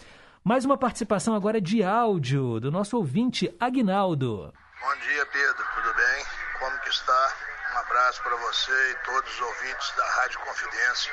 Mais 0.45 0.65
uma 0.65 0.79
participação 0.79 1.35
agora 1.35 1.61
de 1.61 1.83
áudio 1.83 2.61
do 2.61 2.71
nosso 2.71 2.97
ouvinte 2.97 3.55
Agnaldo. 3.59 4.53
Bom 4.81 4.95
dia, 5.03 5.27
Pedro. 5.27 5.65
Tudo 5.75 5.95
bem? 5.95 6.25
Como 6.59 6.79
que 6.81 6.89
está? 6.91 7.35
Um 7.75 7.79
abraço 7.79 8.23
para 8.23 8.37
você 8.37 8.91
e 8.91 8.95
todos 9.05 9.35
os 9.35 9.41
ouvintes 9.41 9.93
da 9.97 10.07
Rádio 10.23 10.41
Confidência. 10.41 11.13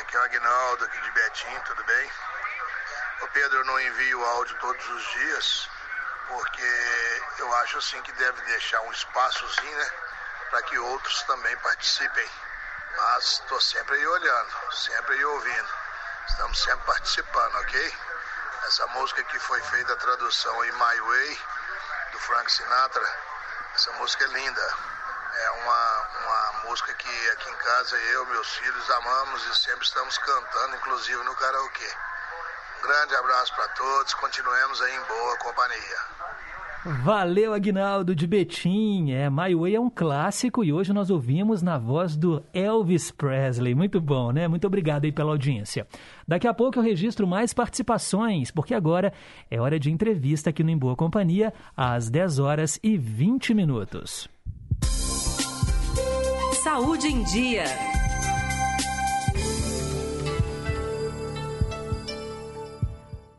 Aqui 0.00 0.16
é 0.16 0.20
o 0.20 0.22
Agnaldo, 0.22 0.84
aqui 0.84 1.00
de 1.02 1.10
Betim, 1.12 1.54
tudo 1.66 1.84
bem? 1.84 2.10
Ô 3.22 3.26
Pedro, 3.28 3.58
eu 3.58 3.64
não 3.64 3.80
envio 3.80 4.24
áudio 4.24 4.56
todos 4.60 4.88
os 4.88 5.12
dias, 5.12 5.68
porque 6.32 7.32
eu 7.38 7.54
acho 7.56 7.78
assim 7.78 8.00
que 8.02 8.12
deve 8.12 8.40
deixar 8.42 8.80
um 8.82 8.92
espaçozinho, 8.92 9.76
né? 9.76 9.90
Para 10.50 10.62
que 10.62 10.78
outros 10.78 11.22
também 11.24 11.56
participem. 11.58 12.30
Mas 12.96 13.24
estou 13.24 13.60
sempre 13.60 13.96
aí 13.96 14.06
olhando, 14.06 14.74
sempre 14.74 15.14
aí 15.14 15.24
ouvindo. 15.24 15.74
Estamos 16.28 16.62
sempre 16.62 16.84
participando, 16.86 17.54
ok? 17.56 17.96
Essa 18.66 18.86
música 18.88 19.22
que 19.24 19.38
foi 19.40 19.60
feita 19.62 19.92
a 19.92 19.96
tradução 19.96 20.64
em 20.64 20.72
My 20.72 21.00
Way, 21.00 21.42
do 22.12 22.18
Frank 22.20 22.52
Sinatra, 22.52 23.16
essa 23.74 23.92
música 23.92 24.24
é 24.24 24.28
linda. 24.28 24.76
É 25.34 25.50
uma, 25.50 26.08
uma 26.18 26.52
música 26.64 26.92
que 26.94 27.30
aqui 27.30 27.50
em 27.50 27.56
casa 27.56 27.96
eu, 27.96 28.26
meus 28.26 28.48
filhos 28.56 28.90
amamos 28.90 29.46
e 29.46 29.56
sempre 29.56 29.84
estamos 29.84 30.16
cantando, 30.18 30.76
inclusive 30.76 31.22
no 31.24 31.34
karaokê. 31.36 31.96
Um 32.78 32.82
grande 32.82 33.16
abraço 33.16 33.54
para 33.54 33.68
todos, 33.68 34.14
continuemos 34.14 34.82
aí 34.82 34.94
em 34.94 35.02
boa 35.02 35.36
companhia. 35.38 36.21
Valeu, 36.84 37.54
Agnaldo 37.54 38.14
de 38.14 38.26
Betim. 38.26 39.12
É, 39.12 39.30
My 39.30 39.54
Way 39.54 39.76
é 39.76 39.80
um 39.80 39.88
clássico 39.88 40.64
e 40.64 40.72
hoje 40.72 40.92
nós 40.92 41.10
ouvimos 41.10 41.62
na 41.62 41.78
voz 41.78 42.16
do 42.16 42.42
Elvis 42.52 43.12
Presley. 43.12 43.72
Muito 43.74 44.00
bom, 44.00 44.32
né? 44.32 44.48
Muito 44.48 44.66
obrigado 44.66 45.04
aí 45.04 45.12
pela 45.12 45.30
audiência. 45.30 45.86
Daqui 46.26 46.48
a 46.48 46.54
pouco 46.54 46.78
eu 46.78 46.82
registro 46.82 47.24
mais 47.24 47.54
participações, 47.54 48.50
porque 48.50 48.74
agora 48.74 49.12
é 49.48 49.60
hora 49.60 49.78
de 49.78 49.92
entrevista 49.92 50.50
aqui 50.50 50.64
no 50.64 50.70
Em 50.70 50.78
Boa 50.78 50.96
Companhia, 50.96 51.52
às 51.76 52.10
10 52.10 52.40
horas 52.40 52.80
e 52.82 52.96
20 52.96 53.54
minutos. 53.54 54.28
Saúde 56.64 57.06
em 57.06 57.22
Dia. 57.22 57.64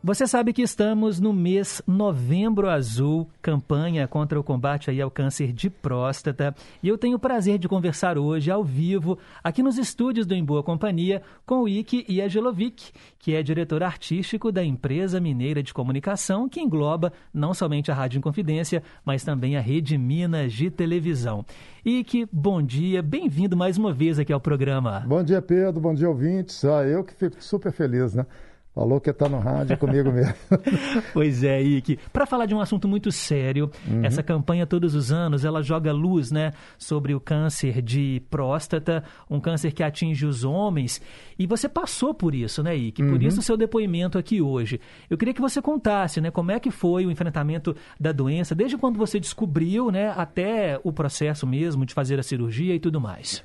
Você 0.06 0.26
sabe 0.26 0.52
que 0.52 0.60
estamos 0.60 1.18
no 1.18 1.32
mês 1.32 1.80
Novembro 1.86 2.68
Azul, 2.68 3.26
campanha 3.40 4.06
contra 4.06 4.38
o 4.38 4.44
combate 4.44 4.90
aí 4.90 5.00
ao 5.00 5.10
câncer 5.10 5.50
de 5.50 5.70
próstata. 5.70 6.54
E 6.82 6.88
eu 6.88 6.98
tenho 6.98 7.16
o 7.16 7.18
prazer 7.18 7.56
de 7.58 7.66
conversar 7.66 8.18
hoje 8.18 8.50
ao 8.50 8.62
vivo, 8.62 9.18
aqui 9.42 9.62
nos 9.62 9.78
estúdios 9.78 10.26
do 10.26 10.34
Em 10.34 10.44
Boa 10.44 10.62
Companhia, 10.62 11.22
com 11.46 11.62
o 11.62 11.68
Ike 11.70 12.04
Iagelovic, 12.06 12.92
que 13.18 13.34
é 13.34 13.42
diretor 13.42 13.82
artístico 13.82 14.52
da 14.52 14.62
empresa 14.62 15.18
mineira 15.18 15.62
de 15.62 15.72
comunicação, 15.72 16.50
que 16.50 16.60
engloba 16.60 17.10
não 17.32 17.54
somente 17.54 17.90
a 17.90 17.94
Rádio 17.94 18.18
Inconfidência, 18.18 18.82
mas 19.06 19.24
também 19.24 19.56
a 19.56 19.60
Rede 19.62 19.96
Minas 19.96 20.52
de 20.52 20.70
televisão. 20.70 21.46
Ike, 21.82 22.28
bom 22.30 22.60
dia, 22.60 23.02
bem-vindo 23.02 23.56
mais 23.56 23.78
uma 23.78 23.90
vez 23.90 24.18
aqui 24.18 24.34
ao 24.34 24.40
programa. 24.40 25.02
Bom 25.06 25.24
dia, 25.24 25.40
Pedro, 25.40 25.80
bom 25.80 25.94
dia, 25.94 26.10
ouvintes. 26.10 26.62
Ah, 26.62 26.84
eu 26.84 27.02
que 27.02 27.14
fico 27.14 27.42
super 27.42 27.72
feliz, 27.72 28.12
né? 28.14 28.26
Falou 28.74 29.00
que 29.00 29.08
está 29.08 29.28
no 29.28 29.38
rádio 29.38 29.78
comigo 29.78 30.10
mesmo. 30.10 30.34
pois 31.14 31.44
é, 31.44 31.62
Ike. 31.62 31.96
Para 32.12 32.26
falar 32.26 32.44
de 32.44 32.56
um 32.56 32.60
assunto 32.60 32.88
muito 32.88 33.12
sério, 33.12 33.70
uhum. 33.86 34.04
essa 34.04 34.20
campanha 34.20 34.66
todos 34.66 34.96
os 34.96 35.12
anos, 35.12 35.44
ela 35.44 35.62
joga 35.62 35.92
luz, 35.92 36.32
né, 36.32 36.50
sobre 36.76 37.14
o 37.14 37.20
câncer 37.20 37.80
de 37.80 38.20
próstata, 38.28 39.04
um 39.30 39.38
câncer 39.38 39.70
que 39.70 39.84
atinge 39.84 40.26
os 40.26 40.42
homens. 40.42 41.00
E 41.38 41.46
você 41.46 41.68
passou 41.68 42.12
por 42.12 42.34
isso, 42.34 42.64
né, 42.64 42.74
Ike? 42.74 43.00
Por 43.00 43.12
uhum. 43.12 43.22
isso 43.22 43.38
o 43.38 43.42
seu 43.42 43.56
depoimento 43.56 44.18
aqui 44.18 44.42
hoje. 44.42 44.80
Eu 45.08 45.16
queria 45.16 45.32
que 45.32 45.40
você 45.40 45.62
contasse, 45.62 46.20
né, 46.20 46.32
como 46.32 46.50
é 46.50 46.58
que 46.58 46.72
foi 46.72 47.06
o 47.06 47.12
enfrentamento 47.12 47.76
da 48.00 48.10
doença, 48.10 48.56
desde 48.56 48.76
quando 48.76 48.98
você 48.98 49.20
descobriu, 49.20 49.92
né, 49.92 50.12
até 50.16 50.80
o 50.82 50.92
processo 50.92 51.46
mesmo 51.46 51.86
de 51.86 51.94
fazer 51.94 52.18
a 52.18 52.24
cirurgia 52.24 52.74
e 52.74 52.80
tudo 52.80 53.00
mais. 53.00 53.44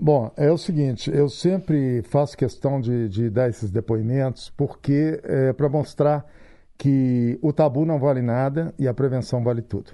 Bom, 0.00 0.30
é 0.36 0.50
o 0.50 0.56
seguinte, 0.56 1.10
eu 1.12 1.28
sempre 1.28 2.02
faço 2.02 2.36
questão 2.36 2.80
de, 2.80 3.08
de 3.08 3.28
dar 3.28 3.48
esses 3.48 3.68
depoimentos 3.70 4.48
porque 4.50 5.20
é 5.24 5.52
para 5.52 5.68
mostrar 5.68 6.24
que 6.76 7.36
o 7.42 7.52
tabu 7.52 7.84
não 7.84 7.98
vale 7.98 8.22
nada 8.22 8.72
e 8.78 8.86
a 8.86 8.94
prevenção 8.94 9.42
vale 9.42 9.60
tudo. 9.60 9.90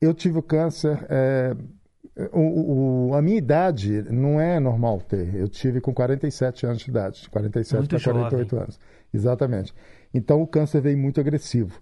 Eu 0.00 0.12
tive 0.12 0.38
o 0.38 0.42
câncer, 0.42 1.06
é, 1.08 1.56
o, 2.32 3.08
o- 3.10 3.14
a 3.14 3.22
minha 3.22 3.38
idade 3.38 4.02
não 4.10 4.38
é 4.38 4.60
normal 4.60 5.00
ter. 5.00 5.34
Eu 5.34 5.48
tive 5.48 5.80
com 5.80 5.94
47 5.94 6.66
anos 6.66 6.82
de 6.82 6.90
idade, 6.90 7.30
47 7.30 7.78
Muito 7.78 7.96
para 7.96 8.12
48 8.12 8.50
jovem. 8.50 8.64
anos. 8.64 8.80
Exatamente. 9.14 9.72
Então 10.12 10.42
o 10.42 10.46
câncer 10.46 10.82
veio 10.82 10.98
muito 10.98 11.18
agressivo. 11.20 11.80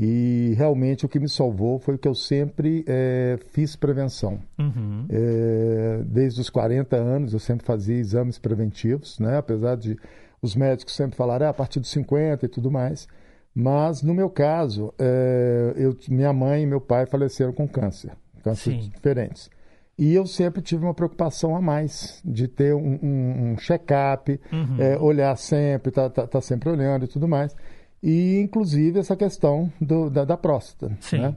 E 0.00 0.54
realmente 0.56 1.04
o 1.04 1.08
que 1.08 1.18
me 1.18 1.28
salvou 1.28 1.78
foi 1.80 1.98
que 1.98 2.06
eu 2.06 2.14
sempre 2.14 2.84
eh, 2.86 3.36
fiz 3.50 3.74
prevenção. 3.74 4.38
Uhum. 4.56 5.06
Eh, 5.10 6.02
desde 6.06 6.40
os 6.40 6.48
40 6.48 6.94
anos 6.96 7.32
eu 7.32 7.40
sempre 7.40 7.66
fazia 7.66 7.96
exames 7.96 8.38
preventivos, 8.38 9.18
né? 9.18 9.36
apesar 9.38 9.76
de 9.76 9.96
os 10.40 10.54
médicos 10.54 10.94
sempre 10.94 11.16
falarem 11.16 11.48
"Ah, 11.48 11.50
a 11.50 11.54
partir 11.54 11.80
dos 11.80 11.90
50 11.90 12.46
e 12.46 12.48
tudo 12.48 12.70
mais. 12.70 13.08
Mas 13.52 14.00
no 14.02 14.14
meu 14.14 14.30
caso, 14.30 14.94
eh, 15.00 15.72
eu, 15.76 15.96
minha 16.08 16.32
mãe 16.32 16.62
e 16.62 16.66
meu 16.66 16.80
pai 16.80 17.04
faleceram 17.06 17.52
com 17.52 17.66
câncer, 17.66 18.12
cânceres 18.44 18.88
diferentes. 18.88 19.50
E 19.98 20.14
eu 20.14 20.26
sempre 20.28 20.62
tive 20.62 20.84
uma 20.84 20.94
preocupação 20.94 21.56
a 21.56 21.60
mais 21.60 22.22
de 22.24 22.46
ter 22.46 22.72
um, 22.72 23.00
um- 23.02 23.50
um 23.52 23.56
check-up, 23.58 24.38
Uhum. 24.52 25.02
olhar 25.04 25.36
sempre, 25.36 25.90
tá, 25.90 26.08
tá, 26.08 26.24
tá 26.24 26.40
sempre 26.40 26.68
olhando 26.68 27.04
e 27.04 27.08
tudo 27.08 27.26
mais. 27.26 27.52
E, 28.02 28.38
inclusive, 28.40 28.98
essa 29.00 29.16
questão 29.16 29.72
do- 29.80 30.08
da, 30.10 30.24
da 30.24 30.36
próstata. 30.36 30.96
Sim. 31.00 31.18
né? 31.18 31.36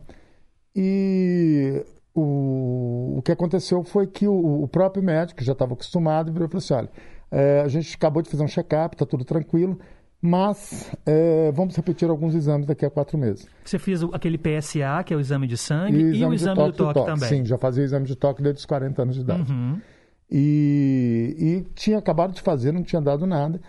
E 0.76 1.84
o, 2.14 3.16
o 3.18 3.22
que 3.24 3.32
aconteceu 3.32 3.84
foi 3.84 4.08
que 4.08 4.28
o, 4.28 4.64
o 4.64 4.68
próprio 4.68 5.04
médico, 5.04 5.40
que 5.40 5.46
já 5.46 5.54
estava 5.54 5.74
acostumado, 5.74 6.32
virou 6.32 6.48
e 6.48 6.52
falou 6.52 6.60
assim: 6.64 6.74
olha, 6.74 6.90
eh, 7.32 7.62
a 7.64 7.68
gente 7.68 7.96
acabou 7.96 8.22
de 8.22 8.30
fazer 8.30 8.44
um 8.44 8.48
check-up, 8.48 8.96
está 8.96 9.06
tudo 9.06 9.26
tranquilo, 9.26 9.80
mas 10.22 10.92
eh, 11.06 11.52
vamos 11.54 11.76
repetir 11.76 12.10
alguns 12.10 12.36
exames 12.36 12.66
daqui 12.68 12.86
a 12.86 12.90
quatro 12.90 13.18
meses. 13.18 13.48
Você 13.66 13.80
fez 13.80 14.04
o- 14.04 14.12
aquele 14.14 14.38
PSA, 14.38 15.04
que 15.06 15.14
é 15.14 15.18
o 15.18 15.20
exame 15.20 15.48
de 15.48 15.58
sangue, 15.58 15.98
e, 15.98 16.24
o 16.26 16.30
de 16.30 16.36
exame 16.36 16.56
do 16.56 16.72
toque 16.74 16.94
toque, 16.94 17.06
também. 17.12 17.30
Sim, 17.30 17.46
já 17.46 17.58
fazia 17.58 17.82
o 17.82 17.86
exame 17.86 18.06
de 18.06 18.16
toque 18.16 18.42
desde 18.42 18.60
os 18.60 18.66
40 18.66 19.02
anos 19.02 19.16
de 19.16 19.22
idade. 19.22 19.52
Uhum. 19.52 19.82
E, 20.30 21.36
e 21.38 21.74
tinha 21.76 21.98
acabado 21.98 22.34
de 22.34 22.42
fazer, 22.42 22.72
não 22.72 22.84
tinha 22.84 23.02
dado 23.02 23.26
nada. 23.28 23.60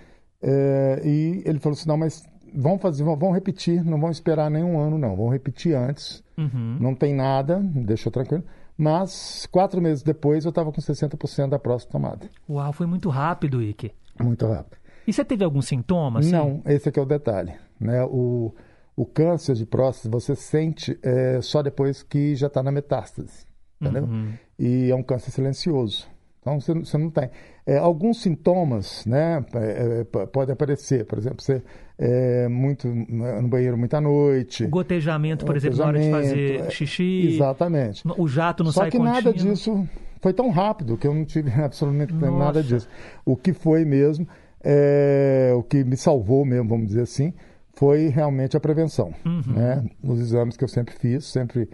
É, 0.41 1.01
e 1.05 1.43
ele 1.45 1.59
falou 1.59 1.75
assim: 1.77 1.89
não, 1.89 1.97
mas 1.97 2.23
vamos 2.55 2.81
fazer, 2.81 3.05
vamos, 3.05 3.19
vamos 3.19 3.35
repetir, 3.35 3.85
não 3.85 4.01
vamos 4.01 4.17
esperar 4.17 4.51
nenhum 4.51 4.79
ano, 4.79 4.99
não. 4.99 5.17
Vamos 5.17 5.33
repetir 5.33 5.75
antes. 5.75 6.23
Uhum. 6.37 6.79
Não 6.81 6.95
tem 6.95 7.15
nada, 7.15 7.61
deixou 7.63 8.11
tranquilo. 8.11 8.45
Mas 8.77 9.47
quatro 9.51 9.81
meses 9.81 10.03
depois 10.03 10.45
eu 10.45 10.49
estava 10.49 10.73
com 10.73 10.81
60% 10.81 11.49
da 11.49 11.59
próstata 11.59 11.93
tomada. 11.93 12.29
Uau, 12.49 12.73
foi 12.73 12.87
muito 12.87 13.09
rápido, 13.09 13.63
Ike. 13.63 13.93
Muito 14.21 14.47
rápido. 14.47 14.77
E 15.07 15.13
você 15.13 15.25
teve 15.25 15.45
algum 15.45 15.61
sintoma? 15.61 16.21
assim? 16.21 16.33
Não, 16.33 16.63
esse 16.67 16.89
aqui 16.89 16.99
é 16.99 17.03
o 17.03 17.07
detalhe. 17.07 17.53
Né? 17.79 18.05
O, 18.05 18.55
o 18.97 19.05
câncer 19.05 19.55
de 19.55 19.67
próstata 19.67 20.09
você 20.11 20.35
sente 20.35 20.99
é, 21.03 21.41
só 21.41 21.63
depois 21.63 22.03
que 22.03 22.35
já 22.35 22.47
está 22.47 22.63
na 22.63 22.71
metástase. 22.71 23.47
Entendeu? 23.81 24.05
Uhum. 24.05 24.33
E 24.59 24.91
é 24.91 24.95
um 24.95 25.03
câncer 25.03 25.33
silencioso. 25.33 26.09
Então 26.43 26.61
você, 26.61 26.75
não- 26.75 26.85
você 26.85 26.99
não 26.99 27.09
tem. 27.09 27.31
É, 27.65 27.79
alguns 27.79 28.21
sintomas 28.21 29.07
né, 29.07 29.45
é, 29.55 30.01
é, 30.01 30.27
podem 30.27 30.53
aparecer. 30.53 31.07
Por 31.07 31.17
exemplo, 31.17 31.41
você 31.41 31.63
é 31.97 32.49
muito 32.49 32.89
no 32.89 33.47
banheiro 33.49 33.79
muita 33.79 34.01
noite. 34.01 34.65
O 34.65 34.69
gotejamento, 34.69 35.47
por 35.47 35.57
exemplo, 35.57 35.79
na 35.79 35.87
hora 35.87 36.01
de 36.01 36.11
fazer 36.11 36.29
Gotejamento, 36.35 36.67
é, 36.67 36.71
xixi. 36.71 37.35
Exatamente. 37.35 38.03
O 38.19 38.27
jato 38.27 38.65
não 38.65 38.73
Só 38.73 38.81
sai 38.81 38.91
que 38.91 38.99
nada 38.99 39.33
contínuo. 39.33 39.55
disso 39.55 39.89
foi 40.21 40.33
tão 40.33 40.51
rápido 40.51 40.97
que 40.97 41.07
eu 41.07 41.15
não 41.15 41.25
tive 41.25 41.49
absolutamente 41.63 42.13
Nossa. 42.13 42.37
nada 42.37 42.61
disso. 42.63 42.89
O 43.25 43.37
que 43.37 43.53
foi 43.53 43.85
mesmo, 43.85 44.27
é, 44.65 45.53
o 45.57 45.63
que 45.63 45.85
me 45.85 45.97
salvou 45.97 46.45
mesmo, 46.45 46.69
vamos 46.69 46.89
dizer 46.89 47.03
assim, 47.03 47.33
foi 47.75 48.09
realmente 48.09 48.57
a 48.57 48.61
prevenção. 48.61 49.15
Uhum. 49.25 49.43
Né? 49.55 49.85
Nos 50.03 50.19
exames 50.19 50.57
que 50.57 50.65
eu 50.65 50.69
sempre 50.69 50.95
fiz, 50.97 51.25
sempre 51.27 51.69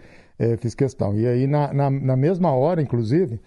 fiz 0.59 0.73
questão. 0.75 1.17
E 1.17 1.27
aí, 1.27 1.47
na, 1.47 1.73
na, 1.73 1.89
na 1.89 2.15
mesma 2.15 2.51
hora, 2.53 2.81
inclusive, 2.81 3.41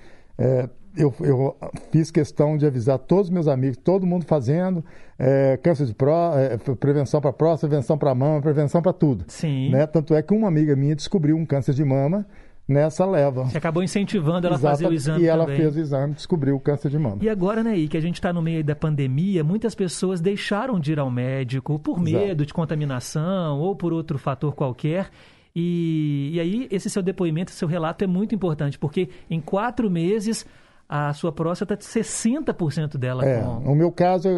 eu, 0.97 1.15
eu 1.21 1.57
fiz 1.91 2.11
questão 2.11 2.57
de 2.57 2.67
avisar 2.67 2.99
todos 2.99 3.27
os 3.27 3.31
meus 3.31 3.49
amigos, 3.49 3.77
todo 3.77 4.07
mundo 4.07 4.25
fazendo 4.25 4.85
é, 5.19 5.57
câncer 5.57 5.87
de 5.87 5.95
pró, 5.95 6.33
é, 6.37 6.57
prevenção 6.77 7.21
para 7.21 7.33
próstata, 7.33 7.69
prevenção 7.69 7.97
para 7.97 8.15
mama, 8.15 8.41
prevenção 8.41 8.83
para 8.83 8.93
tudo. 8.93 9.25
Sim. 9.29 9.71
Né? 9.71 9.87
Tanto 9.87 10.15
é 10.15 10.23
que 10.23 10.35
uma 10.35 10.49
amiga 10.49 10.75
minha 10.77 10.95
descobriu 10.95 11.37
um 11.37 11.47
câncer 11.47 11.75
de 11.75 11.85
mama 11.85 12.27
nessa 12.67 13.05
leva. 13.05 13.45
Você 13.45 13.59
acabou 13.59 13.83
incentivando 13.83 14.47
ela 14.47 14.57
a 14.57 14.59
fazer 14.59 14.87
o 14.87 14.93
exame 14.93 15.25
E 15.25 15.27
ela 15.27 15.45
também. 15.45 15.61
fez 15.61 15.77
o 15.77 15.81
exame, 15.81 16.15
descobriu 16.15 16.57
o 16.57 16.61
câncer 16.61 16.91
de 16.91 16.99
mama. 16.99 17.19
E 17.21 17.29
agora, 17.29 17.63
né, 17.63 17.75
que 17.87 17.97
a 17.97 18.01
gente 18.01 18.15
está 18.15 18.33
no 18.33 18.43
meio 18.43 18.65
da 18.65 18.75
pandemia, 18.75 19.43
muitas 19.43 19.75
pessoas 19.75 20.21
deixaram 20.21 20.79
de 20.79 20.93
ir 20.93 20.99
ao 20.99 21.11
médico 21.11 21.79
por 21.79 21.97
Exato. 21.99 22.27
medo 22.27 22.47
de 22.47 22.55
contaminação 22.55 23.59
ou 23.59 23.75
por 23.77 23.93
outro 23.93 24.19
fator 24.19 24.55
qualquer. 24.55 25.11
E, 25.55 26.31
e 26.33 26.41
aí, 26.41 26.69
esse 26.71 26.89
seu 26.89 27.03
depoimento, 27.03 27.51
seu 27.51 27.69
relato 27.69 28.03
é 28.05 28.07
muito 28.07 28.35
importante, 28.35 28.79
porque 28.79 29.11
em 29.29 29.41
quatro 29.41 29.91
meses 29.91 30.47
a 30.95 31.11
sua 31.15 31.33
próstata, 31.33 31.75
60% 31.75 32.99
dela 32.99 33.25
É, 33.25 33.41
com... 33.41 33.61
no 33.61 33.75
meu 33.75 33.91
caso 33.91 34.29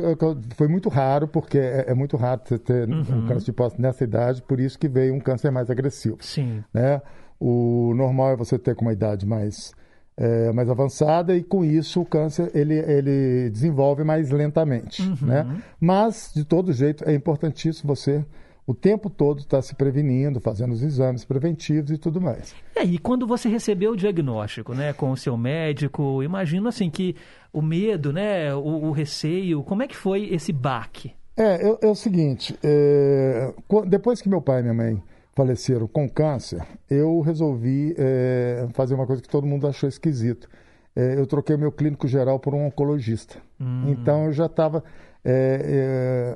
foi 0.56 0.68
muito 0.68 0.88
raro, 0.88 1.26
porque 1.26 1.58
é, 1.58 1.86
é 1.88 1.94
muito 1.94 2.16
raro 2.16 2.42
você 2.44 2.56
ter 2.56 2.88
Uhum. 2.88 3.00
um 3.00 3.26
câncer 3.26 3.46
de 3.46 3.52
próstata 3.52 3.82
nessa 3.82 4.04
idade, 4.04 4.40
por 4.40 4.60
isso 4.60 4.78
que 4.78 4.88
veio 4.88 5.12
um 5.14 5.18
câncer 5.18 5.50
mais 5.50 5.68
agressivo. 5.68 6.16
Sim. 6.20 6.62
Né? 6.72 7.02
O 7.40 7.92
normal 7.96 8.30
é 8.30 8.36
você 8.36 8.56
ter 8.56 8.76
com 8.76 8.82
uma 8.84 8.92
idade 8.92 9.26
mais, 9.26 9.72
é, 10.16 10.52
mais 10.52 10.70
avançada 10.70 11.36
e 11.36 11.42
com 11.42 11.64
isso 11.64 12.00
o 12.02 12.06
câncer 12.06 12.52
ele, 12.54 12.74
ele 12.74 13.50
desenvolve 13.50 14.04
mais 14.04 14.30
lentamente. 14.30 15.02
Uhum. 15.02 15.16
Né? 15.26 15.60
Mas, 15.80 16.30
de 16.32 16.44
todo 16.44 16.72
jeito, 16.72 17.02
é 17.04 17.12
importantíssimo 17.12 17.92
você 17.96 18.24
o 18.66 18.74
tempo 18.74 19.10
todo 19.10 19.40
estar 19.40 19.60
se 19.62 19.74
prevenindo, 19.74 20.40
fazendo 20.40 20.72
os 20.72 20.82
exames 20.82 21.24
preventivos 21.24 21.90
e 21.90 21.98
tudo 21.98 22.20
mais. 22.20 22.54
E 22.74 22.78
aí, 22.78 22.98
quando 22.98 23.26
você 23.26 23.48
recebeu 23.48 23.92
o 23.92 23.96
diagnóstico, 23.96 24.74
né, 24.74 24.92
com 24.92 25.10
o 25.10 25.16
seu 25.16 25.36
médico, 25.36 26.22
imagino 26.22 26.68
assim 26.68 26.90
que 26.90 27.14
o 27.52 27.60
medo, 27.60 28.12
né, 28.12 28.54
o, 28.54 28.86
o 28.86 28.90
receio, 28.90 29.62
como 29.62 29.82
é 29.82 29.88
que 29.88 29.96
foi 29.96 30.32
esse 30.32 30.52
baque? 30.52 31.12
É, 31.36 31.68
é, 31.68 31.78
é 31.82 31.88
o 31.88 31.94
seguinte, 31.94 32.56
é, 32.62 33.52
depois 33.86 34.22
que 34.22 34.28
meu 34.28 34.40
pai 34.40 34.60
e 34.60 34.62
minha 34.62 34.74
mãe 34.74 35.02
faleceram 35.34 35.88
com 35.88 36.08
câncer, 36.08 36.64
eu 36.88 37.20
resolvi 37.20 37.94
é, 37.98 38.68
fazer 38.72 38.94
uma 38.94 39.06
coisa 39.06 39.20
que 39.20 39.28
todo 39.28 39.46
mundo 39.46 39.66
achou 39.66 39.88
esquisito. 39.88 40.48
É, 40.94 41.18
eu 41.18 41.26
troquei 41.26 41.56
o 41.56 41.58
meu 41.58 41.72
clínico 41.72 42.06
geral 42.06 42.38
por 42.38 42.54
um 42.54 42.66
oncologista. 42.66 43.38
Hum. 43.60 43.86
Então 43.88 44.26
eu 44.26 44.32
já 44.32 44.46
estava, 44.46 44.84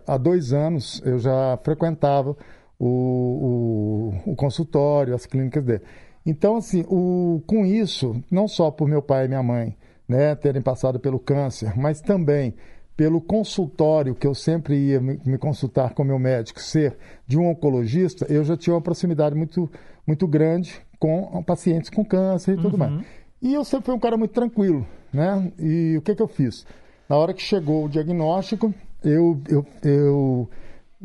há 0.07 0.17
dois 0.17 0.53
anos, 0.53 1.01
eu 1.05 1.19
já 1.19 1.59
frequentava 1.63 2.37
o, 2.79 4.13
o- 4.27 4.33
o 4.33 4.37
consultório, 4.37 5.15
as 5.15 5.27
clínicas 5.27 5.65
dele. 5.65 5.83
Então, 6.25 6.57
assim, 6.57 6.85
o, 6.89 7.43
com 7.47 7.65
isso, 7.65 8.23
não 8.31 8.47
só 8.49 8.71
por 8.71 8.89
meu 8.89 9.01
pai 9.03 9.25
e 9.25 9.29
minha 9.29 9.43
mãe 9.43 9.77
né, 10.07 10.35
terem 10.35 10.63
passado 10.63 10.99
pelo 10.99 11.19
câncer, 11.19 11.73
mas 11.77 12.01
também 12.01 12.55
pelo 12.97 13.21
consultório 13.21 14.15
que 14.15 14.27
eu 14.27 14.35
sempre 14.35 14.75
ia 14.77 15.01
me, 15.01 15.39
consultar 15.39 15.95
com 15.95 16.03
meu 16.03 16.19
médico 16.19 16.61
ser 16.61 16.97
de 17.27 17.39
um 17.39 17.47
oncologista, 17.49 18.27
eu 18.29 18.43
já 18.45 18.57
tinha 18.57 18.75
uma 18.75 18.83
proximidade 18.83 19.35
muito, 19.37 19.71
muito 20.07 20.27
grande 20.27 20.75
com 20.99 21.43
pacientes 21.45 21.91
com 21.91 22.05
câncer 22.05 22.59
e 22.59 22.61
tudo 22.61 22.77
mais. 22.77 22.93
E 23.41 23.55
eu 23.55 23.65
sempre 23.65 23.87
fui 23.87 23.95
um 23.95 24.01
cara 24.01 24.17
muito 24.17 24.33
tranquilo, 24.33 24.85
né? 25.13 25.53
E 25.61 25.97
o 25.97 26.03
que, 26.03 26.15
que 26.15 26.23
eu 26.23 26.27
fiz? 26.27 26.67
Na 27.09 27.17
hora 27.17 27.33
que 27.33 27.43
chegou 27.43 27.85
o 27.85 27.89
diagnóstico, 27.89 28.73
eu, 29.03 29.41
eu, 29.49 29.67
eu, 29.83 30.51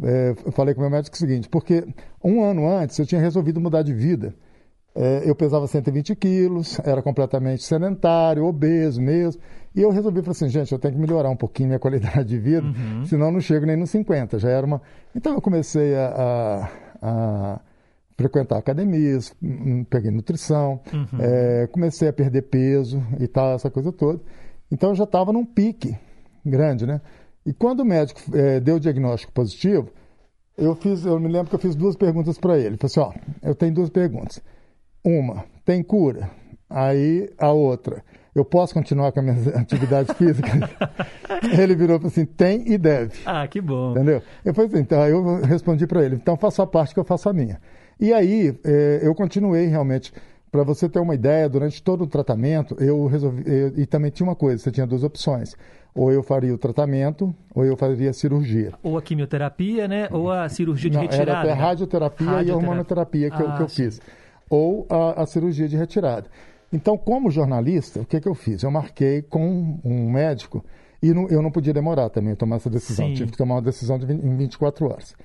é, 0.02 0.36
eu 0.46 0.52
falei 0.52 0.74
com 0.74 0.82
o 0.82 0.84
meu 0.84 0.92
médico 0.92 1.16
o 1.16 1.20
seguinte, 1.20 1.48
porque 1.48 1.86
um 2.24 2.44
ano 2.44 2.68
antes 2.68 2.98
eu 3.00 3.06
tinha 3.06 3.22
resolvido 3.22 3.62
mudar 3.62 3.84
de 3.84 3.94
vida. 3.94 4.34
É, 4.96 5.24
eu 5.26 5.34
pesava 5.36 5.66
120 5.66 6.16
quilos, 6.16 6.80
era 6.84 7.02
completamente 7.02 7.64
sedentário, 7.64 8.46
obeso 8.46 9.02
mesmo. 9.02 9.42
E 9.76 9.82
eu 9.82 9.90
resolvi, 9.90 10.20
falei 10.20 10.32
assim, 10.32 10.50
gente, 10.50 10.72
eu 10.72 10.78
tenho 10.78 10.94
que 10.94 11.00
melhorar 11.00 11.30
um 11.30 11.36
pouquinho 11.36 11.70
minha 11.70 11.80
qualidade 11.80 12.26
de 12.30 12.38
vida, 12.38 12.68
senão 13.06 13.28
eu 13.28 13.32
não 13.32 13.42
chego 13.42 13.66
nem 13.66 13.76
nos 13.76 13.90
50. 13.90 14.38
Já 14.38 14.50
era 14.50 14.66
uma... 14.66 14.82
Então 15.16 15.34
eu 15.34 15.42
comecei 15.42 15.96
a, 15.96 16.08
a- 16.08 16.70
a 17.02 17.60
frequentar 18.16 18.58
academias, 18.60 19.34
hum, 19.42 19.84
peguei 19.90 20.12
nutrição, 20.12 20.80
Uhum. 20.94 21.08
é, 21.20 21.68
comecei 21.72 22.08
a 22.08 22.14
perder 22.14 22.44
peso 22.44 23.02
e 23.20 23.28
tal, 23.28 23.56
essa 23.56 23.72
coisa 23.72 23.92
toda. 23.92 24.20
Então 24.74 24.90
eu 24.90 24.96
já 24.96 25.04
estava 25.04 25.32
num 25.32 25.46
pique 25.46 25.96
grande, 26.44 26.88
né? 26.88 27.00
E 27.46 27.54
quando 27.54 27.82
o 27.82 27.86
médico 27.86 28.20
é, 28.36 28.60
deu 28.60 28.78
o 28.78 28.80
diagnóstico 28.80 29.32
positivo, 29.32 29.90
eu 30.58 30.74
fiz, 30.76 31.06
eu 31.06 31.20
me 31.20 31.28
lembro 31.28 31.50
que 31.50 31.56
eu 31.56 31.60
fiz 31.60 31.76
duas 31.76 31.96
perguntas 31.96 32.40
para 32.40 32.58
ele. 32.58 32.70
Ele 32.70 32.78
falou 32.78 33.12
assim, 33.12 33.22
ó, 33.22 33.48
eu 33.48 33.54
tenho 33.54 33.72
duas 33.72 33.92
perguntas. 33.92 34.42
Uma, 35.06 35.46
tem 35.64 35.84
cura? 35.84 36.28
Aí 36.68 37.30
a 37.38 37.52
outra, 37.52 38.04
eu 38.34 38.44
posso 38.44 38.74
continuar 38.74 39.12
com 39.12 39.20
as 39.20 39.26
minhas 39.26 39.48
atividades 39.56 40.18
físicas? 40.18 40.52
ele 41.56 41.76
virou 41.76 42.02
assim, 42.04 42.26
tem 42.26 42.64
e 42.72 42.76
deve. 42.76 43.14
Ah, 43.28 43.48
que 43.48 43.62
bom. 43.62 43.92
Entendeu? 43.92 44.24
Eu 44.44 44.56
falei 44.56 44.72
assim, 44.72 44.80
então 44.80 45.08
eu 45.08 45.42
respondi 45.42 45.86
para 45.86 46.04
ele, 46.04 46.16
então 46.16 46.36
faça 46.36 46.64
a 46.64 46.68
parte 46.68 46.96
que 46.96 47.00
eu 47.00 47.06
faço 47.06 47.30
a 47.30 47.34
minha. 47.34 47.62
E 48.00 48.12
aí 48.12 48.58
eh, 48.66 49.02
eu 49.04 49.14
continuei 49.14 49.68
realmente 49.68 50.12
Para 50.54 50.62
você 50.64 50.88
ter 50.88 51.00
uma 51.00 51.16
ideia, 51.16 51.50
durante 51.50 51.82
todo 51.82 52.04
o 52.04 52.08
tratamento, 52.08 52.76
eu 52.80 53.08
resolvi. 53.08 53.42
eu- 53.48 53.74
e 53.76 53.88
também 53.88 54.12
tinha 54.12 54.26
uma 54.30 54.36
coisa: 54.36 54.60
você 54.64 54.70
tinha 54.72 54.86
duas 54.86 55.04
opções. 55.04 55.56
Ou 55.96 56.12
eu 56.12 56.22
faria 56.22 56.54
o 56.54 56.58
tratamento, 56.60 57.34
ou 57.56 57.66
eu 57.66 57.76
faria 57.76 58.12
a 58.12 58.14
cirurgia. 58.14 58.72
Ou 58.84 58.96
a 58.96 59.02
quimioterapia, 59.02 59.88
né? 59.88 60.08
Ou 60.12 60.32
a 60.32 60.48
cirurgia 60.50 60.92
de 60.92 60.96
Não, 60.98 61.02
retirada. 61.04 61.32
Era 61.32 61.40
até 61.42 61.56
né? 61.56 61.62
radioterapia, 61.62 62.26
e 62.26 62.30
a 62.30 62.34
Radioterapia. 62.34 62.70
hormonoterapia 62.70 63.30
que, 63.32 63.42
eu, 63.42 63.46
que 63.48 63.52
Ah, 63.52 63.62
eu 63.62 63.68
sim. 63.70 63.84
fiz. 63.84 64.02
Ou 64.48 64.86
a, 64.90 65.24
a 65.24 65.26
cirurgia 65.26 65.68
de 65.68 65.76
retirada. 65.76 66.28
Então, 66.72 66.98
como 67.00 67.32
jornalista, 67.32 68.02
o 68.02 68.06
que, 68.06 68.20
que 68.22 68.28
eu 68.28 68.36
fiz? 68.36 68.62
Eu 68.62 68.70
marquei 68.70 69.24
com 69.24 69.80
um 69.84 70.12
médico 70.12 70.64
e 71.02 71.12
não- 71.14 71.28
eu 71.30 71.42
não 71.42 71.50
podia 71.52 71.74
demorar 71.74 72.10
também 72.10 72.36
tomar 72.36 72.58
essa 72.58 72.70
decisão. 72.70 73.08
Sim. 73.08 73.14
Tive 73.16 73.32
que 73.32 73.38
tomar 73.38 73.56
uma 73.56 73.62
decisão 73.64 73.98
de, 73.98 74.06
vin- 74.06 74.20
em 74.24 74.38
24 74.38 74.86
horas. 74.88 75.16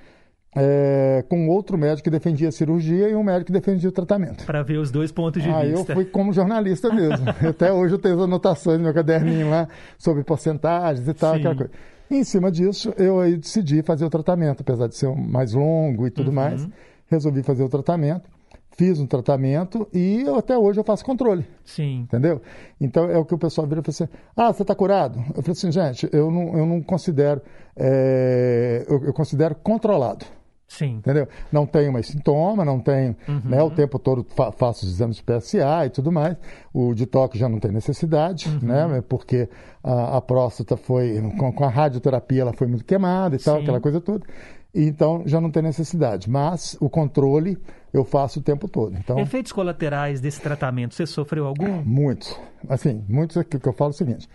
É, 0.55 1.23
com 1.29 1.47
outro 1.47 1.77
médico 1.77 2.05
que 2.05 2.09
defendia 2.09 2.49
a 2.49 2.51
cirurgia 2.51 3.07
e 3.07 3.15
um 3.15 3.23
médico 3.23 3.45
que 3.47 3.51
defendia 3.51 3.87
o 3.87 3.91
tratamento. 3.91 4.45
Para 4.45 4.63
ver 4.63 4.77
os 4.77 4.89
dois 4.89 5.11
pontos 5.11 5.43
de 5.43 5.49
Aí 5.49 5.69
eu 5.71 5.77
vista. 5.77 5.93
fui 5.93 6.05
como 6.05 6.33
jornalista 6.33 6.91
mesmo. 6.91 7.25
Até 7.47 7.71
hoje 7.71 7.93
eu 7.93 7.99
tenho 7.99 8.15
as 8.15 8.21
anotações 8.21 8.77
no 8.79 8.85
meu 8.85 8.93
caderninho 8.93 9.47
lá 9.49 9.67
sobre 9.97 10.23
porcentagens 10.23 11.07
e 11.07 11.13
tal, 11.13 11.33
Sim. 11.33 11.39
aquela 11.39 11.55
coisa. 11.55 11.71
E 12.09 12.15
em 12.15 12.23
cima 12.23 12.51
disso, 12.51 12.91
eu 12.97 13.19
aí 13.19 13.37
decidi 13.37 13.83
fazer 13.83 14.03
o 14.05 14.09
tratamento, 14.09 14.61
apesar 14.61 14.87
de 14.87 14.95
ser 14.97 15.07
mais 15.15 15.53
longo 15.53 16.07
e 16.07 16.09
tudo 16.09 16.29
Uhum. 16.29 16.33
mais. 16.35 16.67
Resolvi 17.07 17.43
fazer 17.43 17.63
o 17.63 17.69
tratamento, 17.69 18.27
fiz 18.71 18.99
um 18.99 19.05
tratamento 19.05 19.87
e 19.93 20.21
eu, 20.25 20.35
até 20.35 20.57
hoje 20.57 20.79
eu 20.79 20.83
faço 20.83 21.05
controle. 21.05 21.45
Sim. 21.63 22.01
Entendeu? 22.01 22.41
Então 22.81 23.07
é 23.07 23.17
o 23.19 23.23
que 23.25 23.35
o 23.35 23.37
pessoal 23.37 23.67
vira 23.67 23.81
e 23.81 23.83
fala 23.83 23.91
assim: 24.09 24.17
ah, 24.35 24.51
você 24.51 24.63
está 24.63 24.73
curado? 24.73 25.19
Eu 25.35 25.43
falei 25.43 25.51
assim, 25.51 25.71
gente, 25.71 26.09
eu 26.11 26.31
não, 26.31 26.57
eu 26.57 26.65
não 26.65 26.81
considero. 26.81 27.39
é, 27.75 28.83
eu, 28.89 29.03
eu 29.05 29.13
considero 29.13 29.53
controlado. 29.53 30.25
Sim. 30.69 30.97
Entendeu? 30.97 31.27
Não 31.51 31.65
tenho 31.65 31.91
mais 31.91 32.05
sintoma, 32.07 32.63
não 32.63 32.79
tenho. 32.79 33.15
Uhum. 33.27 33.41
Né, 33.43 33.61
o 33.61 33.71
tempo 33.71 33.97
todo 33.99 34.25
fa- 34.35 34.51
faço 34.51 34.85
os 34.85 34.91
exames 34.91 35.17
de 35.17 35.23
PSA 35.23 35.87
e 35.87 35.89
tudo 35.89 36.11
mais. 36.11 36.37
O 36.71 36.93
de 36.93 37.05
toque 37.05 37.37
já 37.37 37.49
não 37.49 37.59
tem 37.59 37.71
necessidade, 37.71 38.47
Uhum. 38.47 38.59
né? 38.67 39.03
Porque 39.09 39.49
a, 39.83 40.17
a 40.17 40.21
próstata 40.21 40.77
foi. 40.77 41.19
Com, 41.37 41.51
com 41.51 41.63
a 41.65 41.69
radioterapia 41.69 42.43
ela 42.43 42.53
foi 42.53 42.67
muito 42.67 42.85
queimada 42.85 43.35
e 43.35 43.39
tal, 43.39 43.57
Sim. 43.57 43.63
aquela 43.63 43.81
coisa 43.81 43.99
toda. 43.99 44.23
E 44.73 44.83
Então 44.85 45.23
já 45.25 45.41
não 45.41 45.49
tem 45.49 45.63
necessidade. 45.63 46.29
Mas 46.29 46.77
o 46.79 46.87
controle 46.87 47.57
eu 47.91 48.05
faço 48.05 48.39
o 48.39 48.43
tempo 48.43 48.67
todo. 48.67 48.95
Então, 48.95 49.17
Efeitos 49.17 49.51
colaterais 49.51 50.21
desse 50.21 50.39
tratamento, 50.39 50.93
você 50.93 51.07
sofreu 51.07 51.47
algum? 51.47 51.81
Muitos. 51.83 52.39
Assim, 52.69 53.03
muitos 53.09 53.35
é 53.37 53.43
que 53.43 53.57
que 53.59 53.67
eu 53.67 53.73
falo 53.73 53.89
é 53.89 53.93
o 53.95 53.97
seguinte. 53.97 54.29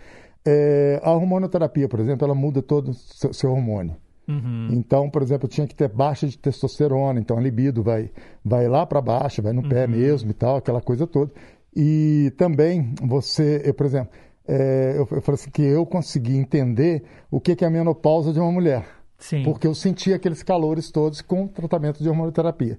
é, 0.45 0.99
a 1.01 1.11
hormonoterapia, 1.13 1.87
por 1.87 2.01
exemplo, 2.01 2.25
ela 2.25 2.35
muda 2.35 2.61
todo 2.61 2.89
o 2.89 2.93
seu, 2.93 3.33
seu 3.33 3.51
hormônio. 3.51 3.95
Uhum. 4.27 4.69
Então, 4.71 5.09
por 5.09 5.21
exemplo, 5.21 5.47
tinha 5.47 5.67
que 5.67 5.75
ter 5.75 5.87
baixa 5.87 6.27
de 6.27 6.37
testosterona, 6.37 7.19
então 7.19 7.37
a 7.37 7.41
libido 7.41 7.83
vai, 7.83 8.09
vai 8.43 8.67
lá 8.67 8.85
para 8.85 8.99
baixo, 9.01 9.41
vai 9.41 9.53
no 9.53 9.61
Uhum. 9.61 9.69
pé 9.69 9.85
mesmo 9.87 10.31
e 10.31 10.33
tal, 10.33 10.55
aquela 10.57 10.81
coisa 10.81 11.05
toda. 11.05 11.31
E 11.75 12.33
também 12.37 12.93
você, 13.03 13.61
eu, 13.65 13.73
por 13.73 13.85
exemplo, 13.85 14.09
é, 14.47 14.93
eu, 14.95 15.07
eu 15.11 15.21
falo 15.21 15.35
assim 15.35 15.49
que 15.51 15.61
eu 15.61 15.85
consegui 15.85 16.37
entender 16.37 17.03
o 17.29 17.39
que, 17.39 17.55
que 17.55 17.63
é 17.63 17.67
a 17.67 17.71
menopausa 17.71 18.31
de 18.33 18.39
uma 18.39 18.51
mulher. 18.51 18.85
Sim. 19.17 19.43
Porque 19.43 19.65
eu 19.67 19.73
senti 19.75 20.13
aqueles 20.13 20.41
calores 20.43 20.91
todos 20.91 21.21
com 21.21 21.45
o 21.45 21.47
tratamento 21.47 22.01
de 22.01 22.09
hormonoterapia. 22.09 22.77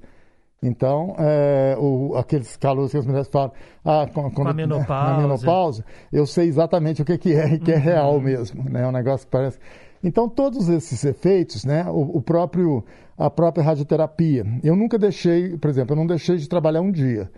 Então, 0.62 1.14
é, 1.18 1.76
o- 1.78 2.14
aqueles 2.16 2.56
calores 2.56 2.90
que 2.90 2.96
as 2.96 3.06
mulheres 3.06 3.28
falam, 3.28 3.52
ah, 3.84 4.06
quando, 4.12 4.30
quando- 4.32 4.48
a 4.48 4.54
menopausa. 4.54 5.10
na 5.12 5.16
menopausa, 5.18 5.84
eu 6.10 6.26
sei 6.26 6.48
exatamente 6.48 7.02
o 7.02 7.04
que, 7.04 7.16
que 7.18 7.34
é 7.34 7.54
e 7.54 7.58
que 7.58 7.70
é 7.70 7.76
Uhum. 7.76 7.80
real 7.82 8.20
mesmo, 8.20 8.64
né? 8.68 8.82
É 8.82 8.86
um 8.86 8.92
negócio 8.92 9.26
que 9.26 9.30
parece. 9.30 9.58
Então, 10.06 10.28
todos 10.28 10.68
esses 10.68 11.04
efeitos, 11.04 11.64
né? 11.64 11.84
O, 11.90 12.18
o 12.18 12.22
próprio, 12.22 12.84
a 13.18 13.28
própria 13.28 13.64
radioterapia. 13.64 14.44
Eu 14.62 14.76
nunca 14.76 14.96
deixei, 14.96 15.58
por 15.58 15.68
exemplo, 15.68 15.94
eu 15.94 15.96
não 15.96 16.06
deixei 16.06 16.36
de 16.36 16.48
trabalhar 16.48 16.80
um 16.80 16.92
dia. 16.92 17.28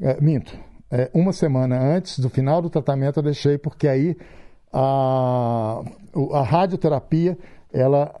É, 0.00 0.20
minto. 0.20 0.58
É, 0.90 1.08
uma 1.14 1.32
semana 1.32 1.78
antes 1.80 2.18
do 2.18 2.28
final 2.28 2.60
do 2.60 2.68
tratamento 2.68 3.20
eu 3.20 3.22
deixei, 3.22 3.56
porque 3.56 3.86
aí 3.86 4.16
a, 4.72 5.80
a 6.32 6.42
radioterapia, 6.42 7.38
ela 7.72 8.20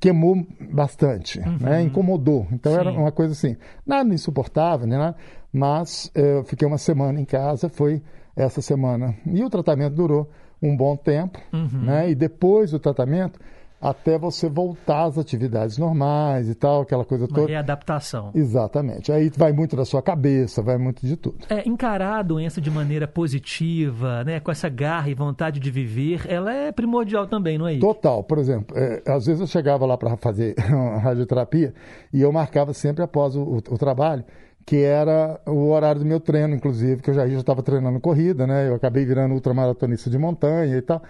queimou 0.00 0.44
bastante, 0.72 1.38
né? 1.60 1.82
incomodou. 1.82 2.48
Então 2.50 2.72
era 2.72 2.90
Uhum. 2.90 2.96
Sim. 2.96 3.00
uma 3.02 3.12
coisa 3.12 3.32
assim, 3.32 3.56
nada 3.86 4.12
insuportável, 4.12 4.86
né? 4.88 5.14
mas 5.52 6.10
eh, 6.14 6.38
eu 6.38 6.44
fiquei 6.44 6.66
uma 6.66 6.78
semana 6.78 7.20
em 7.20 7.24
casa, 7.24 7.68
foi 7.68 8.02
essa 8.36 8.60
semana. 8.60 9.14
E 9.26 9.42
o 9.44 9.50
tratamento 9.50 9.94
durou 9.94 10.30
um 10.62 10.76
bom 10.76 10.96
tempo, 10.96 11.38
Uhum. 11.52 11.82
né? 11.82 12.10
E 12.10 12.14
depois 12.14 12.70
do 12.70 12.78
tratamento, 12.78 13.38
até 13.82 14.18
você 14.18 14.46
voltar 14.46 15.04
às 15.04 15.16
atividades 15.16 15.78
normais 15.78 16.50
e 16.50 16.54
tal, 16.54 16.82
aquela 16.82 17.02
coisa 17.02 17.24
Uma 17.24 17.34
toda. 17.34 17.46
readaptação. 17.48 18.30
Exatamente. 18.34 19.10
Aí 19.10 19.30
vai 19.34 19.52
muito 19.52 19.74
da 19.74 19.86
sua 19.86 20.02
cabeça, 20.02 20.60
vai 20.60 20.76
muito 20.76 21.06
de 21.06 21.16
tudo. 21.16 21.38
É, 21.48 21.66
encarar 21.66 22.18
a 22.18 22.22
doença 22.22 22.60
de 22.60 22.70
maneira 22.70 23.08
positiva, 23.08 24.22
né, 24.24 24.38
com 24.38 24.50
essa 24.50 24.68
garra 24.68 25.08
e 25.08 25.14
vontade 25.14 25.58
de 25.58 25.70
viver, 25.70 26.26
ela 26.28 26.52
é 26.52 26.70
primordial 26.70 27.26
também, 27.26 27.56
não 27.56 27.66
é 27.66 27.72
isso? 27.72 27.80
Total. 27.80 28.22
Por 28.22 28.36
exemplo, 28.38 28.76
é, 28.76 29.02
às 29.06 29.24
vezes 29.24 29.40
eu 29.40 29.46
chegava 29.46 29.86
lá 29.86 29.96
para 29.96 30.14
fazer 30.18 30.54
radioterapia 31.02 31.72
e 32.12 32.20
eu 32.20 32.30
marcava 32.30 32.74
sempre 32.74 33.02
após 33.02 33.34
o, 33.34 33.42
o- 33.42 33.56
o 33.56 33.78
trabalho, 33.78 34.24
que 34.66 34.76
era 34.76 35.40
o 35.46 35.68
horário 35.70 36.00
do 36.00 36.06
meu 36.06 36.20
treino, 36.20 36.54
inclusive, 36.54 37.02
que 37.02 37.10
eu 37.10 37.14
já 37.14 37.26
estava 37.26 37.62
treinando 37.62 37.98
corrida, 38.00 38.46
né? 38.46 38.68
Eu 38.68 38.74
acabei 38.74 39.04
virando 39.04 39.34
ultramaratonista 39.34 40.08
de 40.10 40.18
montanha 40.18 40.76
e 40.76 40.82
tal. 40.82 41.02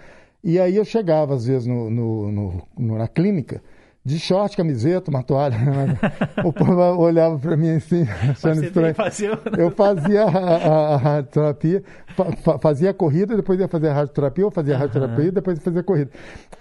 E 0.42 0.58
aí 0.58 0.76
eu 0.76 0.84
chegava, 0.84 1.34
às 1.34 1.44
vezes, 1.46 1.66
no, 1.66 1.90
no- 1.90 2.62
no- 2.78 2.96
na 2.98 3.06
clínica, 3.08 3.60
de 4.02 4.18
short, 4.18 4.56
camiseta, 4.56 5.10
uma 5.10 5.22
toalha. 5.22 5.58
né? 5.58 5.98
o 6.42 6.50
povo 6.50 6.72
olhava 7.02 7.38
para 7.38 7.54
mim 7.54 7.72
assim, 7.76 8.04
achando 8.30 8.64
estranho. 8.64 8.94
o- 8.94 9.60
Eu 9.60 9.70
fazia 9.72 10.22
a, 10.24 10.28
a- 10.28 10.94
a 10.94 10.96
radioterapia, 10.96 11.82
fa- 12.16 12.32
fa- 12.36 12.58
fazia 12.58 12.88
a 12.90 12.94
corrida, 12.94 13.36
depois 13.36 13.60
ia 13.60 13.68
fazer 13.68 13.88
a 13.88 13.92
radioterapia, 13.92 14.44
ou 14.46 14.50
fazia 14.50 14.74
a 14.74 14.78
radioterapia 14.78 15.24
e 15.26 15.30
depois 15.30 15.58
ia 15.58 15.62
fazer 15.64 15.80
a 15.80 15.82
corrida. 15.82 16.10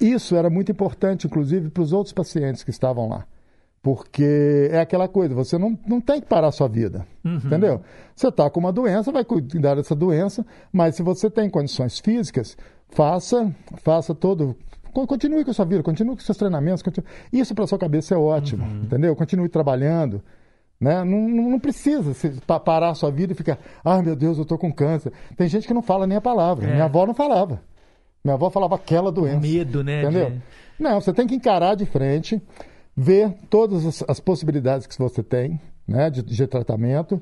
Isso 0.02 0.36
era 0.36 0.50
muito 0.50 0.70
importante, 0.74 1.28
inclusive, 1.28 1.70
para 1.70 1.84
os 1.84 1.94
outros 1.94 2.12
pacientes 2.12 2.62
que 2.62 2.72
estavam 2.72 3.08
lá. 3.08 3.24
Porque 3.82 4.70
é 4.72 4.80
aquela 4.82 5.08
coisa, 5.08 5.34
você 5.34 5.58
não, 5.58 5.78
não 5.88 6.02
tem 6.02 6.20
que 6.20 6.28
parar 6.28 6.48
a 6.48 6.52
sua 6.52 6.68
vida, 6.68 7.06
Uhum. 7.24 7.38
entendeu? 7.38 7.82
Você 8.16 8.28
está 8.28 8.50
com 8.50 8.60
uma 8.60 8.74
doença, 8.74 9.12
vai 9.12 9.24
cuidar 9.24 9.76
dessa 9.76 9.96
doença, 9.96 10.46
mas 10.72 10.96
se 10.96 11.02
você 11.04 11.30
tem 11.30 11.50
condições 11.50 11.98
físicas, 12.00 12.58
faça, 12.90 13.50
faça 13.82 14.14
todo... 14.14 14.56
co- 14.94 15.08
Continue 15.08 15.46
com 15.46 15.52
a 15.52 15.54
sua 15.54 15.64
vida, 15.66 15.82
continue 15.82 16.16
com 16.16 16.22
seus 16.22 16.38
treinamentos. 16.38 16.82
continue- 16.84 17.08
Isso 17.32 17.56
para 17.56 17.66
sua 17.68 17.78
cabeça 17.80 18.14
é 18.16 18.18
ótimo, 18.18 18.66
Uhum. 18.66 18.82
entendeu? 18.84 19.16
Continue 19.16 19.48
trabalhando, 19.48 20.22
né? 20.80 21.02
Não, 21.06 21.30
não, 21.30 21.60
precisa 21.60 22.14
se- 22.14 22.32
pa- 22.46 22.60
parar 22.60 22.90
a 22.90 22.96
sua 22.96 23.10
vida 23.12 23.32
e 23.32 23.36
ficar, 23.36 23.58
ai 23.86 24.02
meu 24.02 24.16
Deus, 24.16 24.38
eu 24.38 24.44
estou 24.44 24.58
com 24.58 24.74
câncer. 24.74 25.14
Tem 25.38 25.48
gente 25.48 25.66
que 25.66 25.74
não 25.74 25.82
fala 25.82 26.06
nem 26.06 26.18
a 26.18 26.22
palavra. 26.22 26.68
É. 26.68 26.72
Minha 26.74 26.84
avó 26.86 27.06
não 27.06 27.14
falava. 27.14 27.62
Minha 28.26 28.34
avó 28.36 28.50
falava 28.50 28.76
aquela 28.76 29.10
doença. 29.10 29.40
medo, 29.40 29.82
né, 29.86 30.04
Entendeu? 30.04 30.32
de- 30.32 30.42
Não, 30.78 31.00
você 31.00 31.14
tem 31.14 31.26
que 31.26 31.36
encarar 31.36 31.76
de 31.76 31.86
frente, 31.86 32.42
ver 32.96 33.34
todas 33.50 33.86
as, 33.86 34.04
as 34.08 34.20
possibilidades 34.20 34.86
que 34.88 34.98
você 34.98 35.24
tem 35.24 35.60
né, 35.88 36.10
de, 36.10 36.22
de 36.22 36.48
tratamento, 36.48 37.22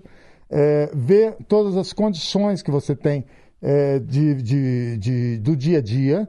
é, 0.49 0.89
ver 0.93 1.35
todas 1.47 1.75
as 1.77 1.93
condições 1.93 2.61
que 2.61 2.71
você 2.71 2.95
tem 2.95 3.25
é, 3.61 3.99
de, 3.99 4.35
de- 4.35 4.97
de- 4.97 5.37
do 5.39 5.55
dia 5.55 5.79
a 5.79 5.81
dia. 5.81 6.27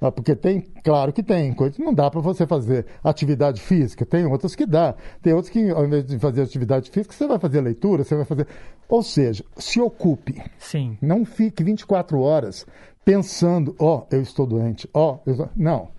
ah, 0.00 0.10
Porque 0.12 0.34
tem, 0.36 0.60
claro 0.82 1.12
que 1.12 1.22
tem, 1.22 1.52
coisas 1.54 1.78
não 1.78 1.92
dá 1.94 2.10
para 2.10 2.20
você 2.20 2.46
fazer 2.46 2.86
atividade 3.02 3.60
física, 3.60 4.04
tem 4.04 4.24
outras 4.26 4.54
que 4.54 4.66
dá. 4.66 4.94
Tem 5.22 5.32
outras 5.32 5.50
que, 5.52 5.70
ao 5.70 5.84
invés 5.84 6.04
de 6.04 6.18
fazer 6.18 6.42
atividade 6.42 6.90
física, 6.90 7.14
você 7.14 7.26
vai 7.26 7.38
fazer 7.38 7.60
leitura, 7.60 8.04
você 8.04 8.14
vai 8.16 8.24
fazer. 8.24 8.46
Ou 8.88 9.02
seja, 9.02 9.44
se 9.56 9.80
ocupe. 9.80 10.40
Sim. 10.58 10.98
Não 11.00 11.24
fique 11.24 11.64
24 11.64 12.20
horas 12.20 12.66
pensando, 13.04 13.74
ó, 13.78 14.04
eu 14.10 14.20
estou 14.22 14.46
doente, 14.46 14.88
ó, 14.94 15.18
eu 15.26 15.32
estou... 15.32 15.48
não. 15.56 15.93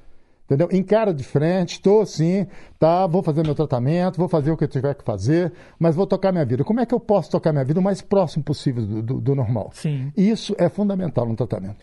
Entendeu? 0.46 0.70
Encara 0.72 1.12
de 1.14 1.24
frente, 1.24 1.72
estou 1.74 2.02
assim, 2.02 2.46
tá, 2.78 3.08
vou 3.08 3.24
fazer 3.24 3.44
meu 3.44 3.56
tratamento, 3.56 4.18
vou 4.18 4.28
fazer 4.28 4.52
o 4.52 4.58
que 4.58 4.64
eu 4.64 4.68
tiver 4.68 4.94
que 4.94 5.04
fazer, 5.04 5.52
mas 5.80 5.96
vou 5.96 6.06
tocar 6.06 6.32
minha 6.32 6.46
vida. 6.46 6.64
Como 6.64 6.80
é 6.80 6.86
que 6.86 6.94
eu 6.94 7.00
posso 7.00 7.32
tocar 7.32 7.52
minha 7.52 7.66
vida 7.66 7.80
o 7.80 7.84
mais 7.84 8.00
próximo 8.02 8.44
possível 8.44 8.86
do, 8.86 9.02
do- 9.02 9.22
do 9.22 9.36
normal? 9.36 9.72
Sim. 9.74 10.14
Isso 10.16 10.56
é 10.60 10.70
fundamental 10.70 11.26
no 11.26 11.36
tratamento. 11.36 11.78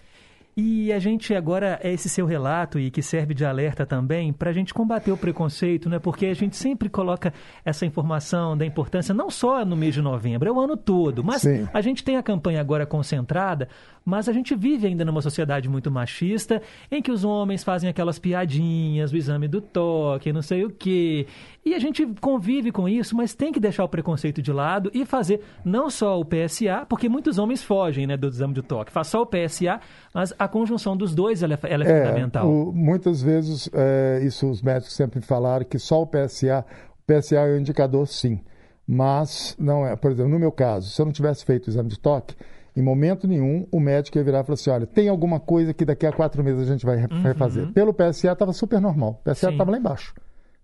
E 0.54 0.92
a 0.92 0.98
gente 0.98 1.34
agora, 1.34 1.80
é 1.82 1.92
esse 1.92 2.10
seu 2.10 2.26
relato 2.26 2.78
e 2.78 2.90
que 2.90 3.00
serve 3.00 3.32
de 3.32 3.42
alerta 3.42 3.86
também 3.86 4.34
para 4.34 4.50
a 4.50 4.52
gente 4.52 4.74
combater 4.74 5.10
o 5.10 5.16
preconceito, 5.16 5.88
né? 5.88 5.98
Porque 5.98 6.26
a 6.26 6.34
gente 6.34 6.56
sempre 6.56 6.90
coloca 6.90 7.32
essa 7.64 7.86
informação 7.86 8.56
da 8.56 8.66
importância, 8.66 9.14
não 9.14 9.30
só 9.30 9.64
no 9.64 9.74
mês 9.74 9.94
de 9.94 10.02
novembro, 10.02 10.46
é 10.46 10.52
o 10.52 10.60
ano 10.60 10.76
todo. 10.76 11.24
Mas 11.24 11.42
Sim. 11.42 11.66
a 11.72 11.80
gente 11.80 12.04
tem 12.04 12.18
a 12.18 12.22
campanha 12.22 12.60
agora 12.60 12.84
concentrada, 12.84 13.66
mas 14.04 14.28
a 14.28 14.32
gente 14.32 14.54
vive 14.54 14.86
ainda 14.86 15.06
numa 15.06 15.22
sociedade 15.22 15.70
muito 15.70 15.90
machista, 15.90 16.60
em 16.90 17.00
que 17.00 17.10
os 17.10 17.24
homens 17.24 17.64
fazem 17.64 17.88
aquelas 17.88 18.18
piadinhas, 18.18 19.10
o 19.10 19.16
exame 19.16 19.48
do 19.48 19.60
toque, 19.62 20.34
não 20.34 20.42
sei 20.42 20.66
o 20.66 20.70
quê. 20.70 21.26
E 21.64 21.74
a 21.74 21.78
gente 21.78 22.04
convive 22.20 22.72
com 22.72 22.88
isso, 22.88 23.14
mas 23.16 23.34
tem 23.34 23.52
que 23.52 23.60
deixar 23.60 23.84
o 23.84 23.88
preconceito 23.88 24.42
de 24.42 24.52
lado 24.52 24.90
e 24.92 25.04
fazer 25.06 25.42
não 25.64 25.88
só 25.88 26.18
o 26.18 26.24
PSA, 26.24 26.84
porque 26.88 27.08
muitos 27.08 27.38
homens 27.38 27.62
fogem 27.62 28.04
né, 28.04 28.16
do 28.16 28.26
exame 28.26 28.52
do 28.52 28.64
toque. 28.64 28.90
Faz 28.90 29.06
só 29.06 29.22
o 29.22 29.26
PSA, 29.26 29.78
mas 30.12 30.34
a 30.36 30.48
conjunção 30.48 30.96
dos 30.96 31.14
dois 31.14 31.40
ela, 31.40 31.54
é- 31.54 31.58
ela 31.72 31.84
é, 31.84 32.04
fundamental. 32.04 32.50
o- 32.50 32.72
muitas 32.72 33.22
vezes, 33.22 33.70
é, 33.72 34.20
isso 34.24 34.50
os 34.50 34.60
médicos 34.60 34.94
sempre 34.94 35.20
falaram 35.20 35.64
que 35.64 35.78
só 35.78 36.02
o 36.02 36.06
PSA, 36.06 36.64
o 36.98 37.02
PSA 37.06 37.36
é 37.36 37.54
um 37.54 37.60
indicador 37.60 38.06
sim, 38.08 38.40
Mas, 38.84 39.54
não 39.58 39.86
é, 39.86 39.94
por 39.94 40.10
exemplo, 40.10 40.30
no 40.32 40.38
meu 40.40 40.50
caso, 40.50 40.90
se 40.90 41.00
eu 41.00 41.06
não 41.06 41.12
tivesse 41.12 41.44
feito 41.44 41.68
o 41.68 41.70
exame 41.70 41.88
de 41.88 41.98
toque, 41.98 42.34
em 42.76 42.82
momento 42.82 43.28
nenhum 43.28 43.64
o 43.70 43.78
médico 43.78 44.18
ia 44.18 44.24
virar 44.24 44.40
e 44.40 44.44
falar 44.44 44.54
assim: 44.54 44.70
olha, 44.70 44.86
tem 44.86 45.08
alguma 45.08 45.38
coisa 45.38 45.72
que 45.72 45.84
daqui 45.84 46.04
a 46.04 46.12
quatro 46.12 46.42
meses 46.42 46.68
a 46.68 46.72
gente 46.72 46.84
vai, 46.84 47.04
Uhum. 47.04 47.34
fazer. 47.36 47.68
Pelo 47.72 47.94
PSA 47.94 48.32
estava 48.32 48.52
super 48.52 48.80
normal. 48.80 49.20
O 49.20 49.30
PSA 49.30 49.50
estava 49.50 49.70
lá 49.70 49.78
embaixo. 49.78 50.12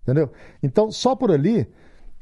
Entendeu? 0.03 0.31
Então, 0.63 0.91
só 0.91 1.15
por 1.15 1.31
ali, 1.31 1.67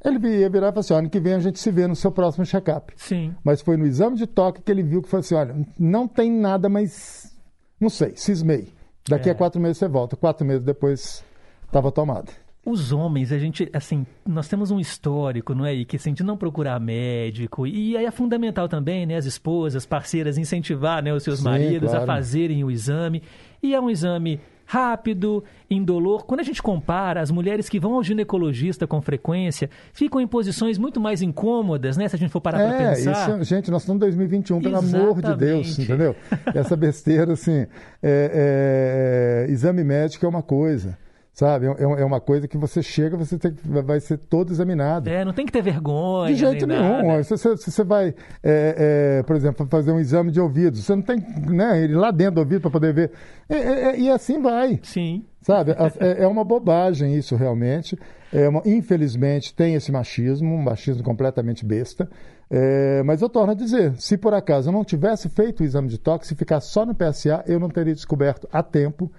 ele 0.03 0.39
ia 0.39 0.49
virar 0.49 0.67
e 0.67 0.71
falar 0.71 0.79
assim: 0.81 0.93
ano 0.93 1.09
que 1.09 1.19
vem 1.19 1.33
a 1.33 1.39
gente 1.39 1.59
se 1.59 1.71
vê 1.71 1.87
no 1.87 1.95
seu 1.95 2.11
próximo 2.11 2.45
check-up. 2.45 2.93
Sim. 2.95 3.33
Mas 3.43 3.61
foi 3.61 3.77
no 3.77 3.85
exame 3.85 4.15
de 4.17 4.27
toque 4.27 4.61
que 4.61 4.71
ele 4.71 4.83
viu 4.83 5.01
que 5.01 5.09
foi 5.09 5.19
assim: 5.19 5.35
olha, 5.35 5.55
não 5.79 6.07
tem 6.07 6.31
nada, 6.31 6.67
mas 6.69 7.33
não 7.79 7.89
sei, 7.89 8.13
cismei. 8.15 8.69
Daqui 9.07 9.29
É. 9.29 9.31
a 9.31 9.35
quatro 9.35 9.59
meses 9.61 9.77
você 9.77 9.87
volta. 9.87 10.15
Quatro 10.17 10.45
meses 10.45 10.63
depois 10.63 11.23
estava 11.65 11.91
tomado. 11.91 12.31
Os 12.65 12.91
homens, 12.91 13.31
a 13.31 13.37
gente, 13.39 13.69
assim, 13.71 14.05
nós 14.25 14.49
temos 14.49 14.71
um 14.71 14.77
histórico, 14.77 15.55
não 15.55 15.65
é? 15.65 15.73
E 15.73 15.85
que 15.85 15.95
assim, 15.95 16.11
de 16.13 16.21
não 16.21 16.35
procurar 16.35 16.77
médico. 16.81 17.65
E 17.65 17.95
aí 17.95 18.03
é 18.05 18.11
fundamental 18.11 18.67
também, 18.67 19.05
né? 19.05 19.15
As 19.15 19.25
esposas, 19.25 19.85
parceiras, 19.85 20.37
incentivar 20.37 21.01
né, 21.01 21.13
os 21.13 21.23
seus 21.23 21.37
Sim, 21.39 21.45
maridos 21.45 21.91
a 21.91 21.99
claro. 22.01 22.07
fazerem 22.07 22.65
o 22.65 22.69
exame. 22.69 23.23
E 23.63 23.73
é 23.73 23.79
um 23.79 23.89
exame 23.89 24.41
rápido, 24.67 25.43
indolor. 25.71 26.25
Quando 26.25 26.41
a 26.41 26.43
gente 26.43 26.61
compara, 26.61 27.21
as 27.21 27.31
mulheres 27.31 27.69
que 27.69 27.79
vão 27.79 27.93
ao 27.95 28.03
ginecologista 28.03 28.85
com 28.85 29.01
frequência 29.01 29.69
ficam 29.93 30.19
em 30.19 30.27
posições 30.27 30.77
muito 30.77 30.99
mais 30.99 31.21
incômodas, 31.21 31.95
né? 31.97 32.07
Se 32.09 32.15
a 32.17 32.19
gente 32.19 32.29
for 32.29 32.41
parar 32.41 32.57
para 32.59 32.75
É, 32.83 32.95
pensar. 32.95 33.29
isso, 33.39 33.43
gente, 33.45 33.71
nós 33.71 33.81
estamos 33.83 33.97
em 33.97 33.99
2021, 34.01 34.61
pelo 34.61 34.77
amor 34.77 35.21
de 35.21 35.35
Deus, 35.35 35.67
Exatamente. 35.79 35.81
entendeu? 35.81 36.15
Essa 36.53 36.75
besteira, 36.75 37.31
assim, 37.33 37.65
é- 38.03 39.45
é- 39.47 39.51
exame 39.51 39.83
médico 39.83 40.25
é 40.25 40.29
uma 40.29 40.43
coisa, 40.43 40.97
sabe? 41.37 41.67
É, 41.67 41.83
é 42.01 42.03
uma 42.05 42.19
coisa 42.19 42.47
que 42.47 42.57
você 42.57 42.81
chega, 42.81 43.15
você 43.15 43.37
tem, 43.37 43.53
que- 43.53 43.61
vai 43.67 43.99
ser 43.99 44.17
todo 44.17 44.51
examinado. 44.51 45.07
É, 45.07 45.23
não 45.23 45.31
tem 45.33 45.45
que 45.45 45.51
ter 45.51 45.61
vergonha. 45.61 46.33
De 46.33 46.39
jeito 46.39 46.65
nenhum. 46.65 47.07
nada. 47.07 47.23
Se 47.23 47.29
você, 47.29 47.55
se 47.57 47.71
você 47.71 47.83
vai, 47.83 48.15
é, 48.43 49.17
é, 49.19 49.23
por 49.23 49.35
exemplo, 49.35 49.67
fazer 49.69 49.91
um 49.91 49.99
exame 49.99 50.31
de 50.31 50.41
ouvido, 50.41 50.77
você 50.77 50.95
não 50.95 51.03
tem 51.03 51.17
né, 51.47 51.83
ele 51.83 51.93
lá 51.93 52.09
dentro 52.09 52.35
do 52.35 52.39
ouvido 52.39 52.61
para 52.61 52.71
poder 52.71 52.91
ver. 52.93 53.11
É, 53.47 53.55
é, 53.55 53.83
é, 53.91 53.99
e 53.99 54.09
assim 54.09 54.41
vai. 54.41 54.79
Sim. 54.81 55.23
Sabe? 55.41 55.71
É, 55.99 56.23
é 56.23 56.27
uma 56.27 56.43
bobagem 56.43 57.15
isso 57.15 57.35
realmente. 57.35 57.97
É 58.33 58.49
uma- 58.49 58.63
infelizmente 58.65 59.53
tem 59.53 59.75
esse 59.75 59.91
machismo, 59.91 60.53
um 60.53 60.61
machismo 60.61 61.03
completamente 61.03 61.63
besta. 61.63 62.09
É, 62.49 63.03
mas 63.03 63.21
eu 63.21 63.29
torno 63.29 63.51
a 63.51 63.55
dizer, 63.55 63.93
se 63.97 64.17
por 64.17 64.33
acaso 64.33 64.69
eu 64.69 64.73
não 64.73 64.83
tivesse 64.83 65.29
feito 65.29 65.61
o 65.61 65.63
exame 65.63 65.87
de 65.87 65.97
toque, 65.97 66.25
se 66.25 66.33
ficar 66.35 66.59
só 66.61 66.85
no 66.85 66.95
PSA, 66.95 67.43
eu 67.45 67.59
não 67.59 67.69
teria 67.69 67.93
descoberto 67.93 68.47
a 68.51 68.63
tempo, 68.63 69.11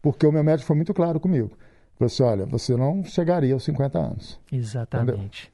porque 0.00 0.26
o 0.26 0.32
meu 0.32 0.42
médico 0.42 0.66
foi 0.66 0.76
muito 0.76 0.94
claro 0.94 1.18
comigo. 1.20 1.50
Falou 1.98 2.06
assim, 2.06 2.22
olha, 2.22 2.44
você 2.44 2.76
não 2.76 3.02
chegaria 3.02 3.54
aos 3.54 3.64
50 3.64 3.98
anos. 3.98 4.38
Exatamente. 4.52 5.50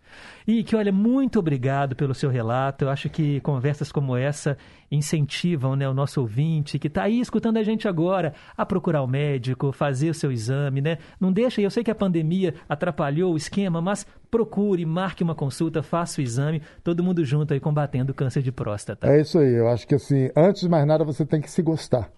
E 0.47 0.65
que, 0.65 0.75
olha, 0.75 0.91
muito 0.91 1.39
obrigado 1.39 1.95
pelo 1.95 2.13
seu 2.15 2.29
relato. 2.29 2.85
Eu 2.85 2.91
acho 2.91 3.09
que 3.09 3.41
conversas 3.43 3.93
como 3.93 4.17
essa 4.17 4.59
incentivam 4.91 5.77
né, 5.77 5.89
o 5.89 5.95
nosso 5.95 6.21
ouvinte 6.21 6.81
que 6.81 6.89
está 6.89 7.05
aí 7.05 7.21
escutando 7.21 7.59
a 7.59 7.63
gente 7.63 7.87
agora 7.87 8.35
a 8.57 8.67
procurar 8.67 9.03
o 9.03 9.07
médico, 9.07 9.71
fazer 9.71 10.11
o 10.11 10.15
seu 10.15 10.33
exame, 10.33 10.81
né? 10.81 10.99
Não 11.21 11.33
deixa, 11.33 11.63
eu 11.63 11.71
sei 11.71 11.85
que 11.85 11.93
a 11.93 11.95
pandemia 11.95 12.55
atrapalhou 12.69 13.33
o 13.33 13.37
esquema, 13.37 13.81
mas 13.81 14.05
procure, 14.29 14.85
marque 14.85 15.23
uma 15.23 15.37
consulta, 15.37 15.81
faça 15.81 16.21
o 16.21 16.25
exame, 16.25 16.61
todo 16.83 17.05
mundo 17.05 17.25
junto 17.25 17.55
aí 17.55 17.61
combatendo 17.61 18.11
o 18.11 18.15
câncer 18.15 18.43
de 18.43 18.51
próstata. 18.51 19.07
É 19.07 19.21
isso 19.21 19.39
aí. 19.39 19.55
Eu 19.55 19.69
acho 19.69 19.87
que 19.87 19.95
assim, 19.95 20.29
antes 20.37 20.63
de 20.63 20.69
mais 20.69 20.85
nada, 20.85 21.05
você 21.05 21.25
tem 21.25 21.41
que 21.41 21.51
se 21.51 21.63
gostar, 21.63 22.11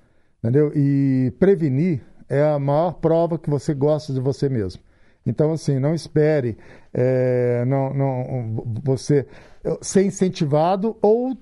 entendeu? 0.42 0.72
E 0.74 1.30
prevenir 1.38 2.01
é 2.28 2.42
a 2.42 2.59
maior 2.59 2.94
prova 2.94 3.38
que 3.38 3.51
você 3.51 3.74
gosta 3.74 4.12
de 4.12 4.20
você 4.20 4.48
mesmo. 4.48 4.82
Então, 5.26 5.52
assim, 5.52 5.78
não 5.78 5.94
espere 5.94 6.59
é, 6.92 7.64
não, 7.66 7.92
não, 7.94 8.64
você 8.82 9.26
ser 9.80 10.05
incentivado 10.05 10.96
ou 11.01 11.36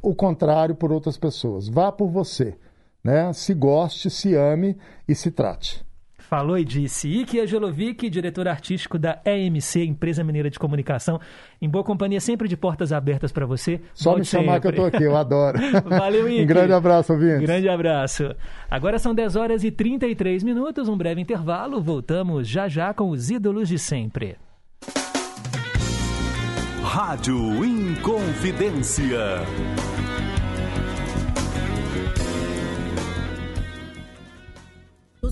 o 0.00 0.14
contrário 0.14 0.74
por 0.74 0.92
outras 0.92 1.16
pessoas. 1.16 1.68
Vá 1.68 1.90
por 1.90 2.08
você, 2.08 2.56
né? 3.02 3.32
Se 3.32 3.52
goste, 3.52 4.08
se 4.08 4.34
ame 4.34 4.76
e 5.08 5.14
se 5.14 5.30
trate. 5.30 5.84
Falou 6.28 6.58
e 6.58 6.64
disse. 6.64 7.08
Ike 7.08 7.38
Angelovic, 7.38 8.08
diretor 8.08 8.48
artístico 8.48 8.98
da 8.98 9.20
EMC, 9.24 9.84
Empresa 9.84 10.24
Mineira 10.24 10.48
de 10.50 10.58
Comunicação. 10.58 11.20
Em 11.60 11.68
boa 11.68 11.84
companhia, 11.84 12.20
sempre 12.20 12.48
de 12.48 12.56
portas 12.56 12.92
abertas 12.92 13.30
para 13.30 13.44
você. 13.46 13.80
Só 13.92 14.10
Volte 14.10 14.20
me 14.20 14.24
chamar 14.26 14.60
que 14.60 14.66
eu 14.66 14.70
sempre. 14.72 14.86
estou 14.86 14.86
aqui, 14.86 15.02
eu 15.04 15.16
adoro. 15.16 15.58
Valeu, 15.86 16.28
Ike. 16.28 16.42
um 16.42 16.46
grande 16.46 16.72
abraço, 16.72 17.12
ouvintes. 17.12 17.42
Grande 17.42 17.68
abraço. 17.68 18.34
Agora 18.70 18.98
são 18.98 19.14
10 19.14 19.36
horas 19.36 19.64
e 19.64 19.70
33 19.70 20.42
minutos, 20.42 20.88
um 20.88 20.96
breve 20.96 21.20
intervalo. 21.20 21.80
Voltamos 21.80 22.48
já 22.48 22.68
já 22.68 22.94
com 22.94 23.10
os 23.10 23.30
ídolos 23.30 23.68
de 23.68 23.78
sempre. 23.78 24.36
Rádio 26.82 27.64
Inconfidência. 27.64 29.40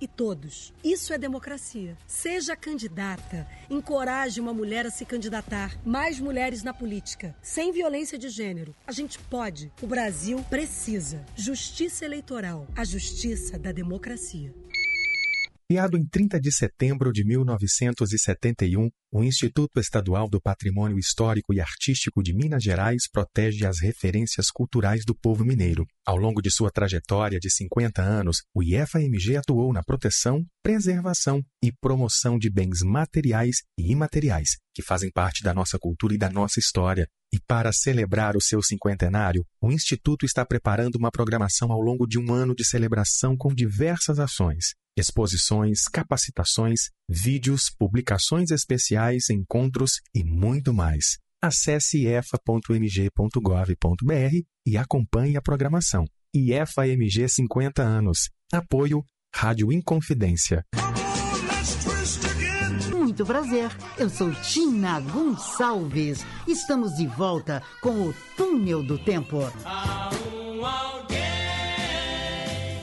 e 0.00 0.06
todos. 0.06 0.72
Isso 0.82 1.12
é 1.12 1.18
democracia. 1.18 1.96
Seja 2.06 2.56
candidata, 2.56 3.46
encoraje 3.70 4.40
uma 4.40 4.52
mulher 4.52 4.86
a 4.86 4.90
se 4.90 5.04
candidatar. 5.04 5.78
Mais 5.84 6.20
mulheres 6.20 6.62
na 6.62 6.74
política, 6.74 7.34
sem 7.42 7.72
violência 7.72 8.18
de 8.18 8.28
gênero. 8.28 8.74
A 8.86 8.92
gente 8.92 9.18
pode. 9.18 9.72
O 9.82 9.86
Brasil 9.86 10.44
precisa. 10.50 11.24
Justiça 11.36 12.04
eleitoral, 12.04 12.66
a 12.76 12.84
justiça 12.84 13.58
da 13.58 13.72
democracia. 13.72 14.54
Criado 15.66 15.96
em 15.96 16.06
30 16.06 16.38
de 16.38 16.52
setembro 16.52 17.10
de 17.10 17.24
1971, 17.24 18.90
o 19.14 19.22
Instituto 19.22 19.78
Estadual 19.78 20.28
do 20.28 20.40
Patrimônio 20.40 20.98
Histórico 20.98 21.54
e 21.54 21.60
Artístico 21.60 22.20
de 22.20 22.34
Minas 22.34 22.64
Gerais 22.64 23.08
protege 23.08 23.64
as 23.64 23.80
referências 23.80 24.50
culturais 24.50 25.04
do 25.04 25.14
povo 25.14 25.44
mineiro. 25.44 25.86
Ao 26.04 26.16
longo 26.16 26.42
de 26.42 26.50
sua 26.50 26.68
trajetória 26.68 27.38
de 27.38 27.48
50 27.48 28.02
anos, 28.02 28.38
o 28.52 28.60
IFAMG 28.60 29.36
atuou 29.36 29.72
na 29.72 29.84
proteção, 29.84 30.44
preservação 30.64 31.40
e 31.62 31.70
promoção 31.70 32.36
de 32.36 32.50
bens 32.50 32.82
materiais 32.82 33.58
e 33.78 33.92
imateriais 33.92 34.56
que 34.74 34.82
fazem 34.82 35.10
parte 35.10 35.44
da 35.44 35.54
nossa 35.54 35.78
cultura 35.78 36.14
e 36.14 36.18
da 36.18 36.28
nossa 36.28 36.58
história. 36.58 37.08
E 37.32 37.38
para 37.46 37.72
celebrar 37.72 38.36
o 38.36 38.40
seu 38.40 38.62
cinquentenário, 38.62 39.44
o 39.60 39.70
Instituto 39.70 40.26
está 40.26 40.44
preparando 40.44 40.96
uma 40.96 41.10
programação 41.10 41.70
ao 41.70 41.80
longo 41.80 42.06
de 42.06 42.18
um 42.18 42.32
ano 42.32 42.54
de 42.54 42.64
celebração 42.64 43.36
com 43.36 43.54
diversas 43.54 44.18
ações, 44.18 44.74
exposições, 44.96 45.84
capacitações, 45.84 46.90
vídeos, 47.08 47.70
publicações 47.76 48.50
especiais, 48.50 49.03
encontros 49.30 50.00
e 50.14 50.24
muito 50.24 50.72
mais. 50.72 51.18
Acesse 51.42 52.06
efa.mg.gov.br 52.06 52.54
e 54.66 54.76
acompanhe 54.78 55.36
a 55.36 55.42
programação. 55.42 56.06
IFAMG 56.34 57.28
50 57.28 57.82
anos. 57.82 58.30
Apoio 58.52 59.04
Rádio 59.34 59.72
Inconfidência. 59.72 60.64
Muito 62.90 63.26
prazer, 63.26 63.70
eu 63.98 64.08
sou 64.08 64.32
Tina 64.36 64.98
Gonçalves. 65.00 66.24
Estamos 66.48 66.96
de 66.96 67.06
volta 67.06 67.62
com 67.80 68.08
o 68.08 68.14
Túnel 68.36 68.82
do 68.82 68.98
Tempo. 68.98 69.38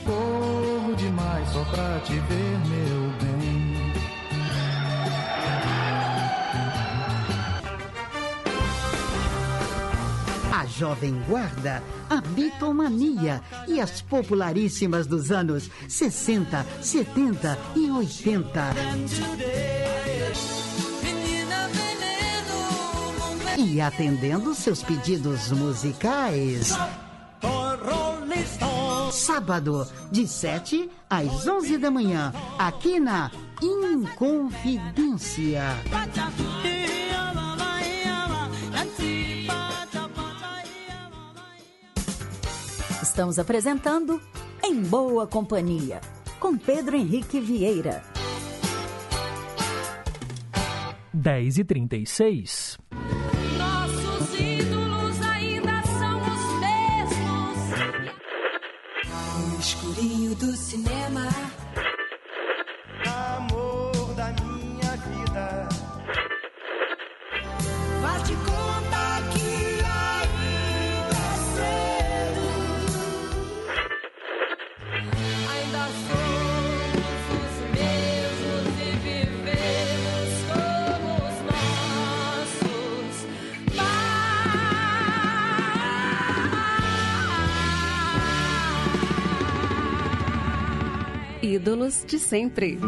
Corro 0.04 0.96
demais 0.96 1.48
só 1.50 1.64
pra 1.64 2.00
te 2.00 2.14
ver, 2.14 2.58
meu 2.68 3.01
Jovem 10.82 11.14
Guarda, 11.28 11.80
a 12.10 12.20
Bitomania 12.20 13.40
e 13.68 13.80
as 13.80 14.02
popularíssimas 14.02 15.06
dos 15.06 15.30
anos 15.30 15.70
60, 15.88 16.66
70 16.80 17.56
e 17.76 17.88
80. 17.88 18.74
E 23.58 23.80
atendendo 23.80 24.52
seus 24.56 24.82
pedidos 24.82 25.52
musicais. 25.52 26.76
Sábado, 29.12 29.86
de 30.10 30.26
7 30.26 30.90
às 31.08 31.46
11 31.46 31.78
da 31.78 31.92
manhã, 31.92 32.34
aqui 32.58 32.98
na 32.98 33.30
Inconfidência. 33.62 35.62
Estamos 43.12 43.38
apresentando 43.38 44.18
Em 44.64 44.80
Boa 44.80 45.26
Companhia, 45.26 46.00
com 46.40 46.56
Pedro 46.56 46.96
Henrique 46.96 47.38
Vieira. 47.40 48.02
10 51.12 51.58
e 51.58 51.64
36 51.64 52.78
Nossos 53.58 54.40
ídolos 54.40 55.20
ainda 55.26 55.82
são 55.82 56.22
os 56.22 56.40
mesmos. 56.58 57.58
No 59.50 59.60
escurinho 59.60 60.34
do 60.34 60.56
cinema. 60.56 61.51
Ídolos 91.42 92.04
de 92.06 92.20
sempre. 92.20 92.78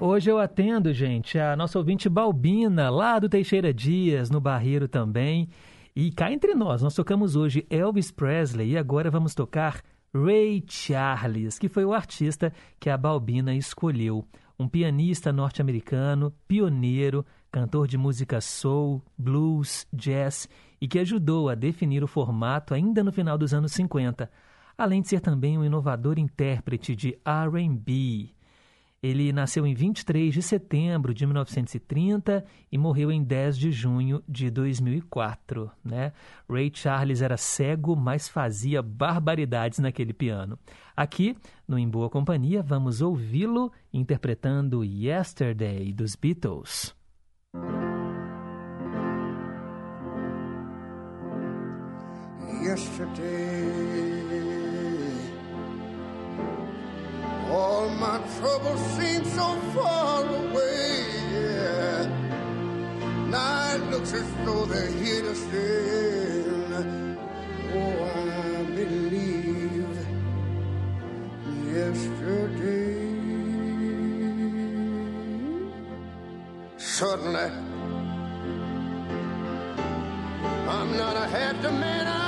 Hoje 0.00 0.30
eu 0.30 0.38
atendo, 0.38 0.94
gente, 0.94 1.38
a 1.38 1.54
nossa 1.54 1.78
ouvinte 1.78 2.08
Balbina, 2.08 2.88
lá 2.88 3.18
do 3.18 3.28
Teixeira 3.28 3.72
Dias, 3.72 4.30
no 4.30 4.40
Barreiro 4.40 4.88
também. 4.88 5.50
E 5.94 6.10
cá 6.10 6.32
entre 6.32 6.54
nós, 6.54 6.80
nós 6.80 6.94
tocamos 6.94 7.36
hoje 7.36 7.66
Elvis 7.68 8.10
Presley 8.10 8.70
e 8.70 8.78
agora 8.78 9.10
vamos 9.10 9.34
tocar 9.34 9.82
Ray 10.14 10.64
Charles, 10.66 11.58
que 11.58 11.68
foi 11.68 11.84
o 11.84 11.92
artista 11.92 12.50
que 12.80 12.88
a 12.88 12.96
Balbina 12.96 13.54
escolheu. 13.54 14.26
Um 14.58 14.66
pianista 14.66 15.30
norte-americano, 15.30 16.32
pioneiro, 16.48 17.26
cantor 17.52 17.86
de 17.86 17.98
música 17.98 18.40
soul, 18.40 19.02
blues, 19.18 19.86
jazz 19.92 20.48
e 20.80 20.88
que 20.88 20.98
ajudou 20.98 21.50
a 21.50 21.54
definir 21.54 22.02
o 22.02 22.08
formato 22.08 22.72
ainda 22.72 23.04
no 23.04 23.12
final 23.12 23.36
dos 23.36 23.52
anos 23.52 23.72
50, 23.72 24.30
além 24.76 25.02
de 25.02 25.08
ser 25.08 25.20
também 25.20 25.58
um 25.58 25.64
inovador 25.64 26.18
intérprete 26.18 26.94
de 26.94 27.18
R&B. 27.24 28.34
Ele 29.04 29.34
nasceu 29.34 29.66
em 29.66 29.74
23 29.74 30.32
de 30.32 30.40
setembro 30.40 31.12
de 31.12 31.26
1930 31.26 32.42
e 32.72 32.78
morreu 32.78 33.12
em 33.12 33.22
10 33.22 33.58
de 33.58 33.70
junho 33.70 34.24
de 34.26 34.48
2004. 34.48 35.70
Né? 35.84 36.10
Ray 36.48 36.70
Charles 36.72 37.20
era 37.20 37.36
cego, 37.36 37.94
mas 37.94 38.30
fazia 38.30 38.80
barbaridades 38.80 39.78
naquele 39.78 40.14
piano. 40.14 40.58
Aqui, 40.96 41.36
no 41.68 41.78
Em 41.78 41.86
Boa 41.86 42.08
Companhia, 42.08 42.62
vamos 42.62 43.02
ouvi-lo 43.02 43.70
interpretando 43.92 44.82
Yesterday 44.82 45.92
dos 45.92 46.16
Beatles. 46.16 46.94
Yesterday, 52.62 53.83
all 57.54 57.88
my 57.88 58.18
troubles 58.38 58.80
seem 58.96 59.24
so 59.24 59.48
far 59.74 60.24
away. 60.24 61.06
Yeah. 61.32 62.06
Now 63.28 63.74
it 63.74 63.82
looks 63.90 64.12
as 64.12 64.28
though 64.44 64.64
they're 64.66 64.90
here 65.02 65.22
to 65.22 65.34
stay. 65.34 66.44
Oh, 67.76 67.96
I 68.04 68.64
believe 68.78 69.98
yesterday. 71.74 73.04
Suddenly, 76.76 77.50
I'm 80.76 80.96
not 80.96 81.16
a 81.16 81.26
the 81.62 81.72
man 81.72 82.06
I 82.06 82.23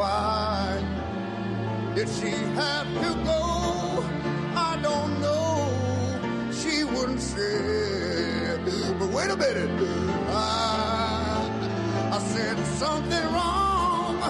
Why 0.00 0.82
did 1.94 2.08
she 2.08 2.30
have 2.60 2.88
to 3.04 3.10
go? 3.22 4.02
I 4.56 4.78
don't 4.82 5.20
know. 5.20 6.50
She 6.52 6.84
wouldn't 6.84 7.20
say. 7.20 8.56
But 8.98 9.10
wait 9.10 9.30
a 9.30 9.36
minute. 9.36 9.70
I, 10.30 12.10
I 12.16 12.18
said 12.18 12.58
something 12.78 13.24
wrong, 13.34 14.22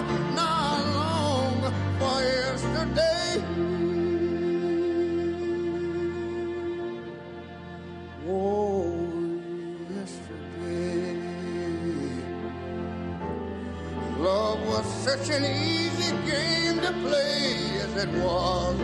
such 15.17 15.29
an 15.31 15.43
easy 15.43 16.11
game 16.25 16.79
to 16.79 16.91
play 17.05 17.81
as 17.85 17.93
it 18.03 18.09
was. 18.23 18.75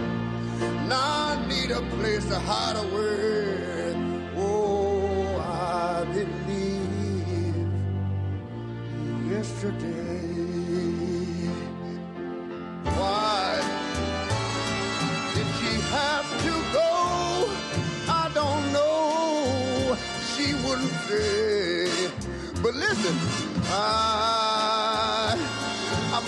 Now 0.90 1.30
I 1.32 1.46
need 1.48 1.72
a 1.72 1.82
place 1.96 2.26
to 2.26 2.38
hide 2.38 2.76
away. 2.76 3.96
Oh, 4.36 5.38
I 5.40 6.04
believe 6.12 7.56
yesterday. 9.32 10.28
Why 12.98 13.46
did 15.34 15.48
she 15.60 15.74
have 15.96 16.28
to 16.46 16.54
go? 16.80 16.92
I 18.22 18.30
don't 18.34 18.66
know. 18.74 19.98
She 20.32 20.48
wouldn't 20.66 20.96
say. 21.08 22.12
But 22.62 22.74
listen, 22.76 23.16
I, 23.70 24.57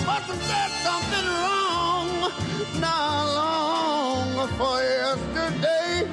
must 0.06 0.28
have 0.28 0.42
said 0.52 0.72
something 0.88 1.28
wrong. 1.40 2.32
Not 2.80 3.26
long 3.40 4.48
for 4.58 4.82
yesterday. 4.82 6.08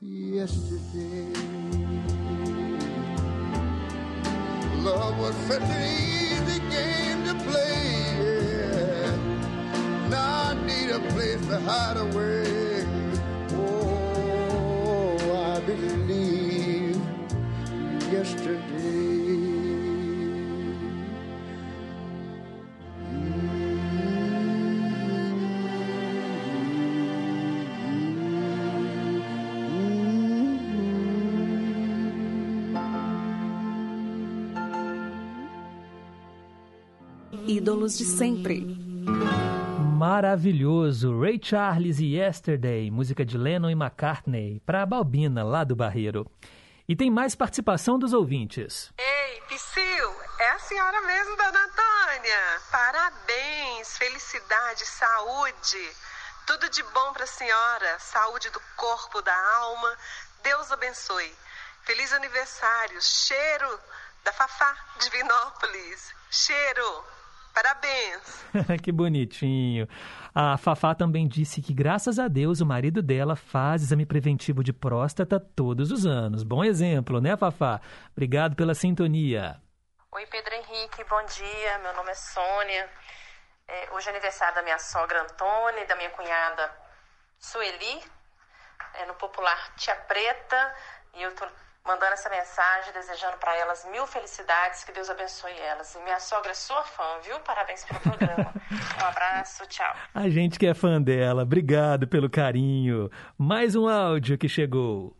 Yesterday. 0.00 1.26
Love 4.82 5.18
was 5.18 5.36
such 5.48 5.62
an 5.62 5.82
easy 5.84 6.58
game 6.70 7.24
to 7.26 7.34
play. 7.44 7.76
Yeah. 8.20 9.16
Now 10.08 10.50
I 10.50 10.54
need 10.66 10.90
a 10.90 11.00
place 11.12 11.46
to 11.46 11.60
hide 11.60 11.96
away. 11.98 12.51
Ídolos 37.62 37.96
de 37.96 38.04
sempre. 38.04 38.66
Maravilhoso! 39.96 41.20
Ray 41.20 41.38
Charles 41.40 42.00
e 42.00 42.16
Yesterday, 42.16 42.90
música 42.90 43.24
de 43.24 43.38
Lennon 43.38 43.70
e 43.70 43.72
McCartney, 43.72 44.60
para 44.66 44.82
a 44.82 44.86
Balbina, 44.86 45.44
lá 45.44 45.62
do 45.62 45.76
Barreiro. 45.76 46.28
E 46.88 46.96
tem 46.96 47.08
mais 47.08 47.36
participação 47.36 48.00
dos 48.00 48.12
ouvintes. 48.12 48.92
Ei, 48.98 49.40
Psyu, 49.42 50.12
é 50.40 50.50
a 50.50 50.58
senhora 50.58 51.02
mesmo, 51.02 51.36
dona 51.36 51.64
Antônia. 51.64 52.60
Parabéns, 52.72 53.96
felicidade, 53.96 54.84
saúde. 54.84 55.92
Tudo 56.48 56.68
de 56.68 56.82
bom 56.82 57.12
para 57.12 57.22
a 57.22 57.28
senhora. 57.28 57.98
Saúde 58.00 58.50
do 58.50 58.60
corpo, 58.76 59.22
da 59.22 59.56
alma. 59.58 59.96
Deus 60.42 60.72
abençoe. 60.72 61.32
Feliz 61.84 62.12
aniversário. 62.12 63.00
Cheiro 63.00 63.78
da 64.24 64.32
Fafá 64.32 64.76
de 64.98 65.08
Vinópolis. 65.10 66.12
Cheiro. 66.28 67.21
Parabéns! 67.52 68.44
que 68.82 68.90
bonitinho. 68.90 69.86
A 70.34 70.56
Fafá 70.56 70.94
também 70.94 71.28
disse 71.28 71.60
que, 71.60 71.74
graças 71.74 72.18
a 72.18 72.26
Deus, 72.28 72.60
o 72.60 72.66
marido 72.66 73.02
dela 73.02 73.36
faz 73.36 73.82
exame 73.82 74.06
preventivo 74.06 74.64
de 74.64 74.72
próstata 74.72 75.38
todos 75.38 75.90
os 75.90 76.06
anos. 76.06 76.42
Bom 76.42 76.64
exemplo, 76.64 77.20
né, 77.20 77.36
Fafá? 77.36 77.80
Obrigado 78.12 78.56
pela 78.56 78.74
sintonia. 78.74 79.60
Oi, 80.12 80.26
Pedro 80.26 80.54
Henrique, 80.54 81.04
bom 81.04 81.24
dia. 81.26 81.78
Meu 81.78 81.94
nome 81.94 82.10
é 82.10 82.14
Sônia. 82.14 82.90
É, 83.68 83.88
hoje 83.92 84.08
é 84.08 84.10
aniversário 84.10 84.54
da 84.54 84.62
minha 84.62 84.78
sogra 84.78 85.22
Antônia 85.22 85.82
e 85.82 85.86
da 85.86 85.96
minha 85.96 86.10
cunhada 86.10 86.70
Sueli, 87.38 88.02
é, 88.94 89.06
no 89.06 89.14
popular 89.14 89.74
Tia 89.76 89.94
Preta. 89.94 90.74
E 91.14 91.22
eu 91.22 91.34
tô 91.34 91.46
mandando 91.84 92.12
essa 92.12 92.28
mensagem, 92.28 92.92
desejando 92.92 93.36
para 93.38 93.56
elas 93.56 93.84
mil 93.86 94.06
felicidades, 94.06 94.84
que 94.84 94.92
Deus 94.92 95.10
abençoe 95.10 95.58
elas. 95.58 95.94
E 95.94 95.98
minha 96.00 96.20
sogra 96.20 96.50
é 96.50 96.54
sua 96.54 96.82
fã, 96.84 97.18
viu? 97.22 97.38
Parabéns 97.40 97.84
pelo 97.84 98.00
programa. 98.00 98.52
Um 99.02 99.04
abraço, 99.04 99.66
tchau. 99.66 99.94
A 100.14 100.28
gente 100.28 100.58
que 100.58 100.66
é 100.66 100.74
fã 100.74 101.02
dela, 101.02 101.42
obrigado 101.42 102.06
pelo 102.06 102.30
carinho. 102.30 103.10
Mais 103.36 103.74
um 103.74 103.88
áudio 103.88 104.38
que 104.38 104.48
chegou. 104.48 105.16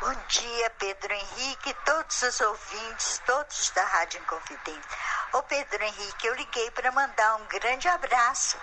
Bom 0.00 0.14
dia, 0.28 0.70
Pedro 0.78 1.12
Henrique, 1.12 1.74
todos 1.84 2.22
os 2.22 2.40
ouvintes, 2.40 3.22
todos 3.26 3.70
da 3.74 3.82
Rádio 3.84 4.20
Inconfidente. 4.20 4.88
Ô 5.32 5.42
Pedro 5.42 5.82
Henrique, 5.82 6.26
eu 6.26 6.34
liguei 6.34 6.70
para 6.70 6.92
mandar 6.92 7.36
um 7.36 7.46
grande 7.46 7.88
abraço 7.88 8.56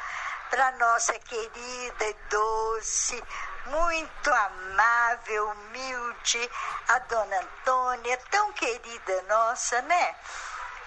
para 0.51 0.71
nossa 0.73 1.13
querida 1.13 2.05
e 2.05 2.13
doce, 2.29 3.23
muito 3.67 4.33
amável, 4.33 5.49
humilde, 5.49 6.51
a 6.89 6.99
dona 6.99 7.39
Antônia, 7.39 8.17
tão 8.29 8.51
querida 8.51 9.21
nossa, 9.29 9.81
né? 9.83 10.15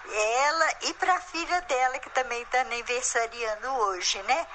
Ela 0.07 0.69
e 0.83 0.95
para 0.95 1.15
a 1.15 1.21
filha 1.21 1.63
dela, 1.63 1.99
que 1.99 2.11
também 2.11 2.43
está 2.43 2.61
aniversariando 2.61 3.73
hoje, 3.73 4.23
né? 4.25 4.47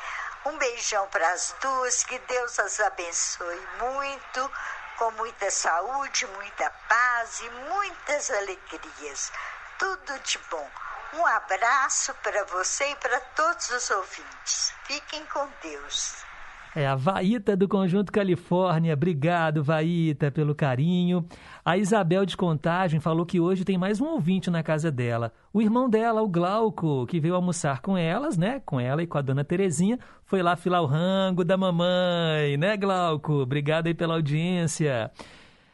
Um 0.46 0.56
beijão 0.60 1.08
para 1.08 1.28
as 1.32 1.56
duas, 1.60 2.04
que 2.04 2.20
Deus 2.20 2.60
as 2.60 2.80
abençoe 2.80 3.68
muito, 3.80 4.52
com 4.98 5.10
muita 5.12 5.50
saúde, 5.50 6.28
muita 6.28 6.70
paz 6.88 7.40
e 7.40 7.50
muitas 7.50 8.30
alegrias. 8.30 9.32
Tudo 9.80 10.20
de 10.20 10.38
bom. 10.52 10.70
Um 11.18 11.26
abraço 11.26 12.14
para 12.24 12.46
você 12.46 12.92
e 12.92 12.96
para 12.96 13.20
todos 13.36 13.70
os 13.72 13.90
ouvintes. 13.90 14.74
Fiquem 14.84 15.26
com 15.26 15.48
Deus. 15.64 16.30
É 16.76 16.86
a 16.86 16.96
Vaíta 16.96 17.58
do 17.58 17.68
Conjunto 17.68 18.12
Califórnia. 18.12 18.94
Obrigado, 18.94 19.64
Vaíta, 19.64 20.30
pelo 20.30 20.54
carinho. 20.54 21.28
A 21.66 21.78
Isabel 21.78 22.28
de 22.28 22.38
Contagem 22.38 23.00
falou 23.00 23.26
que 23.26 23.40
hoje 23.40 23.66
tem 23.66 23.76
mais 23.76 24.00
um 24.00 24.06
ouvinte 24.06 24.52
na 24.52 24.62
casa 24.62 24.92
dela. 24.92 25.34
O 25.52 25.64
irmão 25.64 25.90
dela, 25.90 26.22
o 26.22 26.28
Glauco, 26.28 27.08
que 27.08 27.20
veio 27.20 27.34
almoçar 27.34 27.82
com 27.82 27.98
elas, 27.98 28.38
né? 28.38 28.62
Com 28.64 28.80
ela 28.80 29.02
e 29.02 29.08
com 29.08 29.18
a 29.18 29.22
dona 29.22 29.44
Terezinha, 29.44 29.98
foi 30.26 30.44
lá 30.44 30.56
filar 30.56 30.84
o 30.84 30.86
rango 30.86 31.44
da 31.44 31.58
mamãe, 31.58 32.56
né, 32.56 32.78
Glauco? 32.78 33.34
Obrigado 33.34 33.88
aí 33.88 33.96
pela 33.96 34.14
audiência. 34.14 35.12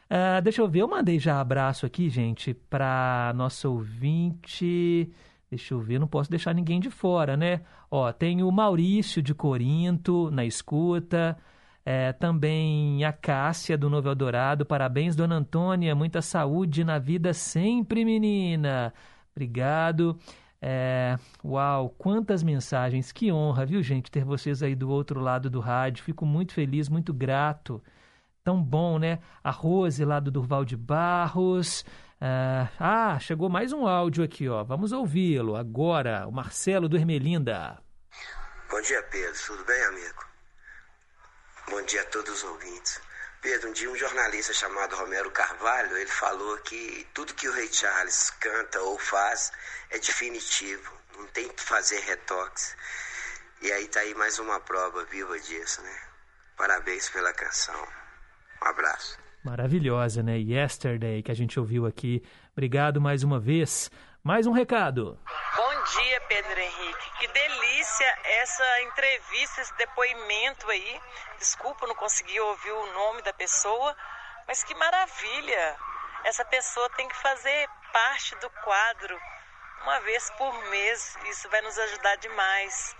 Uh, 0.09 0.41
deixa 0.43 0.61
eu 0.61 0.67
ver, 0.67 0.81
eu 0.81 0.87
mandei 0.87 1.17
já 1.17 1.41
abraço 1.41 1.85
aqui, 1.85 2.09
gente, 2.09 2.53
para 2.53 3.33
nosso 3.35 3.71
ouvinte. 3.71 5.11
Deixa 5.49 5.73
eu 5.73 5.79
ver, 5.79 5.99
não 5.99 6.07
posso 6.07 6.29
deixar 6.29 6.53
ninguém 6.53 6.79
de 6.79 6.89
fora, 6.89 7.35
né? 7.35 7.61
Ó, 7.89 8.11
tem 8.11 8.43
o 8.43 8.51
Maurício 8.51 9.21
de 9.21 9.33
Corinto 9.33 10.29
na 10.31 10.45
escuta. 10.45 11.37
É, 11.87 12.11
também 12.13 13.03
a 13.05 13.13
Cássia 13.13 13.77
do 13.77 13.89
Novo 13.89 14.09
Eldorado. 14.09 14.65
Parabéns, 14.65 15.15
dona 15.15 15.35
Antônia. 15.35 15.93
Muita 15.95 16.21
saúde 16.21 16.83
na 16.83 16.97
vida 16.97 17.31
sempre, 17.33 18.03
menina. 18.03 18.91
Obrigado. 19.35 20.17
É, 20.59 21.17
uau, 21.43 21.89
quantas 21.89 22.41
mensagens. 22.41 23.11
Que 23.11 23.31
honra, 23.31 23.65
viu, 23.65 23.83
gente, 23.83 24.09
ter 24.09 24.25
vocês 24.25 24.63
aí 24.63 24.75
do 24.75 24.89
outro 24.89 25.19
lado 25.19 25.49
do 25.49 25.59
rádio. 25.59 26.03
Fico 26.03 26.25
muito 26.25 26.53
feliz, 26.53 26.89
muito 26.89 27.13
grato. 27.13 27.81
Tão 28.45 28.61
bom, 28.61 28.99
né? 28.99 29.17
A 29.43 29.49
Rose 29.49 30.05
lá 30.05 30.19
do 30.19 30.29
Durval 30.29 30.63
de 30.63 30.77
Barros. 30.77 31.81
Uh, 32.21 32.69
ah, 32.79 33.17
chegou 33.19 33.49
mais 33.49 33.73
um 33.73 33.87
áudio 33.87 34.23
aqui, 34.23 34.47
ó. 34.47 34.63
Vamos 34.63 34.91
ouvi-lo 34.91 35.55
agora. 35.55 36.27
O 36.27 36.31
Marcelo 36.31 36.87
do 36.87 36.95
Ermelinda. 36.95 37.81
Bom 38.69 38.79
dia, 38.81 39.01
Pedro. 39.01 39.41
Tudo 39.47 39.65
bem, 39.65 39.83
amigo? 39.85 40.25
Bom 41.71 41.81
dia 41.85 42.03
a 42.03 42.05
todos 42.05 42.35
os 42.35 42.43
ouvintes. 42.43 43.01
Pedro, 43.41 43.69
um 43.69 43.73
dia 43.73 43.89
um 43.89 43.95
jornalista 43.95 44.53
chamado 44.53 44.95
Romero 44.95 45.31
Carvalho, 45.31 45.97
ele 45.97 46.05
falou 46.05 46.55
que 46.59 47.07
tudo 47.15 47.33
que 47.33 47.49
o 47.49 47.51
Rei 47.51 47.73
Charles 47.73 48.29
canta 48.39 48.79
ou 48.81 48.99
faz 48.99 49.51
é 49.89 49.97
definitivo, 49.97 50.93
não 51.17 51.25
tem 51.29 51.49
que 51.49 51.63
fazer 51.63 51.99
retoques. 52.01 52.77
E 53.63 53.71
aí 53.71 53.87
tá 53.87 54.01
aí 54.01 54.13
mais 54.13 54.37
uma 54.37 54.59
prova 54.59 55.03
viva 55.05 55.39
disso, 55.39 55.81
né? 55.81 55.99
Parabéns 56.55 57.09
pela 57.09 57.33
canção. 57.33 58.04
Um 58.65 58.69
abraço 58.69 59.25
maravilhosa, 59.45 60.23
né? 60.23 60.39
Yesterday, 60.39 61.21
que 61.21 61.31
a 61.31 61.35
gente 61.35 61.59
ouviu 61.59 61.85
aqui. 61.85 62.23
Obrigado 62.51 62.99
mais 62.99 63.23
uma 63.23 63.39
vez. 63.39 63.91
Mais 64.23 64.47
um 64.47 64.51
recado. 64.51 65.19
Bom 65.55 65.83
dia, 65.83 66.21
Pedro 66.21 66.59
Henrique. 66.59 67.11
Que 67.19 67.27
delícia 67.27 68.17
essa 68.41 68.81
entrevista, 68.81 69.61
esse 69.61 69.77
depoimento 69.77 70.67
aí. 70.67 70.99
Desculpa, 71.37 71.85
não 71.85 71.93
consegui 71.93 72.39
ouvir 72.39 72.71
o 72.71 72.93
nome 72.93 73.21
da 73.21 73.31
pessoa, 73.33 73.95
mas 74.47 74.63
que 74.63 74.73
maravilha. 74.73 75.75
Essa 76.23 76.43
pessoa 76.43 76.89
tem 76.97 77.07
que 77.07 77.15
fazer 77.17 77.69
parte 77.93 78.35
do 78.37 78.49
quadro 78.49 79.15
uma 79.83 79.99
vez 79.99 80.27
por 80.39 80.53
mês. 80.71 81.15
Isso 81.29 81.47
vai 81.51 81.61
nos 81.61 81.77
ajudar 81.77 82.15
demais. 82.15 82.95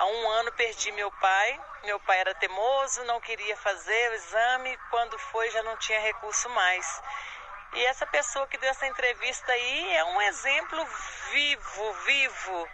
Há 0.00 0.06
um 0.06 0.30
ano 0.30 0.50
perdi 0.52 0.90
meu 0.92 1.10
pai. 1.10 1.60
Meu 1.84 2.00
pai 2.00 2.20
era 2.20 2.34
teimoso, 2.36 3.04
não 3.04 3.20
queria 3.20 3.54
fazer 3.58 4.10
o 4.10 4.14
exame. 4.14 4.78
Quando 4.88 5.18
foi, 5.18 5.50
já 5.50 5.62
não 5.62 5.76
tinha 5.76 6.00
recurso 6.00 6.48
mais. 6.48 7.02
E 7.74 7.84
essa 7.84 8.06
pessoa 8.06 8.46
que 8.46 8.56
deu 8.56 8.70
essa 8.70 8.86
entrevista 8.86 9.52
aí 9.52 9.94
é 9.94 10.02
um 10.02 10.22
exemplo 10.22 10.82
vivo, 11.32 11.92
vivo. 12.06 12.68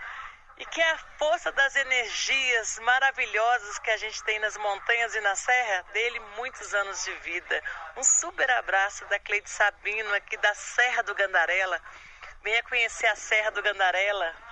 E 0.56 0.64
que 0.66 0.80
a 0.80 0.98
força 1.18 1.50
das 1.50 1.74
energias 1.74 2.78
maravilhosas 2.78 3.76
que 3.80 3.90
a 3.90 3.96
gente 3.96 4.22
tem 4.22 4.38
nas 4.38 4.56
montanhas 4.56 5.16
e 5.16 5.20
na 5.20 5.34
serra, 5.34 5.82
dele 5.92 6.20
muitos 6.36 6.72
anos 6.74 7.02
de 7.02 7.12
vida. 7.30 7.60
Um 7.96 8.04
super 8.04 8.48
abraço 8.52 9.04
da 9.06 9.18
Cleide 9.18 9.50
Sabino 9.50 10.14
aqui 10.14 10.36
da 10.36 10.54
Serra 10.54 11.02
do 11.02 11.12
Gandarela. 11.12 11.82
Venha 12.44 12.62
conhecer 12.62 13.08
a 13.08 13.16
Serra 13.16 13.50
do 13.50 13.62
Gandarela. 13.64 14.45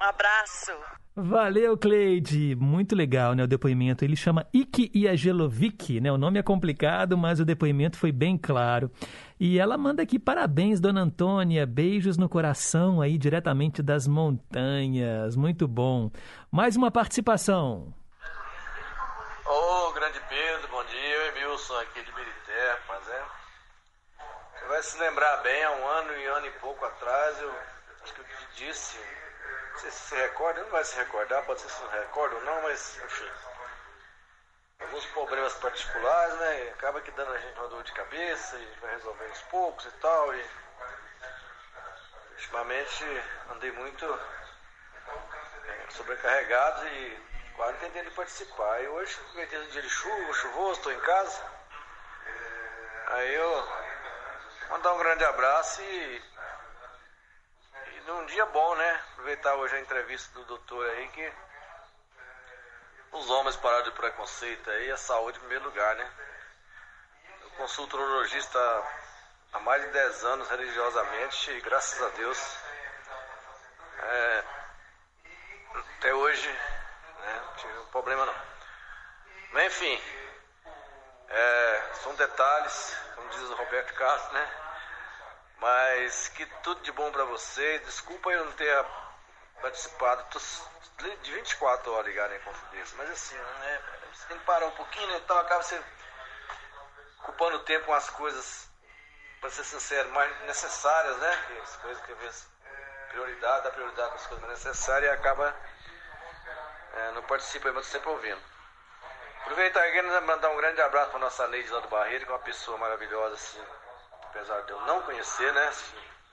Um 0.00 0.04
abraço. 0.04 0.72
Valeu, 1.16 1.78
Cleide. 1.78 2.56
Muito 2.56 2.96
legal, 2.96 3.34
né, 3.34 3.44
o 3.44 3.46
depoimento. 3.46 4.04
Ele 4.04 4.16
chama 4.16 4.44
Iki 4.52 4.90
Iagelovic, 4.92 6.00
né? 6.00 6.10
O 6.10 6.18
nome 6.18 6.40
é 6.40 6.42
complicado, 6.42 7.16
mas 7.16 7.38
o 7.38 7.44
depoimento 7.44 7.96
foi 7.96 8.10
bem 8.10 8.36
claro. 8.36 8.90
E 9.38 9.58
ela 9.60 9.78
manda 9.78 10.02
aqui 10.02 10.18
parabéns, 10.18 10.80
dona 10.80 11.02
Antônia. 11.02 11.64
Beijos 11.66 12.18
no 12.18 12.28
coração 12.28 13.00
aí, 13.00 13.16
diretamente 13.16 13.80
das 13.80 14.08
montanhas. 14.08 15.36
Muito 15.36 15.68
bom. 15.68 16.10
Mais 16.50 16.74
uma 16.74 16.90
participação. 16.90 17.94
Ô, 19.46 19.88
oh, 19.88 19.92
grande 19.92 20.20
Pedro, 20.28 20.68
bom 20.68 20.82
dia. 20.84 21.00
Eu, 21.00 21.36
Emilson, 21.36 21.74
aqui 21.76 22.02
de 22.02 22.10
Birité, 22.10 22.70
rapaz, 22.72 23.08
é. 23.08 23.22
Você 24.58 24.66
vai 24.66 24.82
se 24.82 24.98
lembrar 24.98 25.36
bem, 25.42 25.62
há 25.62 25.70
um 25.70 25.86
ano 25.86 26.12
e 26.12 26.24
ano 26.26 26.46
e 26.46 26.50
pouco 26.58 26.84
atrás, 26.84 27.40
eu 27.40 27.52
acho 28.02 28.14
que 28.14 28.20
eu 28.20 28.24
te 28.24 28.66
disse 28.66 28.98
sei 29.78 29.90
se 29.90 30.14
recorda, 30.14 30.62
não 30.62 30.70
vai 30.70 30.84
se 30.84 30.96
recordar, 30.96 31.44
pode 31.44 31.60
ser 31.60 31.68
se 31.68 31.84
recorda 31.86 32.36
ou 32.36 32.42
não, 32.42 32.62
mas 32.62 32.98
enfim. 33.04 33.30
Alguns 34.80 35.06
problemas 35.06 35.54
particulares, 35.54 36.34
né? 36.36 36.72
Acaba 36.74 37.00
que 37.00 37.10
dando 37.12 37.32
a 37.32 37.38
gente 37.38 37.58
uma 37.58 37.68
dor 37.68 37.82
de 37.82 37.92
cabeça 37.92 38.56
e 38.56 38.78
vai 38.80 38.90
resolvendo 38.96 39.30
aos 39.30 39.42
poucos 39.42 39.84
e 39.86 39.90
tal. 39.92 40.34
E 40.34 40.50
ultimamente 42.32 43.04
andei 43.50 43.72
muito 43.72 44.04
é, 45.66 45.90
sobrecarregado 45.90 46.86
e 46.88 47.22
quase 47.56 47.78
tentando 47.78 48.10
participar. 48.12 48.82
E 48.82 48.88
hoje, 48.88 49.18
aproveitei 49.20 49.58
um 49.58 49.68
dia 49.68 49.82
de 49.82 49.90
chuva, 49.90 50.32
chuvoso, 50.34 50.78
estou 50.80 50.92
em 50.92 51.00
casa. 51.00 51.42
Aí 53.06 53.34
eu 53.34 53.68
mandar 54.70 54.92
um 54.92 54.98
grande 54.98 55.24
abraço 55.24 55.82
e 55.82 56.22
num 58.06 58.26
dia 58.26 58.44
bom, 58.46 58.74
né? 58.74 59.02
Aproveitar 59.12 59.54
hoje 59.54 59.76
a 59.76 59.80
entrevista 59.80 60.32
do 60.38 60.44
doutor 60.44 60.88
aí 60.90 61.08
que 61.08 61.32
os 63.12 63.30
homens 63.30 63.56
pararam 63.56 63.84
de 63.84 63.92
preconceito 63.92 64.70
aí, 64.70 64.90
a 64.90 64.96
saúde 64.96 65.38
em 65.38 65.40
primeiro 65.40 65.64
lugar, 65.64 65.94
né? 65.96 66.12
Eu 67.40 67.50
consulto 67.50 67.96
urologista 67.96 68.58
há 69.52 69.60
mais 69.60 69.82
de 69.82 69.88
10 69.90 70.24
anos 70.24 70.48
religiosamente 70.48 71.50
e 71.52 71.60
graças 71.60 72.02
a 72.02 72.08
Deus 72.10 72.58
é, 73.98 74.44
até 75.96 76.14
hoje 76.14 76.48
né, 76.48 77.42
não 77.46 77.54
tive 77.54 77.78
um 77.78 77.86
problema 77.86 78.26
não. 78.26 78.34
Mas 79.52 79.66
enfim, 79.66 80.02
é, 81.28 81.90
são 82.02 82.14
detalhes, 82.16 82.96
como 83.14 83.28
diz 83.30 83.42
o 83.42 83.54
Roberto 83.54 83.94
Carlos, 83.94 84.32
né? 84.32 84.63
Mas 85.58 86.28
que 86.28 86.44
tudo 86.62 86.80
de 86.82 86.92
bom 86.92 87.10
para 87.12 87.24
você. 87.24 87.78
Desculpa 87.80 88.30
eu 88.30 88.44
não 88.44 88.52
ter 88.52 88.86
participado 89.60 90.24
tos- 90.30 90.62
de 91.22 91.32
24 91.32 91.92
horas 91.92 92.06
ligarem 92.06 92.36
em 92.36 92.42
confidência. 92.42 92.96
Mas 92.98 93.10
assim, 93.10 93.36
né, 93.36 93.82
você 94.12 94.26
tem 94.28 94.38
que 94.38 94.44
parar 94.44 94.66
um 94.66 94.72
pouquinho, 94.72 95.06
né, 95.08 95.16
então 95.16 95.36
acaba 95.38 95.62
você 95.62 95.82
ocupando 97.20 97.58
tempo 97.60 97.86
com 97.86 97.94
as 97.94 98.10
coisas, 98.10 98.68
para 99.40 99.50
ser 99.50 99.64
sincero, 99.64 100.10
mais 100.10 100.40
necessárias, 100.42 101.16
né? 101.18 101.44
Que 101.46 101.58
as 101.58 101.76
coisas 101.76 102.04
que 102.04 102.12
às 102.12 102.18
vezes 102.18 102.48
prioridade, 103.10 103.64
dá 103.64 103.70
prioridade 103.70 104.08
para 104.08 104.16
as 104.16 104.26
coisas 104.26 104.46
mais 104.46 104.64
necessárias 104.64 105.10
e 105.10 105.14
acaba 105.14 105.54
é, 106.94 107.10
não 107.12 107.22
participa, 107.22 107.72
mas 107.72 107.86
sempre 107.86 108.08
ouvindo. 108.08 108.40
Aproveitar 109.42 109.84
aqui 109.84 109.98
e 109.98 110.20
mandar 110.20 110.50
um 110.50 110.56
grande 110.56 110.80
abraço 110.80 111.10
para 111.10 111.18
nossa 111.18 111.46
Neide 111.48 111.68
lá 111.70 111.80
do 111.80 111.88
Barreiro, 111.88 112.24
que 112.24 112.30
é 112.30 112.34
uma 112.34 112.40
pessoa 112.40 112.78
maravilhosa, 112.78 113.34
assim, 113.34 113.62
apesar 114.34 114.60
de 114.62 114.72
eu 114.72 114.80
não 114.82 115.00
conhecer, 115.02 115.52
né? 115.52 115.72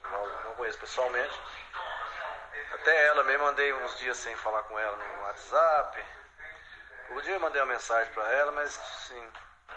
Não, 0.04 0.56
conheço 0.56 0.80
pessoalmente. 0.80 1.40
Até 2.74 3.08
ela 3.08 3.24
mesmo 3.24 3.44
mandei 3.44 3.72
uns 3.74 3.98
dias 4.00 4.18
sem 4.18 4.36
falar 4.38 4.64
com 4.64 4.78
ela 4.78 4.98
no 4.98 5.22
WhatsApp. 5.22 6.06
Um 7.12 7.22
dia 7.22 7.36
eu 7.36 7.40
mandei 7.40 7.62
uma 7.62 7.74
mensagem 7.74 8.12
para 8.14 8.28
ela, 8.32 8.52
mas 8.54 8.78
assim, 8.80 9.32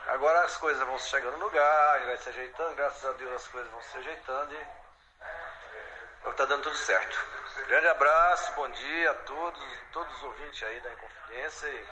agora 0.06 0.44
as 0.44 0.56
coisas 0.56 0.82
vão 0.86 0.98
chegando 0.98 1.36
no 1.36 1.44
lugar, 1.44 2.04
vai 2.06 2.16
se 2.16 2.28
ajeitando, 2.30 2.74
graças 2.76 3.04
a 3.04 3.12
Deus 3.12 3.32
as 3.32 3.48
coisas 3.48 3.70
vão 3.70 3.82
se 3.82 3.98
ajeitando 3.98 4.54
e 4.54 6.32
tá 6.32 6.44
dando 6.46 6.62
tudo 6.62 6.76
certo. 6.76 7.18
Grande 7.66 7.88
abraço, 7.88 8.52
bom 8.54 8.68
dia 8.70 9.10
a 9.10 9.14
todos, 9.14 9.62
todos 9.92 10.16
os 10.16 10.22
ouvintes 10.22 10.62
aí 10.62 10.80
da 10.80 10.92
Inconfidência 10.92 11.68
e 11.68 11.88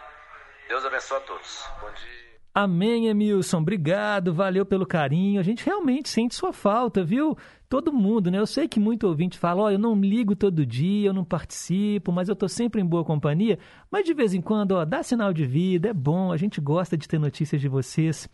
Deus 0.69 0.85
abençoe 0.85 1.19
a 1.19 1.21
todos. 1.21 1.67
Bom 1.81 1.91
dia. 1.93 2.32
Amém, 2.55 3.09
Emilson. 3.09 3.59
Obrigado, 3.61 4.35
valeu 4.35 4.67
pelo 4.67 4.85
carinho. 4.85 5.41
A 5.41 5.43
gente 5.43 5.65
realmente 5.65 6.11
sente 6.11 6.35
sua 6.35 6.53
falta, 6.53 7.03
viu? 7.03 7.35
Todo 7.67 7.91
mundo, 7.91 8.31
né? 8.31 8.39
Eu 8.39 8.47
sei 8.47 8.69
que 8.69 8.79
muito 8.79 9.07
ouvinte 9.07 9.39
fala: 9.39 9.63
ó, 9.63 9.71
eu 9.71 9.79
não 9.79 9.99
ligo 9.99 10.37
todo 10.37 10.67
dia, 10.67 11.09
eu 11.09 11.15
não 11.15 11.25
participo, 11.25 12.13
mas 12.13 12.29
eu 12.29 12.37
tô 12.37 12.47
sempre 12.47 12.83
em 12.83 12.85
boa 12.85 13.05
companhia. 13.05 13.59
Mas 13.91 14.05
de 14.05 14.13
vez 14.13 14.35
em 14.35 14.43
quando, 14.43 14.73
ó, 14.73 14.85
dá 14.85 15.03
sinal 15.03 15.33
de 15.33 15.47
vida, 15.47 15.89
é 15.89 15.95
bom, 15.95 16.31
a 16.31 16.37
gente 16.37 16.61
gosta 16.61 16.95
de 16.95 17.09
ter 17.09 17.19
notícias 17.19 17.59
de 17.59 17.69
vocês. 17.69 18.29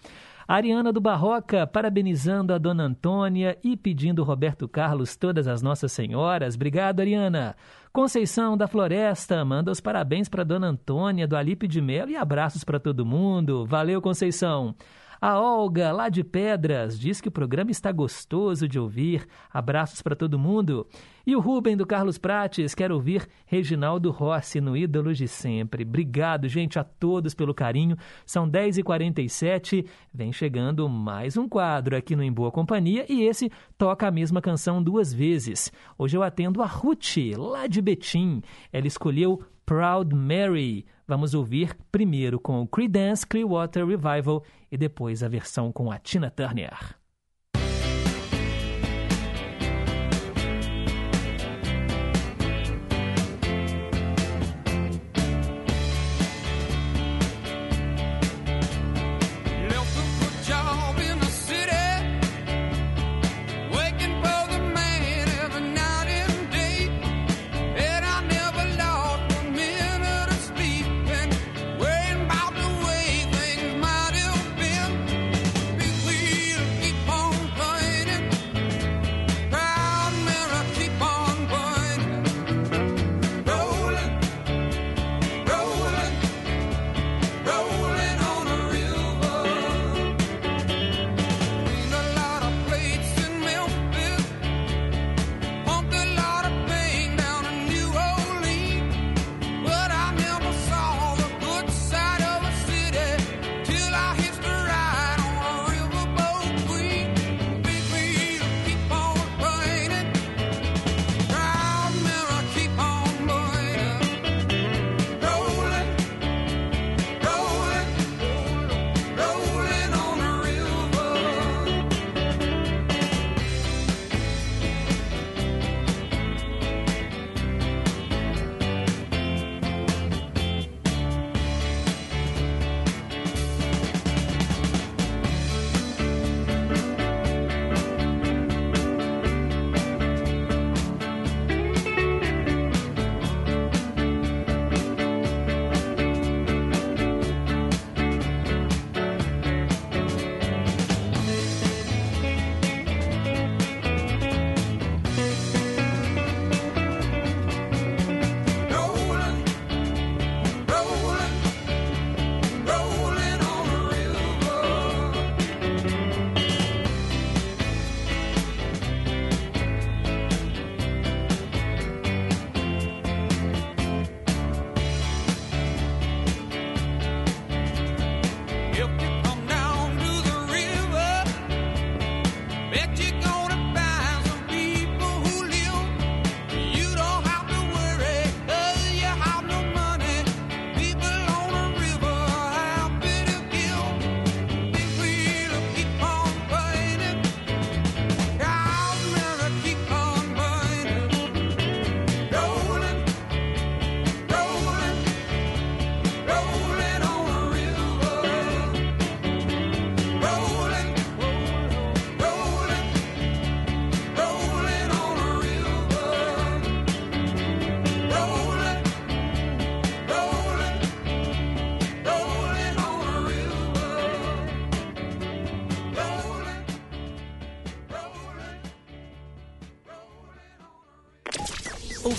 Ariana 0.50 0.90
do 0.90 0.98
Barroca, 0.98 1.66
parabenizando 1.66 2.54
a 2.54 2.58
dona 2.58 2.84
Antônia 2.84 3.58
e 3.62 3.76
pedindo 3.76 4.24
Roberto 4.24 4.66
Carlos 4.66 5.14
todas 5.14 5.46
as 5.46 5.60
Nossas 5.60 5.92
Senhoras. 5.92 6.54
Obrigado, 6.54 7.00
Ariana. 7.00 7.54
Conceição 7.92 8.56
da 8.56 8.66
Floresta, 8.66 9.44
manda 9.44 9.70
os 9.70 9.78
parabéns 9.78 10.26
para 10.26 10.44
dona 10.44 10.68
Antônia 10.68 11.28
do 11.28 11.36
Alipe 11.36 11.68
de 11.68 11.82
Melo 11.82 12.10
e 12.10 12.16
abraços 12.16 12.64
para 12.64 12.80
todo 12.80 13.04
mundo. 13.04 13.66
Valeu, 13.66 14.00
Conceição. 14.00 14.74
A 15.20 15.40
Olga, 15.40 15.90
lá 15.90 16.08
de 16.08 16.22
Pedras, 16.22 16.96
diz 16.96 17.20
que 17.20 17.26
o 17.26 17.32
programa 17.32 17.72
está 17.72 17.90
gostoso 17.90 18.68
de 18.68 18.78
ouvir. 18.78 19.26
Abraços 19.52 20.00
para 20.00 20.14
todo 20.14 20.38
mundo. 20.38 20.86
E 21.26 21.34
o 21.34 21.40
Rubem 21.40 21.76
do 21.76 21.84
Carlos 21.84 22.18
Prates 22.18 22.72
quer 22.72 22.92
ouvir 22.92 23.28
Reginaldo 23.44 24.12
Rossi 24.12 24.60
no 24.60 24.76
Ídolos 24.76 25.18
de 25.18 25.26
Sempre. 25.26 25.82
Obrigado, 25.82 26.46
gente, 26.46 26.78
a 26.78 26.84
todos 26.84 27.34
pelo 27.34 27.52
carinho. 27.52 27.96
São 28.24 28.48
10h47. 28.48 29.84
Vem 30.14 30.32
chegando 30.32 30.88
mais 30.88 31.36
um 31.36 31.48
quadro 31.48 31.96
aqui 31.96 32.14
no 32.14 32.22
Em 32.22 32.32
Boa 32.32 32.52
Companhia 32.52 33.04
e 33.08 33.22
esse 33.22 33.50
toca 33.76 34.06
a 34.06 34.12
mesma 34.12 34.40
canção 34.40 34.80
duas 34.80 35.12
vezes. 35.12 35.72
Hoje 35.98 36.16
eu 36.16 36.22
atendo 36.22 36.62
a 36.62 36.66
Ruth, 36.66 37.16
lá 37.36 37.66
de 37.66 37.82
Betim. 37.82 38.40
Ela 38.72 38.86
escolheu 38.86 39.42
Proud 39.68 40.14
Mary. 40.14 40.86
Vamos 41.06 41.34
ouvir 41.34 41.76
primeiro 41.92 42.40
com 42.40 42.62
o 42.62 42.66
Creedence 42.66 43.26
Clearwater 43.26 43.86
Revival 43.86 44.42
e 44.72 44.78
depois 44.78 45.22
a 45.22 45.28
versão 45.28 45.70
com 45.70 45.90
a 45.90 45.98
Tina 45.98 46.30
Turner. 46.30 46.97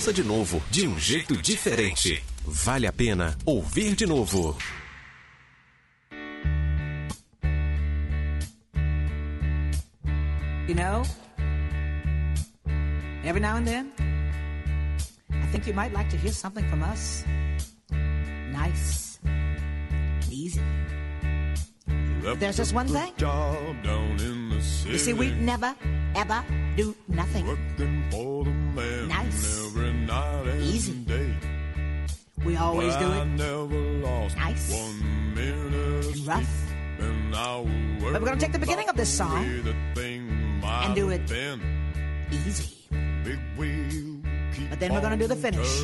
Ouça 0.10 0.14
de 0.14 0.24
novo, 0.24 0.60
de 0.72 0.88
um 0.88 0.98
jeito 0.98 1.40
diferente. 1.40 2.24
Vale 2.44 2.88
a 2.88 2.92
pena 2.92 3.38
ouvir 3.46 3.96
de 3.96 4.08
novo. 4.08 4.58
You 10.68 10.74
know, 10.74 11.04
every 13.24 13.40
now 13.40 13.58
and 13.58 13.66
then, 13.66 13.92
I 15.30 15.46
think 15.52 15.68
you 15.68 15.76
might 15.76 15.94
like 15.94 16.10
to 16.10 16.18
hear 16.18 16.34
something 16.34 16.68
from 16.70 16.82
us. 16.82 17.24
Nice, 18.52 19.20
easy. 20.32 20.62
There's 22.40 22.58
just 22.58 22.74
one 22.74 22.88
thing. 22.88 23.14
You 24.88 24.98
see, 24.98 25.14
we 25.14 25.32
never, 25.36 25.76
ever 26.16 26.44
the 39.00 39.06
beginning 39.06 39.06
of 39.06 39.06
this 39.06 39.18
song 39.18 39.46
and 40.64 40.96
do 40.96 41.10
it 41.10 41.22
easy. 42.32 42.76
But 44.70 44.80
then 44.80 44.94
we're 44.94 45.02
going 45.02 45.18
to 45.18 45.18
do 45.18 45.28
the 45.28 45.36
finish 45.36 45.84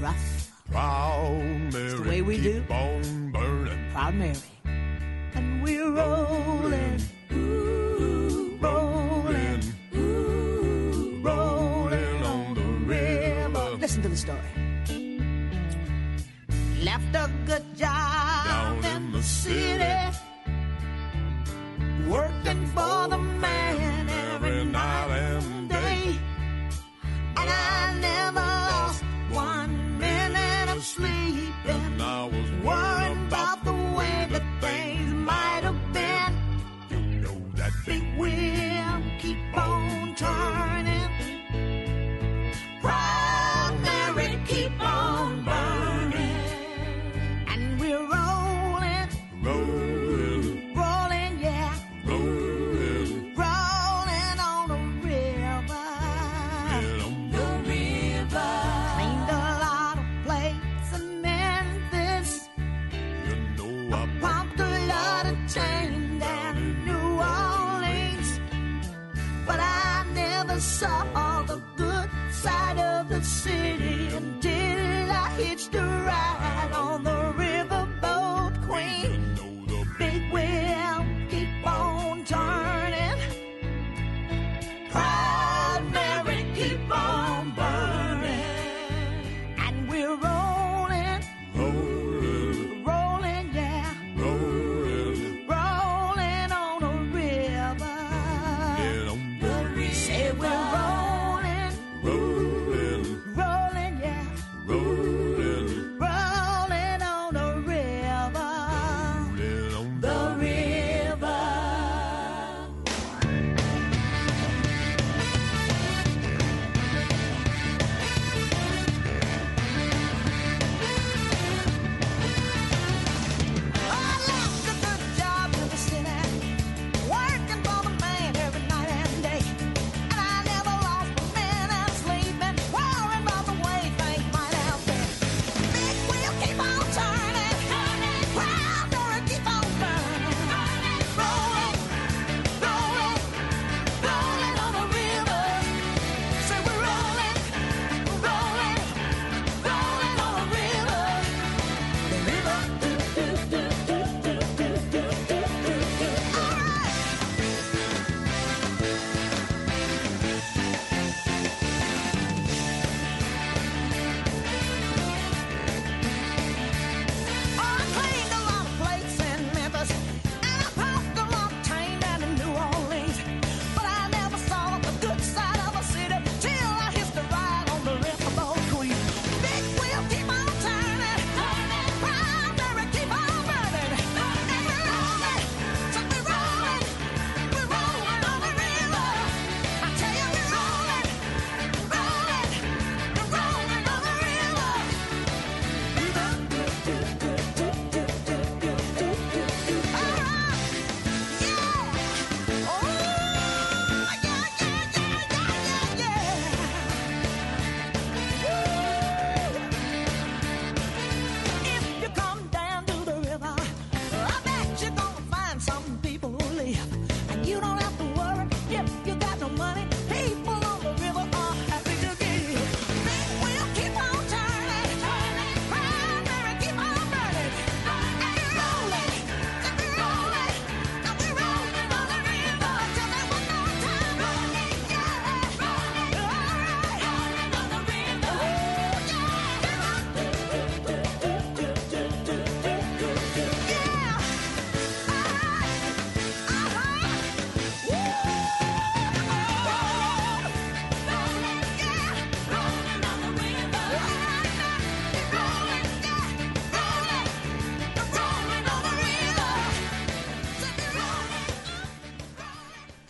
rough. 0.00 0.50
It's 1.74 2.00
the 2.00 2.08
way 2.08 2.22
we 2.22 2.40
do. 2.40 2.62
Proud 3.92 4.14
Mary. 4.14 4.36
And 5.34 5.62
we're 5.62 5.90
rolling. 5.90 7.00
ooh, 7.32 8.58
rolling. 8.60 9.62
ooh, 9.94 11.20
rolling 11.22 12.22
on 12.24 12.54
the 12.54 12.62
river. 12.86 13.76
Listen 13.78 14.02
to 14.02 14.08
the 14.08 14.16
story. 14.16 14.40
Left 16.82 17.14
a 17.14 17.30
good 17.46 17.76
job 17.76 18.44
Down 18.46 18.84
in 18.84 19.12
the 19.12 19.22
city. 19.22 19.91
Working 22.74 23.42
for 23.42 23.51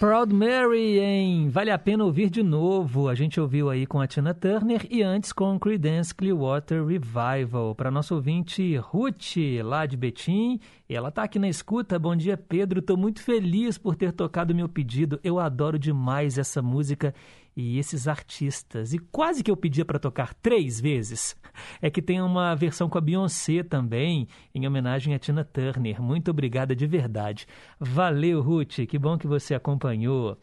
Proud 0.03 0.35
Mary 0.35 0.99
em 0.99 1.49
Vale 1.49 1.70
a 1.70 1.79
Pena 1.79 2.03
Ouvir 2.03 2.29
de 2.29 2.43
Novo. 2.43 3.09
A 3.09 3.15
gente 3.15 3.41
ouviu 3.41 3.70
aí 3.70 3.87
com 3.87 4.01
a 4.01 4.07
Tina 4.09 4.35
Turner 4.35 4.85
e 4.91 5.01
antes 5.01 5.33
com 5.33 5.57
Creedence 5.61 6.12
Clearwater 6.12 6.85
Revival. 6.85 7.73
Para 7.77 7.89
nosso 7.89 8.16
ouvinte 8.16 8.77
Ruth, 8.79 9.37
lá 9.62 9.87
de 9.87 9.97
Betim. 9.97 10.59
Ela 10.89 11.11
está 11.11 11.23
aqui 11.23 11.39
na 11.39 11.49
escuta. 11.49 12.01
Bom 12.01 12.16
dia, 12.16 12.37
Pedro. 12.37 12.81
Estou 12.81 12.97
muito 12.97 13.23
feliz 13.23 13.79
por 13.79 13.95
ter 13.95 14.11
tocado 14.11 14.53
meu 14.53 14.69
pedido. 14.69 15.20
Eu 15.23 15.39
adoro 15.39 15.79
demais 15.79 16.37
essa 16.37 16.61
música 16.61 17.15
e 17.57 17.79
esses 17.79 18.09
artistas. 18.09 18.93
E 18.93 18.99
quase 18.99 19.43
que 19.43 19.51
eu 19.51 19.57
pedia 19.57 19.85
para 19.85 19.99
tocar 19.99 20.35
três 20.35 20.81
vezes. 20.81 21.37
É 21.81 21.91
que 21.91 22.01
tem 22.01 22.20
uma 22.20 22.55
versão 22.55 22.89
com 22.89 22.99
a 22.99 23.01
Beyoncé 23.01 23.62
também, 23.62 24.27
em 24.55 24.66
homenagem 24.66 25.15
a 25.15 25.19
Tina 25.19 25.45
Turner. 25.45 26.01
Muito 26.01 26.31
obrigada 26.31 26.74
de 26.74 26.87
verdade. 26.87 27.47
Valeu, 27.79 28.41
Ruth. 28.41 28.87
Que 28.89 28.99
bom 28.99 29.19
que 29.19 29.27
você 29.27 29.55
acompanhou. 29.55 30.39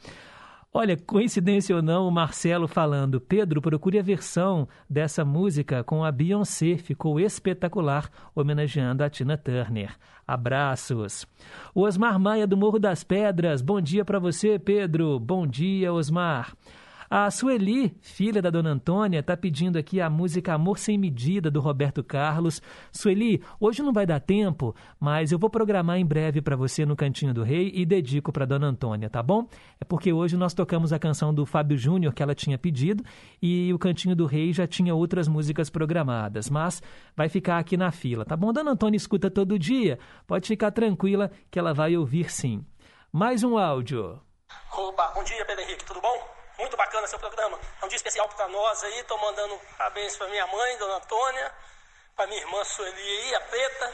Olha, 0.71 0.95
coincidência 0.95 1.75
ou 1.75 1.81
não, 1.81 2.07
o 2.07 2.11
Marcelo 2.11 2.67
falando, 2.67 3.19
Pedro, 3.19 3.59
procure 3.59 3.97
a 3.97 4.03
versão 4.03 4.67
dessa 4.87 5.25
música 5.25 5.83
com 5.83 6.03
a 6.03 6.11
Beyoncé, 6.11 6.77
ficou 6.77 7.19
espetacular, 7.19 8.07
homenageando 8.35 9.03
a 9.03 9.09
Tina 9.09 9.35
Turner. 9.35 9.97
Abraços. 10.27 11.25
O 11.73 11.81
Osmar 11.81 12.19
Maia 12.19 12.45
do 12.45 12.55
Morro 12.55 12.77
das 12.77 13.03
Pedras, 13.03 13.63
bom 13.63 13.81
dia 13.81 14.05
para 14.05 14.19
você, 14.19 14.59
Pedro. 14.59 15.19
Bom 15.19 15.47
dia, 15.47 15.91
Osmar. 15.91 16.55
A 17.11 17.31
Sueli, 17.31 17.97
filha 18.01 18.39
da 18.39 18.51
dona 18.51 18.69
Antônia, 18.69 19.21
está 19.21 19.35
pedindo 19.35 19.79
aqui 19.79 19.99
a 19.99 20.07
música 20.11 20.53
Amor 20.53 20.77
Sem 20.77 20.95
Medida, 20.95 21.49
do 21.49 21.59
Roberto 21.59 22.03
Carlos. 22.03 22.61
Sueli, 22.91 23.41
hoje 23.59 23.81
não 23.81 23.91
vai 23.91 24.05
dar 24.05 24.19
tempo, 24.19 24.75
mas 24.99 25.31
eu 25.31 25.39
vou 25.39 25.49
programar 25.49 25.97
em 25.97 26.05
breve 26.05 26.39
para 26.39 26.55
você 26.55 26.85
no 26.85 26.95
Cantinho 26.95 27.33
do 27.33 27.41
Rei 27.41 27.71
e 27.73 27.83
dedico 27.83 28.31
para 28.31 28.45
dona 28.45 28.67
Antônia, 28.67 29.09
tá 29.09 29.23
bom? 29.23 29.47
É 29.81 29.85
porque 29.85 30.13
hoje 30.13 30.37
nós 30.37 30.53
tocamos 30.53 30.93
a 30.93 30.99
canção 30.99 31.33
do 31.33 31.47
Fábio 31.47 31.75
Júnior 31.75 32.13
que 32.13 32.21
ela 32.21 32.35
tinha 32.35 32.59
pedido 32.59 33.03
e 33.41 33.73
o 33.73 33.79
Cantinho 33.79 34.15
do 34.15 34.27
Rei 34.27 34.53
já 34.53 34.67
tinha 34.67 34.93
outras 34.93 35.27
músicas 35.27 35.67
programadas, 35.67 36.47
mas 36.47 36.79
vai 37.17 37.27
ficar 37.27 37.57
aqui 37.57 37.75
na 37.75 37.89
fila, 37.89 38.23
tá 38.23 38.37
bom? 38.37 38.53
Dona 38.53 38.69
Antônia 38.69 38.97
escuta 38.97 39.31
todo 39.31 39.57
dia, 39.57 39.97
pode 40.27 40.47
ficar 40.47 40.69
tranquila 40.69 41.31
que 41.49 41.57
ela 41.57 41.73
vai 41.73 41.97
ouvir 41.97 42.29
sim. 42.29 42.63
Mais 43.11 43.43
um 43.43 43.57
áudio. 43.57 44.21
Opa, 44.77 45.11
bom 45.15 45.23
dia, 45.23 45.43
Pedro 45.43 45.63
Henrique, 45.63 45.83
tudo 45.85 46.01
bom? 46.01 46.38
Muito 46.59 46.75
bacana 46.75 47.07
seu 47.07 47.17
programa. 47.17 47.57
É 47.81 47.85
um 47.85 47.87
dia 47.87 47.95
especial 47.95 48.27
para 48.27 48.49
nós 48.49 48.83
aí. 48.83 48.99
Estou 48.99 49.17
mandando 49.17 49.57
parabéns 49.77 50.17
para 50.17 50.27
minha 50.27 50.45
mãe, 50.47 50.77
Dona 50.77 50.97
Antônia, 50.97 51.51
para 52.17 52.27
minha 52.27 52.41
irmã 52.41 52.61
Sueli 52.65 53.01
aí, 53.01 53.35
a 53.35 53.39
Preta, 53.39 53.93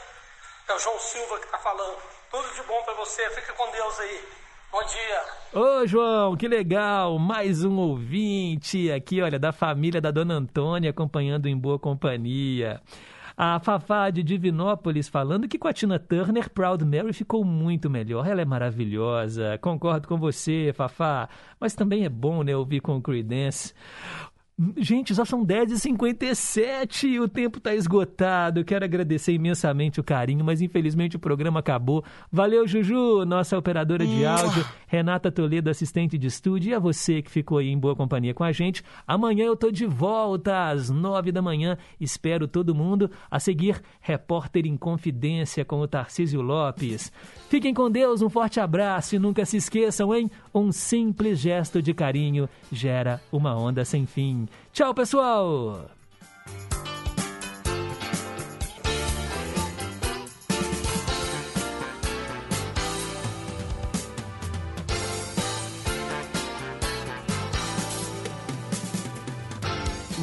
para 0.65 0.75
o 0.75 0.79
João 0.79 0.97
Silva 0.97 1.37
que 1.37 1.45
está 1.45 1.59
falando. 1.59 1.97
Tudo 2.31 2.51
de 2.55 2.63
bom 2.63 2.81
para 2.83 2.95
você. 2.95 3.29
Fica 3.29 3.53
com 3.53 3.69
Deus 3.69 3.99
aí. 3.99 4.29
Bom 4.71 4.83
dia. 4.83 5.25
Ô, 5.53 5.85
João, 5.85 6.35
que 6.35 6.47
legal! 6.47 7.19
Mais 7.19 7.63
um 7.63 7.77
ouvinte 7.77 8.91
aqui, 8.91 9.21
olha, 9.21 9.37
da 9.37 9.53
família 9.53 10.01
da 10.01 10.09
Dona 10.09 10.33
Antônia, 10.33 10.89
acompanhando 10.89 11.47
em 11.47 11.55
boa 11.55 11.77
companhia. 11.77 12.81
A 13.37 13.59
Fafá 13.59 14.09
de 14.09 14.23
Divinópolis 14.23 15.09
falando 15.09 15.47
que 15.47 15.59
com 15.59 15.67
a 15.67 15.73
Tina 15.73 15.99
Turner, 15.99 16.49
Proud 16.49 16.85
Mary 16.85 17.11
ficou 17.11 17.43
muito 17.43 17.89
melhor. 17.89 18.25
Ela 18.25 18.41
é 18.41 18.45
maravilhosa. 18.45 19.57
Concordo 19.57 20.07
com 20.07 20.17
você, 20.17 20.71
Fafá. 20.73 21.27
Mas 21.59 21.75
também 21.75 22.05
é 22.05 22.09
bom, 22.09 22.43
né, 22.43 22.55
ouvir 22.55 22.79
com 22.79 22.95
o 22.95 23.01
Creedence. 23.01 23.73
Gente, 24.77 25.13
já 25.13 25.25
são 25.25 25.45
10h57 25.45 27.03
e 27.09 27.19
o 27.19 27.27
tempo 27.27 27.57
está 27.57 27.75
esgotado. 27.75 28.63
Quero 28.63 28.85
agradecer 28.85 29.33
imensamente 29.33 29.99
o 29.99 30.03
carinho, 30.03 30.45
mas 30.45 30.61
infelizmente 30.61 31.17
o 31.17 31.19
programa 31.19 31.59
acabou. 31.59 32.05
Valeu, 32.31 32.65
Juju, 32.65 33.25
nossa 33.25 33.57
operadora 33.57 34.07
de 34.07 34.25
áudio, 34.25 34.65
Renata 34.87 35.29
Toledo, 35.29 35.69
assistente 35.69 36.17
de 36.17 36.27
estúdio, 36.27 36.71
e 36.71 36.73
a 36.73 36.79
você 36.79 37.21
que 37.21 37.29
ficou 37.29 37.57
aí 37.57 37.67
em 37.67 37.77
boa 37.77 37.97
companhia 37.97 38.33
com 38.33 38.45
a 38.45 38.53
gente. 38.53 38.81
Amanhã 39.05 39.43
eu 39.43 39.57
tô 39.57 39.69
de 39.69 39.85
volta 39.85 40.69
às 40.69 40.89
9 40.89 41.33
da 41.33 41.41
manhã. 41.41 41.77
Espero 41.99 42.47
todo 42.47 42.73
mundo. 42.73 43.11
A 43.29 43.41
seguir, 43.41 43.81
Repórter 43.99 44.65
em 44.65 44.77
Confidência 44.77 45.65
com 45.65 45.81
o 45.81 45.87
Tarcísio 45.87 46.41
Lopes. 46.41 47.11
Fiquem 47.49 47.73
com 47.73 47.91
Deus, 47.91 48.21
um 48.21 48.29
forte 48.29 48.61
abraço 48.61 49.17
e 49.17 49.19
nunca 49.19 49.43
se 49.43 49.57
esqueçam, 49.57 50.15
hein? 50.15 50.31
Um 50.53 50.71
simples 50.71 51.39
gesto 51.39 51.81
de 51.81 51.93
carinho 51.93 52.47
gera 52.71 53.21
uma 53.33 53.53
onda 53.53 53.83
sem 53.83 54.05
fim. 54.05 54.44
Tchau, 54.71 54.93
pessoal! 54.93 55.89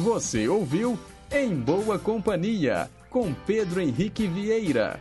Você 0.03 0.47
ouviu 0.47 0.99
Em 1.31 1.55
Boa 1.55 1.97
Companhia, 1.97 2.89
com 3.09 3.33
Pedro 3.33 3.79
Henrique 3.79 4.27
Vieira. 4.27 4.99